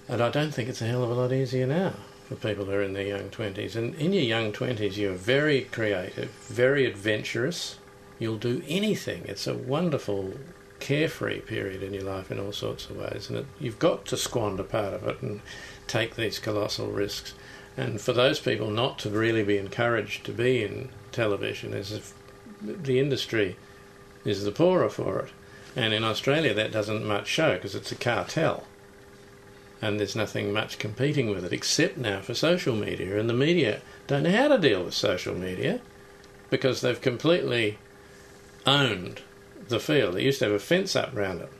And 0.08 0.22
I 0.22 0.30
don't 0.30 0.52
think 0.52 0.68
it's 0.68 0.82
a 0.82 0.88
hell 0.88 1.04
of 1.04 1.12
a 1.12 1.14
lot 1.14 1.32
easier 1.32 1.68
now 1.68 1.94
for 2.28 2.36
people 2.36 2.66
who 2.66 2.72
are 2.72 2.82
in 2.82 2.94
their 2.94 3.06
young 3.06 3.30
20s. 3.30 3.76
And 3.76 3.94
in 3.96 4.12
your 4.12 4.24
young 4.24 4.52
20s, 4.52 4.98
you're 4.98 5.14
very 5.14 5.62
creative, 5.62 6.32
very 6.48 6.86
adventurous. 6.86 7.78
You'll 8.18 8.38
do 8.38 8.64
anything. 8.68 9.24
It's 9.26 9.46
a 9.46 9.54
wonderful, 9.54 10.34
carefree 10.80 11.42
period 11.42 11.84
in 11.84 11.94
your 11.94 12.04
life 12.04 12.32
in 12.32 12.40
all 12.40 12.52
sorts 12.52 12.90
of 12.90 12.98
ways. 12.98 13.30
And 13.30 13.38
it, 13.38 13.46
you've 13.60 13.80
got 13.80 14.08
to 14.08 14.18
squander 14.18 14.64
part 14.64 14.96
of 14.96 15.08
it 15.08 15.22
and 15.22 15.42
take 15.86 16.16
these 16.16 16.40
colossal 16.40 16.88
risks. 16.88 17.36
And 17.78 18.02
for 18.02 18.14
those 18.14 18.40
people 18.40 18.70
not 18.70 19.00
to 19.00 19.10
really 19.10 19.44
be 19.44 19.58
encouraged 19.58 20.26
to 20.26 20.32
be 20.32 20.64
in 20.64 20.90
television 21.12 21.74
is 21.74 21.92
if 21.92 22.14
the 22.62 23.00
industry 23.00 23.56
is 24.26 24.44
the 24.44 24.52
poorer 24.52 24.90
for 24.90 25.20
it. 25.20 25.32
And 25.76 25.94
in 25.94 26.04
Australia, 26.04 26.54
that 26.54 26.72
doesn't 26.72 27.06
much 27.06 27.28
show 27.28 27.56
because 27.56 27.76
it's 27.76 27.92
a 27.92 27.96
cartel. 27.96 28.66
And 29.82 30.00
there's 30.00 30.16
nothing 30.16 30.54
much 30.54 30.78
competing 30.78 31.30
with 31.30 31.46
it 31.46 31.54
except 31.54 31.98
now 31.98 32.22
for 32.22 32.34
social 32.34 32.76
media. 32.76 33.20
And 33.20 33.30
the 33.30 33.34
media 33.34 33.82
don't 34.06 34.24
know 34.24 34.32
how 34.32 34.50
to 34.50 34.60
deal 34.60 34.84
with 34.84 34.94
social 34.94 35.34
media 35.34 35.80
because 36.50 36.82
they've 36.82 37.02
completely 37.02 37.80
owned 38.68 39.22
the 39.70 39.80
field. 39.80 40.16
They 40.16 40.24
used 40.24 40.40
to 40.40 40.46
have 40.46 40.54
a 40.54 40.60
fence 40.60 40.96
up 40.96 41.16
round 41.16 41.42
it, 41.42 41.52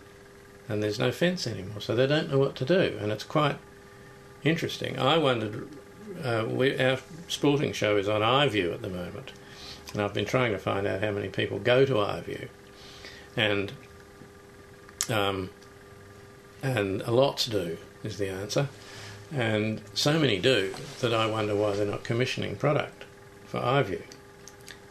and 0.70 0.84
there's 0.84 1.00
no 1.00 1.12
fence 1.12 1.48
anymore, 1.48 1.82
so 1.82 1.96
they 1.96 2.06
don't 2.06 2.30
know 2.30 2.38
what 2.38 2.56
to 2.58 2.66
do. 2.66 2.98
And 3.02 3.12
it's 3.12 3.24
quite 3.24 3.58
interesting. 4.44 5.00
I 5.00 5.18
wondered, 5.18 5.68
uh, 6.24 6.46
we, 6.48 6.78
our 6.80 7.00
sporting 7.28 7.74
show 7.74 7.98
is 7.98 8.08
on 8.08 8.22
iView 8.22 8.74
at 8.74 8.82
the 8.82 8.90
moment, 8.90 9.32
and 9.94 10.02
I've 10.02 10.14
been 10.14 10.26
trying 10.26 10.52
to 10.52 10.58
find 10.58 10.86
out 10.88 11.02
how 11.02 11.12
many 11.12 11.30
people 11.30 11.60
go 11.60 11.86
to 11.86 11.94
iView, 11.94 12.48
and 13.36 13.72
um, 15.10 15.50
and 16.64 17.02
a 17.02 17.12
lot 17.12 17.48
do 17.50 17.78
is 18.04 18.18
the 18.18 18.30
answer, 18.30 18.70
and 19.34 19.82
so 19.94 20.20
many 20.20 20.40
do 20.40 20.74
that 21.00 21.14
I 21.14 21.26
wonder 21.28 21.56
why 21.56 21.76
they're 21.76 21.86
not 21.86 22.04
commissioning 22.04 22.56
product 22.56 23.06
for 23.46 23.60
iView 23.60 24.02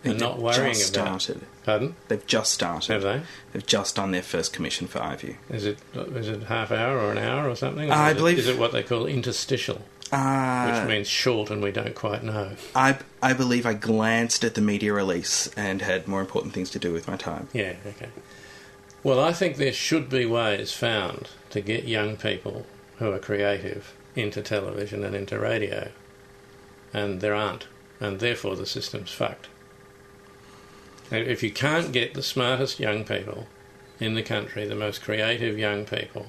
and 0.05 0.19
not 0.19 0.39
worrying 0.39 0.75
just 0.75 0.97
about. 0.97 1.21
started. 1.23 1.47
Pardon? 1.65 1.95
They've 2.09 2.27
just 2.27 2.53
started. 2.53 2.93
Have 2.93 3.03
they? 3.03 3.23
They've 3.53 3.67
just 3.67 3.97
done 3.97 4.11
their 4.13 4.23
first 4.23 4.53
commission 4.53 4.87
for 4.87 4.99
iView. 4.99 5.37
Is 5.51 5.67
it 5.67 5.79
is 5.95 6.29
it 6.29 6.45
half 6.45 6.73
hour 6.73 6.99
or 6.99 7.13
an 7.13 7.19
hour 7.19 7.49
or 7.49 7.55
something? 7.55 7.91
Or 7.91 7.95
I 7.95 8.11
is 8.11 8.17
believe- 8.17 8.39
is 8.39 8.49
it 8.49 8.59
what 8.59 8.73
they 8.73 8.83
call 8.83 9.07
interstitial, 9.07 9.83
Uh, 10.13 10.73
which 10.73 10.89
means 10.89 11.07
short 11.07 11.51
and 11.51 11.63
we 11.63 11.71
don't 11.71 11.95
quite 11.95 12.25
know. 12.25 12.51
I, 12.75 12.99
I 13.23 13.33
believe 13.33 13.65
I 13.65 13.75
glanced 13.75 14.43
at 14.43 14.55
the 14.55 14.61
media 14.61 14.93
release 14.93 15.49
and 15.57 15.83
had 15.83 16.09
more 16.09 16.21
important 16.21 16.53
things 16.53 16.71
to 16.71 16.79
do 16.79 16.93
with 16.93 17.07
my 17.07 17.17
time. 17.17 17.49
Yeah, 17.53 17.75
okay. 17.87 18.09
Well, 19.05 19.21
I 19.21 19.33
think 19.33 19.57
there 19.57 19.73
should 19.73 20.09
be 20.09 20.27
ways 20.27 20.73
found 20.73 21.31
to 21.51 21.61
get 21.61 21.85
young 21.85 22.17
people 22.17 22.67
who 22.99 23.13
are 23.13 23.19
creative 23.19 23.95
into 24.17 24.43
television 24.43 25.05
and 25.05 25.15
into 25.15 25.39
radio, 25.39 25.91
and 26.93 27.21
there 27.21 27.35
aren't, 27.35 27.67
and 28.01 28.19
therefore 28.19 28.57
the 28.57 28.67
system's 28.67 29.13
fucked. 29.13 29.49
If 31.11 31.43
you 31.43 31.51
can't 31.51 31.93
get 31.93 32.15
the 32.15 32.23
smartest 32.23 32.79
young 32.79 33.05
people 33.05 33.47
in 34.01 34.15
the 34.15 34.23
country, 34.23 34.67
the 34.67 34.75
most 34.75 35.03
creative 35.03 35.59
young 35.59 35.85
people, 35.85 36.27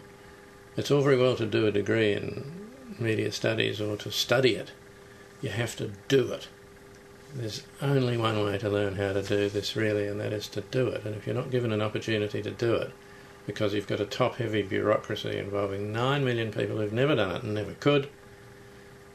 it's 0.78 0.92
all 0.92 1.02
very 1.02 1.18
well 1.18 1.36
to 1.36 1.46
do 1.46 1.68
a 1.68 1.72
degree 1.72 2.14
in 2.14 2.61
media 3.02 3.32
studies 3.32 3.82
or 3.82 3.98
to 3.98 4.12
study 4.12 4.56
it. 4.56 4.72
You 5.42 5.50
have 5.50 5.76
to 5.78 5.92
do 6.08 6.32
it. 6.32 6.48
There's 7.34 7.64
only 7.82 8.18
one 8.18 8.44
way 8.44 8.58
to 8.58 8.70
learn 8.70 8.96
how 8.96 9.14
to 9.14 9.24
do 9.24 9.50
this, 9.50 9.76
really, 9.76 10.08
and 10.08 10.20
that 10.20 10.34
is 10.34 10.48
to 10.50 10.62
do 10.62 10.88
it. 10.88 11.06
And 11.06 11.16
if 11.16 11.26
you're 11.26 11.36
not 11.36 11.50
given 11.50 11.72
an 11.72 11.82
opportunity 11.82 12.42
to 12.42 12.52
do 12.52 12.76
it, 12.76 12.92
because 13.46 13.74
you've 13.74 13.88
got 13.88 14.00
a 14.00 14.06
top 14.06 14.36
heavy 14.36 14.62
bureaucracy 14.62 15.38
involving 15.38 15.92
9 15.92 16.24
million 16.24 16.52
people 16.52 16.78
who've 16.78 16.94
never 16.94 17.16
done 17.16 17.36
it 17.36 17.44
and 17.44 17.54
never 17.54 17.74
could, 17.74 18.10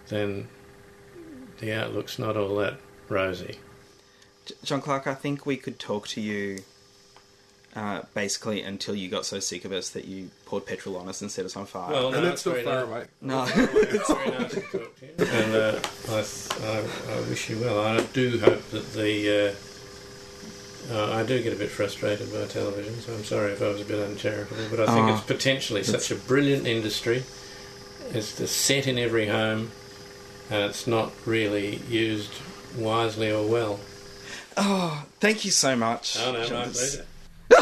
then 0.09 0.49
the 1.59 1.73
outlook's 1.73 2.19
not 2.19 2.37
all 2.37 2.57
that 2.57 2.79
rosy. 3.09 3.59
John 4.65 4.81
Clarke, 4.81 5.07
I 5.07 5.15
think 5.15 5.47
we 5.47 5.57
could 5.57 5.79
talk 5.79 6.09
to 6.09 6.21
you 6.21 6.59
uh, 7.77 8.01
basically 8.15 8.63
until 8.63 8.95
you 8.95 9.09
got 9.09 9.25
so 9.27 9.39
sick 9.39 9.65
of 9.67 9.71
us 9.73 9.91
that 9.91 10.07
you 10.07 10.31
poured 10.47 10.65
petrol 10.67 10.97
on 10.97 11.09
us 11.09 11.21
and 11.21 11.31
set 11.31 11.45
us 11.45 11.57
on 11.57 11.67
fire. 11.67 11.93
Well, 11.93 12.11
no, 12.11 12.17
And 12.19 12.27
it's 12.27 12.43
that's 12.43 12.47
not 12.47 12.53
very 12.53 12.65
far 12.65 12.75
nice. 12.75 12.89
away. 12.89 13.07
No. 13.21 13.43
it's 13.55 14.09
very 14.13 14.31
nice 14.31 14.55
to 14.55 14.61
talk 14.63 14.97
to 14.99 15.07
you. 15.07 15.13
And 15.19 15.55
uh, 15.55 15.81
I, 16.09 16.25
I, 16.67 17.17
I 17.17 17.21
wish 17.29 17.51
you 17.51 17.61
well. 17.61 17.81
I 17.81 18.01
do 18.13 18.39
hope 18.41 18.63
that 18.71 18.93
the. 18.95 19.55
Uh, 20.91 20.95
uh, 20.95 21.13
I 21.17 21.25
do 21.25 21.43
get 21.43 21.53
a 21.53 21.57
bit 21.57 21.69
frustrated 21.69 22.33
by 22.33 22.45
television, 22.47 22.95
so 23.01 23.13
I'm 23.13 23.25
sorry 23.25 23.51
if 23.53 23.61
I 23.61 23.69
was 23.69 23.81
a 23.81 23.85
bit 23.85 23.99
uncharitable, 24.09 24.57
but 24.71 24.81
I 24.81 24.87
think 24.87 25.09
Oh, 25.09 25.15
it's 25.15 25.25
potentially 25.27 25.83
such 25.83 26.13
a 26.13 26.15
brilliant 26.15 26.67
industry. 26.67 27.25
It's 28.13 28.37
the 28.37 28.47
set 28.47 28.87
in 28.87 28.97
every 28.97 29.27
home, 29.27 29.73
and 30.49 30.63
it's 30.63 30.87
not 30.87 31.11
really 31.27 31.79
used 31.89 32.31
wisely 32.79 33.33
or 33.33 33.45
well. 33.45 33.81
Oh, 34.57 35.05
thank 35.19 35.45
you 35.45 35.51
so 35.51 35.75
much. 35.75 36.17
Oh 36.21 36.31
no, 36.33 36.39
my 36.39 36.47
John. 36.47 36.71
pleasure. 36.71 37.05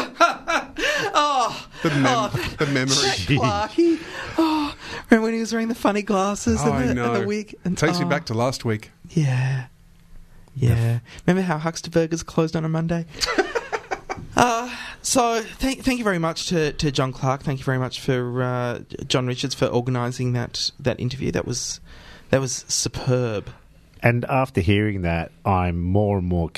oh, 1.13 1.67
The, 1.83 1.89
mem- 1.89 2.05
oh, 2.07 2.55
the 2.57 2.65
memory. 2.67 2.95
Clarky. 2.95 3.99
Oh, 4.37 4.75
remember 5.09 5.25
when 5.25 5.33
he 5.33 5.39
was 5.39 5.51
wearing 5.53 5.67
the 5.67 5.75
funny 5.75 6.01
glasses 6.01 6.59
Oh, 6.61 6.65
and, 6.71 6.75
I 6.75 6.87
the, 6.87 6.93
know. 6.93 7.13
and 7.13 7.23
the 7.23 7.27
wig? 7.27 7.55
And, 7.63 7.77
Takes 7.77 7.99
me 7.99 8.05
oh, 8.05 8.09
back 8.09 8.25
to 8.25 8.33
last 8.33 8.65
week. 8.65 8.91
Yeah. 9.09 9.67
Yeah. 10.55 10.99
Remember 11.25 11.45
how 11.45 11.57
Huckster 11.57 11.89
Burgers 11.91 12.23
closed 12.23 12.55
on 12.55 12.63
a 12.65 12.69
Monday? 12.69 13.05
uh, 14.37 14.73
so 15.01 15.41
thank 15.41 15.83
thank 15.83 15.97
you 15.97 16.03
very 16.03 16.19
much 16.19 16.47
to, 16.47 16.71
to 16.73 16.91
John 16.91 17.11
Clarke. 17.11 17.43
Thank 17.43 17.59
you 17.59 17.65
very 17.65 17.77
much 17.77 17.99
for 17.99 18.41
uh, 18.41 18.79
John 19.07 19.27
Richards 19.27 19.53
for 19.53 19.65
organising 19.67 20.33
that 20.33 20.71
that 20.79 20.99
interview. 20.99 21.31
That 21.31 21.45
was 21.45 21.79
that 22.29 22.39
was 22.39 22.63
superb. 22.67 23.49
And 24.01 24.23
after 24.25 24.61
hearing 24.61 25.01
that, 25.01 25.31
I'm 25.45 25.81
more 25.81 26.17
and 26.19 26.27
more 26.27 26.49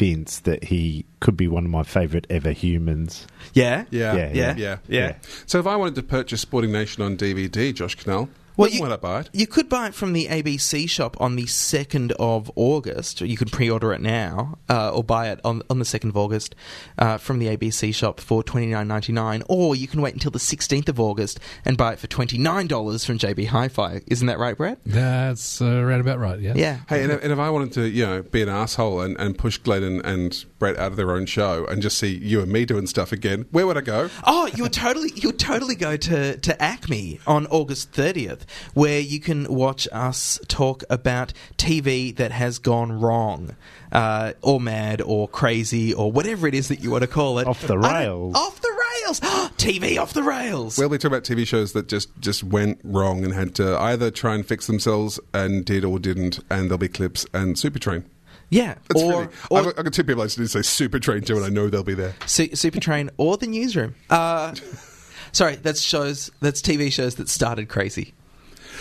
convinced 0.00 0.44
that 0.44 0.64
he 0.64 1.04
could 1.20 1.36
be 1.36 1.46
one 1.46 1.64
of 1.64 1.70
my 1.70 1.82
favourite 1.82 2.26
ever 2.30 2.52
humans. 2.52 3.26
Yeah. 3.52 3.84
Yeah. 3.90 4.14
Yeah, 4.16 4.32
Yeah. 4.32 4.54
yeah. 4.56 4.78
Yeah. 4.88 5.14
So 5.46 5.58
if 5.58 5.66
I 5.66 5.76
wanted 5.76 5.94
to 5.96 6.02
purchase 6.02 6.40
Sporting 6.40 6.72
Nation 6.72 7.02
on 7.02 7.16
DVD, 7.16 7.74
Josh 7.74 7.96
Kinal, 7.98 8.28
Well, 8.60 8.68
when 8.68 8.76
you- 8.76 8.82
would 8.82 8.92
I 8.92 8.96
buy 8.96 9.20
it? 9.20 9.30
You 9.32 9.46
could 9.46 9.68
buy 9.68 9.86
it 9.88 9.94
from 9.94 10.12
the 10.12 10.26
ABC 10.26 10.88
shop 10.88 11.16
on 11.20 11.36
the 11.36 11.44
2nd 11.44 12.12
of 12.18 12.50
August. 12.56 13.20
You 13.20 13.36
could 13.36 13.50
pre 13.50 13.70
order 13.70 13.92
it 13.92 14.00
now 14.00 14.58
uh, 14.68 14.90
or 14.90 15.02
buy 15.02 15.28
it 15.30 15.40
on, 15.44 15.62
on 15.70 15.78
the 15.78 15.84
2nd 15.84 16.10
of 16.10 16.16
August 16.16 16.54
uh, 16.98 17.16
from 17.18 17.38
the 17.38 17.46
ABC 17.56 17.94
shop 17.94 18.20
for 18.20 18.42
twenty 18.42 18.66
nine 18.66 18.88
ninety 18.88 19.12
nine. 19.12 19.42
Or 19.48 19.74
you 19.74 19.88
can 19.88 20.00
wait 20.02 20.14
until 20.14 20.30
the 20.30 20.38
16th 20.38 20.88
of 20.88 21.00
August 21.00 21.40
and 21.64 21.76
buy 21.76 21.92
it 21.94 21.98
for 21.98 22.06
$29 22.06 23.06
from 23.06 23.18
JB 23.18 23.46
Hi 23.48 23.68
Fi. 23.68 24.00
Isn't 24.06 24.26
that 24.26 24.38
right, 24.38 24.56
Brett? 24.56 24.78
That's 24.84 25.60
uh, 25.62 25.82
right 25.82 26.00
about 26.00 26.18
right, 26.18 26.38
yeah. 26.40 26.52
Yeah. 26.56 26.78
Hey, 26.88 27.02
and 27.02 27.12
if, 27.12 27.22
and 27.22 27.32
if 27.32 27.38
I 27.38 27.50
wanted 27.50 27.72
to, 27.72 27.88
you 27.88 28.04
know, 28.06 28.22
be 28.22 28.42
an 28.42 28.48
asshole 28.48 29.00
and, 29.00 29.16
and 29.18 29.36
push 29.38 29.58
Glenn 29.58 29.82
and, 29.82 30.04
and 30.04 30.44
Brett 30.58 30.76
out 30.78 30.92
of 30.92 30.96
their 30.96 31.12
own 31.12 31.26
show 31.26 31.64
and 31.66 31.80
just 31.82 31.98
see 31.98 32.16
you 32.16 32.40
and 32.42 32.50
me 32.52 32.64
doing 32.64 32.86
stuff 32.86 33.12
again, 33.12 33.46
where 33.50 33.66
would 33.66 33.76
I 33.76 33.82
go? 33.82 34.10
Oh, 34.24 34.46
you 34.54 34.62
would 34.64 34.72
totally 34.72 35.10
you 35.14 35.28
would 35.30 35.38
totally 35.38 35.74
go 35.74 35.96
to, 35.96 36.36
to 36.36 36.52
ACMI 36.60 37.20
on 37.26 37.46
August 37.46 37.92
30th, 37.92 38.40
where 38.74 39.00
you 39.00 39.20
can 39.20 39.44
watch 39.52 39.86
us 39.92 40.38
talk 40.48 40.82
about 40.90 41.32
TV 41.58 42.14
that 42.16 42.32
has 42.32 42.58
gone 42.58 42.92
wrong, 42.92 43.56
uh, 43.92 44.32
or 44.42 44.60
mad, 44.60 45.00
or 45.02 45.28
crazy, 45.28 45.92
or 45.94 46.10
whatever 46.12 46.46
it 46.46 46.54
is 46.54 46.68
that 46.68 46.80
you 46.80 46.90
want 46.90 47.02
to 47.02 47.08
call 47.08 47.38
it. 47.38 47.46
Off 47.46 47.62
the 47.66 47.78
rails. 47.78 48.34
Off 48.36 48.60
the 48.60 48.68
rails. 48.68 49.20
TV 49.60 49.98
off 50.00 50.12
the 50.12 50.22
rails. 50.22 50.78
Well, 50.78 50.88
we 50.88 50.98
talk 50.98 51.10
about 51.10 51.24
TV 51.24 51.46
shows 51.46 51.72
that 51.72 51.88
just, 51.88 52.08
just 52.20 52.44
went 52.44 52.80
wrong 52.84 53.24
and 53.24 53.34
had 53.34 53.54
to 53.56 53.76
either 53.80 54.10
try 54.10 54.34
and 54.34 54.46
fix 54.46 54.66
themselves 54.66 55.18
and 55.34 55.64
did 55.64 55.84
or 55.84 55.98
didn't, 55.98 56.38
and 56.50 56.64
there'll 56.66 56.78
be 56.78 56.88
clips 56.88 57.26
and 57.34 57.58
Super 57.58 57.78
Train. 57.78 58.04
yeah, 58.50 58.76
It's 58.90 59.02
or, 59.02 59.10
really, 59.10 59.28
or 59.50 59.58
I've, 59.58 59.64
got- 59.64 59.78
I've 59.78 59.84
got 59.86 59.92
two 59.94 60.04
people 60.04 60.22
I 60.22 60.26
just 60.26 60.38
need 60.38 60.44
to 60.46 60.50
say 60.50 60.62
Super 60.62 60.98
Train 60.98 61.22
to, 61.22 61.36
and 61.36 61.44
I 61.44 61.48
know 61.48 61.68
they'll 61.68 61.82
be 61.82 61.94
there. 61.94 62.14
Su- 62.26 62.54
Super 62.54 62.78
Train 62.80 63.10
or 63.16 63.36
the 63.36 63.46
Newsroom. 63.48 63.94
Uh, 64.08 64.54
sorry, 65.32 65.56
that's 65.56 65.80
shows. 65.80 66.30
That's 66.40 66.60
TV 66.62 66.92
shows 66.92 67.16
that 67.16 67.28
started 67.28 67.68
crazy. 67.68 68.14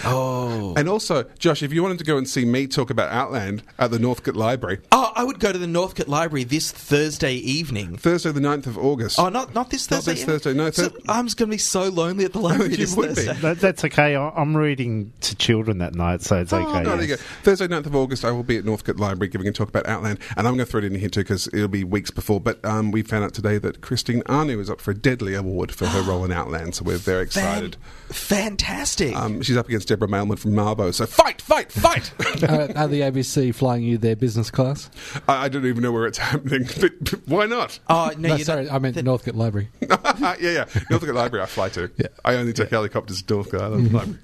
Oh. 0.05 0.73
And 0.77 0.87
also, 0.89 1.23
Josh, 1.39 1.63
if 1.63 1.73
you 1.73 1.81
wanted 1.83 1.97
to 1.99 2.03
go 2.03 2.17
and 2.17 2.27
see 2.27 2.45
me 2.45 2.67
talk 2.67 2.89
about 2.89 3.11
Outland 3.11 3.63
at 3.77 3.91
the 3.91 3.99
Northcote 3.99 4.35
Library, 4.35 4.79
Oh, 4.91 5.11
I 5.15 5.23
would 5.23 5.39
go 5.39 5.51
to 5.51 5.57
the 5.57 5.67
Northcote 5.67 6.07
Library 6.07 6.43
this 6.43 6.71
Thursday 6.71 7.33
evening. 7.35 7.97
Thursday 7.97 8.31
the 8.31 8.39
9th 8.39 8.67
of 8.67 8.77
August. 8.77 9.19
Oh, 9.19 9.29
not 9.29 9.53
not 9.53 9.69
this 9.69 9.89
Not 9.89 9.97
Thursday. 10.03 10.13
this 10.13 10.23
Thursday, 10.25 10.53
no, 10.53 10.71
So 10.71 10.89
I'm 11.07 11.25
just 11.25 11.37
going 11.37 11.49
to 11.49 11.53
be 11.53 11.57
so 11.57 11.89
lonely 11.89 12.25
at 12.25 12.33
the 12.33 12.39
library 12.49 12.71
You 12.71 12.77
this 12.77 12.95
would 12.95 13.09
be. 13.09 13.15
Thursday. 13.15 13.33
That, 13.41 13.59
that's 13.59 13.83
okay. 13.85 14.15
I- 14.15 14.29
I'm 14.29 14.55
reading 14.55 15.11
to 15.21 15.35
children 15.35 15.79
that 15.79 15.95
night, 15.95 16.21
so 16.21 16.37
it's 16.37 16.53
Oh, 16.53 16.59
okay. 16.67 16.83
no, 16.83 16.91
there 16.95 17.01
you 17.01 17.07
go. 17.15 17.21
Thursday, 17.43 17.67
9th 17.67 17.85
of 17.87 17.95
August, 17.95 18.23
I 18.25 18.31
will 18.31 18.43
be 18.43 18.57
at 18.57 18.65
Northcote 18.65 18.97
Library 18.97 19.29
giving 19.29 19.47
a 19.47 19.51
talk 19.51 19.69
about 19.69 19.87
Outland, 19.87 20.19
and 20.37 20.47
I'm 20.47 20.55
going 20.55 20.65
to 20.65 20.71
throw 20.71 20.79
it 20.79 20.85
in 20.85 20.95
here 20.95 21.09
too 21.09 21.21
because 21.21 21.47
it'll 21.47 21.67
be 21.67 21.83
weeks 21.83 22.11
before. 22.11 22.39
But 22.39 22.63
um, 22.65 22.91
we 22.91 23.01
found 23.01 23.23
out 23.25 23.33
today 23.33 23.57
that 23.57 23.81
Christine 23.81 24.23
Anu 24.27 24.59
is 24.59 24.69
up 24.69 24.79
for 24.81 24.91
a 24.91 24.95
Deadly 24.95 25.33
Award 25.33 25.71
for 25.73 25.87
her 25.87 26.01
role 26.01 26.23
in 26.23 26.31
Outland, 26.31 26.75
so 26.75 26.83
we're 26.85 26.97
very 26.97 27.23
excited. 27.29 27.75
Fantastic. 28.09 29.15
Um, 29.15 29.41
she's 29.41 29.57
up 29.57 29.67
against 29.67 29.88
Deborah 29.89 30.07
Mailman 30.07 30.37
from 30.37 30.51
Mabo, 30.51 30.93
so 30.93 31.07
fight, 31.07 31.41
fight, 31.41 31.71
fight! 31.71 32.13
uh, 32.43 32.71
are 32.75 32.87
the 32.87 33.01
ABC 33.01 33.53
flying 33.55 33.81
you 33.81 33.97
their 33.97 34.15
business 34.15 34.51
class? 34.51 34.87
I, 35.27 35.45
I 35.45 35.49
don't 35.49 35.65
even 35.65 35.81
know 35.81 35.91
where 35.91 36.05
it's 36.05 36.17
happening, 36.29 36.67
but, 36.79 36.91
but 37.03 37.27
why 37.27 37.47
not? 37.47 37.79
oh 37.89 38.11
no, 38.17 38.29
No, 38.29 38.37
sorry, 38.37 38.65
don't- 38.65 38.75
I 38.75 38.77
meant 38.79 38.93
the- 38.95 39.01
Northcote 39.03 39.33
Library. 39.35 39.69
yeah, 39.81 40.35
yeah. 40.39 40.65
Northcote 40.91 41.15
Library, 41.15 41.41
I 41.43 41.47
fly 41.47 41.69
to. 41.69 41.89
Yeah. 41.97 42.07
I 42.23 42.35
only 42.35 42.53
take 42.53 42.69
helicopters 42.69 43.23
to 43.23 43.33
Northcote. 43.33 43.61
I 43.61 43.67
library. 43.67 44.19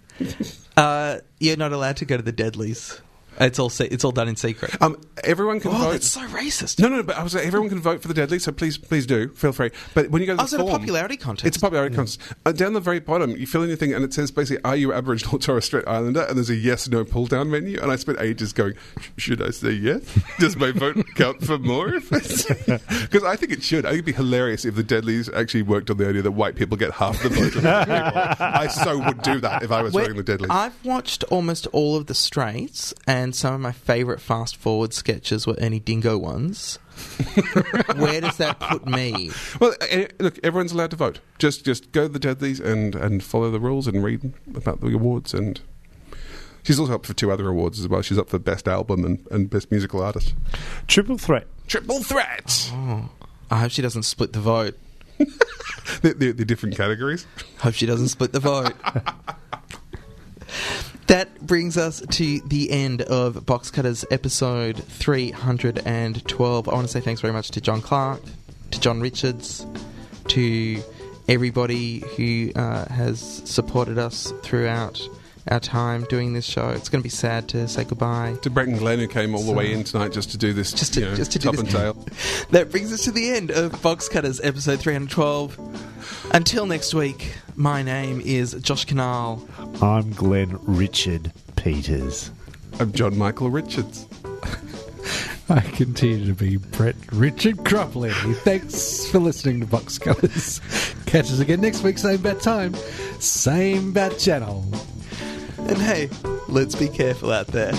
Uh, 0.77 1.17
you're 1.39 1.57
not 1.57 1.73
allowed 1.73 1.97
to 1.97 2.05
go 2.05 2.15
to 2.15 2.23
the 2.23 2.31
Deadlies. 2.31 3.01
It's 3.39 3.59
all 3.59 3.71
it's 3.79 4.03
all 4.03 4.11
done 4.11 4.27
in 4.27 4.35
secret. 4.35 4.79
Um, 4.81 4.97
everyone 5.23 5.59
can 5.59 5.71
Oh, 5.71 5.77
vote. 5.77 5.91
that's 5.91 6.07
so 6.07 6.21
racist. 6.27 6.79
No, 6.79 6.87
no, 6.87 7.03
but 7.03 7.17
I 7.17 7.23
was 7.23 7.35
like, 7.35 7.45
everyone 7.45 7.69
can 7.69 7.79
vote 7.81 8.01
for 8.01 8.07
the 8.07 8.13
Deadly, 8.13 8.39
so 8.39 8.51
please, 8.51 8.77
please 8.77 9.05
do. 9.05 9.29
Feel 9.29 9.51
free. 9.51 9.71
But 9.93 10.09
when 10.09 10.21
you 10.21 10.25
go 10.27 10.33
to 10.33 10.37
the 10.37 10.41
Oh, 10.43 10.45
is 10.45 10.53
it 10.53 10.59
a 10.61 10.63
popularity 10.65 11.17
contest? 11.17 11.45
It's 11.45 11.57
a 11.57 11.59
popularity 11.59 11.95
contest. 11.95 12.21
Uh, 12.45 12.51
down 12.51 12.73
the 12.73 12.79
very 12.79 12.99
bottom, 12.99 13.31
you 13.31 13.45
fill 13.47 13.61
in 13.63 13.67
your 13.69 13.77
thing, 13.77 13.93
and 13.93 14.03
it 14.05 14.13
says 14.13 14.31
basically, 14.31 14.63
"Are 14.63 14.75
you 14.75 14.93
Aboriginal 14.93 15.35
or 15.35 15.39
Torres 15.39 15.65
Strait 15.65 15.83
Islander?" 15.87 16.21
And 16.23 16.37
there's 16.37 16.49
a 16.49 16.55
yes/no 16.55 17.03
pull-down 17.03 17.49
menu. 17.51 17.79
And 17.81 17.91
I 17.91 17.95
spent 17.97 18.19
ages 18.21 18.53
going, 18.53 18.73
"Should 19.17 19.41
I 19.41 19.49
say 19.51 19.71
yes? 19.71 20.01
Does 20.39 20.55
my 20.55 20.71
vote 20.75 21.03
count 21.15 21.43
for 21.43 21.57
more?" 21.57 21.91
Because 21.99 22.45
I 23.25 23.35
think 23.35 23.51
it 23.51 23.63
should. 23.63 23.85
I 23.85 23.89
think 23.89 23.99
it'd 23.99 24.05
be 24.05 24.11
hilarious 24.13 24.65
if 24.65 24.75
the 24.75 24.83
Deadlies 24.83 25.29
actually 25.29 25.63
worked 25.63 25.89
on 25.89 25.97
the 25.97 26.07
idea 26.07 26.21
that 26.21 26.31
white 26.31 26.55
people 26.55 26.77
get 26.77 26.91
half 26.91 27.21
the 27.23 27.29
vote. 27.29 27.55
Of 27.55 27.61
black 27.61 27.87
people. 27.87 28.45
I 28.45 28.67
so 28.67 28.97
would 28.99 29.21
do 29.21 29.39
that 29.41 29.63
if 29.63 29.71
I 29.71 29.81
was 29.81 29.93
Where- 29.93 30.03
voting 30.05 30.17
the 30.17 30.23
Deadlies. 30.23 30.49
I've 30.51 30.75
watched 30.85 31.23
almost 31.25 31.67
all 31.67 31.95
of 31.95 32.05
the 32.07 32.13
straights, 32.13 32.93
and 33.07 33.24
some 33.33 33.53
of 33.53 33.61
my 33.61 33.71
favourite 33.71 34.19
fast 34.19 34.57
forward 34.57 34.93
sketches 34.93 35.47
were 35.47 35.55
Ernie 35.59 35.79
Dingo 35.79 36.17
ones. 36.17 36.77
Where 37.95 38.21
does 38.21 38.37
that 38.37 38.57
put 38.59 38.85
me? 38.85 39.31
Well, 39.59 39.73
eh, 39.81 40.07
look, 40.19 40.39
everyone's 40.43 40.71
allowed 40.71 40.91
to 40.91 40.97
vote. 40.97 41.19
Just 41.39 41.65
just 41.65 41.91
go 41.91 42.07
to 42.07 42.13
the 42.13 42.19
Deadlies 42.19 42.59
and, 42.59 42.95
and 42.95 43.23
follow 43.23 43.51
the 43.51 43.59
rules 43.59 43.87
and 43.87 44.03
read 44.03 44.33
about 44.55 44.81
the 44.81 44.93
awards. 44.93 45.33
And 45.33 45.59
she's 46.63 46.79
also 46.79 46.95
up 46.95 47.05
for 47.05 47.13
two 47.13 47.31
other 47.31 47.47
awards 47.47 47.79
as 47.79 47.87
well. 47.87 48.01
She's 48.01 48.17
up 48.17 48.29
for 48.29 48.39
Best 48.39 48.67
Album 48.67 49.03
and, 49.03 49.25
and 49.31 49.49
Best 49.49 49.71
Musical 49.71 50.01
Artist. 50.01 50.33
Triple 50.87 51.17
threat. 51.17 51.47
Triple 51.67 52.03
threat! 52.03 52.71
Oh, 52.73 53.09
I 53.49 53.59
hope 53.59 53.71
she 53.71 53.81
doesn't 53.81 54.03
split 54.03 54.33
the 54.33 54.39
vote. 54.39 54.77
the, 55.17 56.13
the, 56.17 56.31
the 56.31 56.45
different 56.45 56.77
categories. 56.77 57.25
Hope 57.59 57.73
she 57.73 57.85
doesn't 57.85 58.09
split 58.09 58.33
the 58.33 58.39
vote. 58.39 58.73
That 61.07 61.45
brings 61.45 61.77
us 61.77 62.01
to 62.01 62.39
the 62.41 62.71
end 62.71 63.03
of 63.03 63.45
Box 63.45 63.69
Cutters 63.69 64.05
episode 64.09 64.83
312. 64.83 66.67
I 66.67 66.73
want 66.73 66.87
to 66.87 66.91
say 66.91 66.99
thanks 66.99 67.21
very 67.21 67.31
much 67.31 67.51
to 67.51 67.61
John 67.61 67.79
Clarke, 67.79 68.23
to 68.71 68.79
John 68.79 69.01
Richards, 69.01 69.67
to 70.29 70.81
everybody 71.27 71.99
who 72.17 72.51
uh, 72.59 72.89
has 72.89 73.19
supported 73.45 73.99
us 73.99 74.33
throughout 74.41 74.99
our 75.47 75.59
time 75.59 76.03
doing 76.05 76.33
this 76.33 76.45
show. 76.45 76.69
It's 76.69 76.89
going 76.89 77.01
to 77.01 77.03
be 77.03 77.09
sad 77.09 77.47
to 77.49 77.67
say 77.67 77.83
goodbye. 77.83 78.35
To 78.41 78.49
Brett 78.49 78.67
and 78.67 78.79
Glenn, 78.79 78.99
who 78.99 79.07
came 79.07 79.35
all 79.35 79.43
the 79.43 79.51
way 79.51 79.71
in 79.71 79.83
tonight 79.83 80.11
just 80.11 80.31
to 80.31 80.37
do 80.37 80.53
this, 80.53 80.71
Just 80.73 80.95
to, 80.95 81.01
you 81.01 81.05
know, 81.07 81.15
just 81.15 81.31
to 81.33 81.39
do 81.39 81.45
top 81.45 81.55
this. 81.55 81.61
and 81.61 81.69
tail. 81.71 82.05
That 82.51 82.71
brings 82.71 82.91
us 82.91 83.03
to 83.03 83.11
the 83.11 83.29
end 83.29 83.51
of 83.51 83.79
Box 83.81 84.09
Cutters 84.09 84.39
episode 84.41 84.79
312. 84.79 86.29
Until 86.33 86.65
next 86.65 86.93
week, 86.93 87.35
my 87.55 87.83
name 87.83 88.21
is 88.21 88.53
Josh 88.61 88.85
Kinal. 88.85 89.41
I'm 89.83 90.11
Glenn 90.13 90.57
Richard 90.63 91.31
Peters. 91.55 92.31
I'm 92.79 92.91
John 92.91 93.17
Michael 93.17 93.49
Richards. 93.49 94.07
I 95.49 95.59
continue 95.59 96.25
to 96.25 96.33
be 96.33 96.57
Brett 96.57 96.95
Richard 97.11 97.57
Cropley. 97.57 98.11
Thanks 98.37 99.07
for 99.11 99.19
listening 99.19 99.59
to 99.59 99.67
Box 99.67 99.99
Cutters. 99.99 100.59
Catch 101.05 101.25
us 101.31 101.39
again 101.39 101.61
next 101.61 101.83
week, 101.83 101.99
same 101.99 102.19
bat 102.21 102.41
time, 102.41 102.73
same 103.19 103.93
bat 103.93 104.17
channel. 104.17 104.65
And 105.67 105.77
hey, 105.77 106.09
let's 106.47 106.75
be 106.75 106.87
careful 106.87 107.31
out 107.31 107.47
there. 107.47 107.73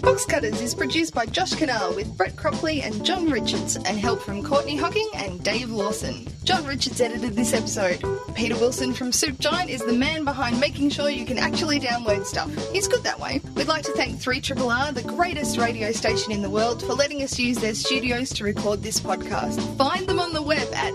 Box 0.00 0.26
Cutters 0.26 0.60
is 0.60 0.74
produced 0.74 1.12
by 1.12 1.26
Josh 1.26 1.52
Kinal 1.52 1.94
with 1.96 2.16
Brett 2.16 2.36
Cropley 2.36 2.82
and 2.82 3.04
John 3.04 3.28
Richards 3.28 3.76
and 3.76 3.98
help 3.98 4.22
from 4.22 4.42
Courtney 4.42 4.76
Hocking 4.76 5.08
and 5.16 5.42
Dave 5.42 5.70
Lawson. 5.70 6.26
John 6.44 6.64
Richards 6.64 7.00
edited 7.00 7.34
this 7.34 7.52
episode. 7.52 8.02
Peter 8.34 8.54
Wilson 8.54 8.94
from 8.94 9.12
Soup 9.12 9.38
Giant 9.38 9.70
is 9.70 9.84
the 9.84 9.92
man 9.92 10.24
behind 10.24 10.60
making 10.60 10.90
sure 10.90 11.10
you 11.10 11.26
can 11.26 11.38
actually 11.38 11.80
download 11.80 12.24
stuff. 12.26 12.50
He's 12.70 12.86
good 12.86 13.02
that 13.02 13.18
way. 13.18 13.40
We'd 13.54 13.66
like 13.66 13.82
to 13.84 13.92
thank 13.92 14.20
3RRR, 14.20 14.94
the 14.94 15.02
greatest 15.02 15.58
radio 15.58 15.90
station 15.90 16.32
in 16.32 16.42
the 16.42 16.50
world, 16.50 16.82
for 16.82 16.94
letting 16.94 17.22
us 17.22 17.38
use 17.38 17.58
their 17.58 17.74
studios 17.74 18.30
to 18.34 18.44
record 18.44 18.82
this 18.82 19.00
podcast. 19.00 19.60
Find 19.76 20.06
them 20.06 20.20
on 20.20 20.32
the 20.32 20.42
web 20.42 20.72
at 20.74 20.94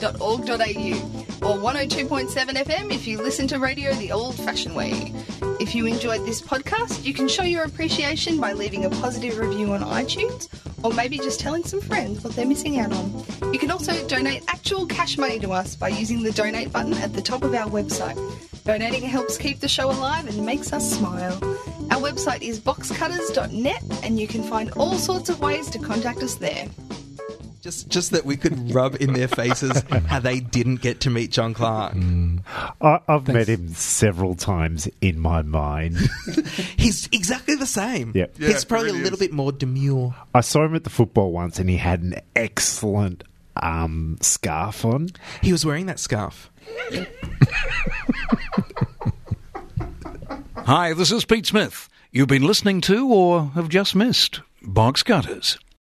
rrr.org.au 0.00 1.48
or 1.48 1.56
102.7 1.56 2.30
FM 2.30 2.92
if 2.92 3.06
you 3.06 3.18
listen 3.18 3.46
to 3.48 3.58
radio 3.58 3.92
the 3.94 4.12
old 4.12 4.34
fashioned 4.34 4.74
way. 4.74 5.12
If 5.60 5.74
you 5.74 5.86
enjoyed 5.86 6.24
this 6.24 6.40
podcast, 6.40 7.04
you 7.04 7.12
can 7.12 7.28
show 7.28 7.42
your 7.42 7.64
appreciation 7.64 8.40
by 8.40 8.52
leaving 8.52 8.84
a 8.84 8.90
positive 8.90 9.38
review 9.38 9.72
on 9.72 9.80
iTunes 9.80 10.48
or 10.84 10.92
maybe 10.92 11.18
just 11.18 11.40
telling 11.40 11.64
some 11.64 11.80
friends 11.80 12.22
what 12.22 12.34
they're 12.34 12.46
missing 12.46 12.78
out 12.78 12.92
on. 12.92 13.24
You 13.52 13.58
can 13.58 13.70
also 13.70 14.06
donate 14.06 14.44
actual 14.48 14.86
cash 14.86 15.18
money 15.18 15.38
to 15.40 15.52
us 15.52 15.74
by 15.76 15.88
using 15.88 16.22
the 16.22 16.32
donate 16.32 16.72
button 16.72 16.94
at 16.94 17.12
the 17.12 17.22
top 17.22 17.42
of 17.42 17.54
our 17.54 17.68
website. 17.68 18.16
Donating 18.64 19.02
helps 19.02 19.38
keep 19.38 19.60
the 19.60 19.68
show 19.68 19.90
alive 19.90 20.28
and 20.28 20.44
makes 20.44 20.72
us 20.72 20.92
smile. 20.92 21.34
Our 21.90 22.00
website 22.00 22.42
is 22.42 22.60
boxcutters.net 22.60 23.82
and 24.04 24.20
you 24.20 24.28
can 24.28 24.42
find 24.42 24.70
all 24.72 24.94
sorts 24.94 25.28
of 25.28 25.40
ways 25.40 25.70
to 25.70 25.78
contact 25.78 26.22
us 26.22 26.34
there. 26.34 26.68
Just, 27.68 27.88
just 27.90 28.10
that 28.12 28.24
we 28.24 28.38
could 28.38 28.74
rub 28.74 28.94
in 28.94 29.12
their 29.12 29.28
faces 29.28 29.82
how 30.06 30.20
they 30.20 30.40
didn't 30.40 30.76
get 30.76 31.00
to 31.00 31.10
meet 31.10 31.30
John 31.30 31.52
Clarke. 31.52 31.96
I, 32.80 33.00
I've 33.06 33.28
met 33.28 33.46
him 33.46 33.74
several 33.74 34.34
times 34.36 34.88
in 35.02 35.18
my 35.18 35.42
mind. 35.42 35.98
He's 36.78 37.10
exactly 37.12 37.56
the 37.56 37.66
same. 37.66 38.12
Yep. 38.14 38.38
He's 38.38 38.64
probably 38.64 38.88
a 38.88 38.94
little 38.94 39.18
bit 39.18 39.34
more 39.34 39.52
demure. 39.52 40.14
I 40.34 40.40
saw 40.40 40.64
him 40.64 40.76
at 40.76 40.84
the 40.84 40.88
football 40.88 41.30
once, 41.30 41.58
and 41.58 41.68
he 41.68 41.76
had 41.76 42.00
an 42.00 42.14
excellent 42.34 43.22
um, 43.56 44.16
scarf 44.22 44.86
on. 44.86 45.10
He 45.42 45.52
was 45.52 45.66
wearing 45.66 45.84
that 45.86 46.00
scarf. 46.00 46.50
Hi, 50.56 50.94
this 50.94 51.12
is 51.12 51.26
Pete 51.26 51.44
Smith. 51.44 51.90
You've 52.12 52.28
been 52.28 52.46
listening 52.46 52.80
to 52.80 53.06
or 53.12 53.48
have 53.48 53.68
just 53.68 53.94
missed 53.94 54.40
Box 54.62 55.02
Cutters. 55.02 55.58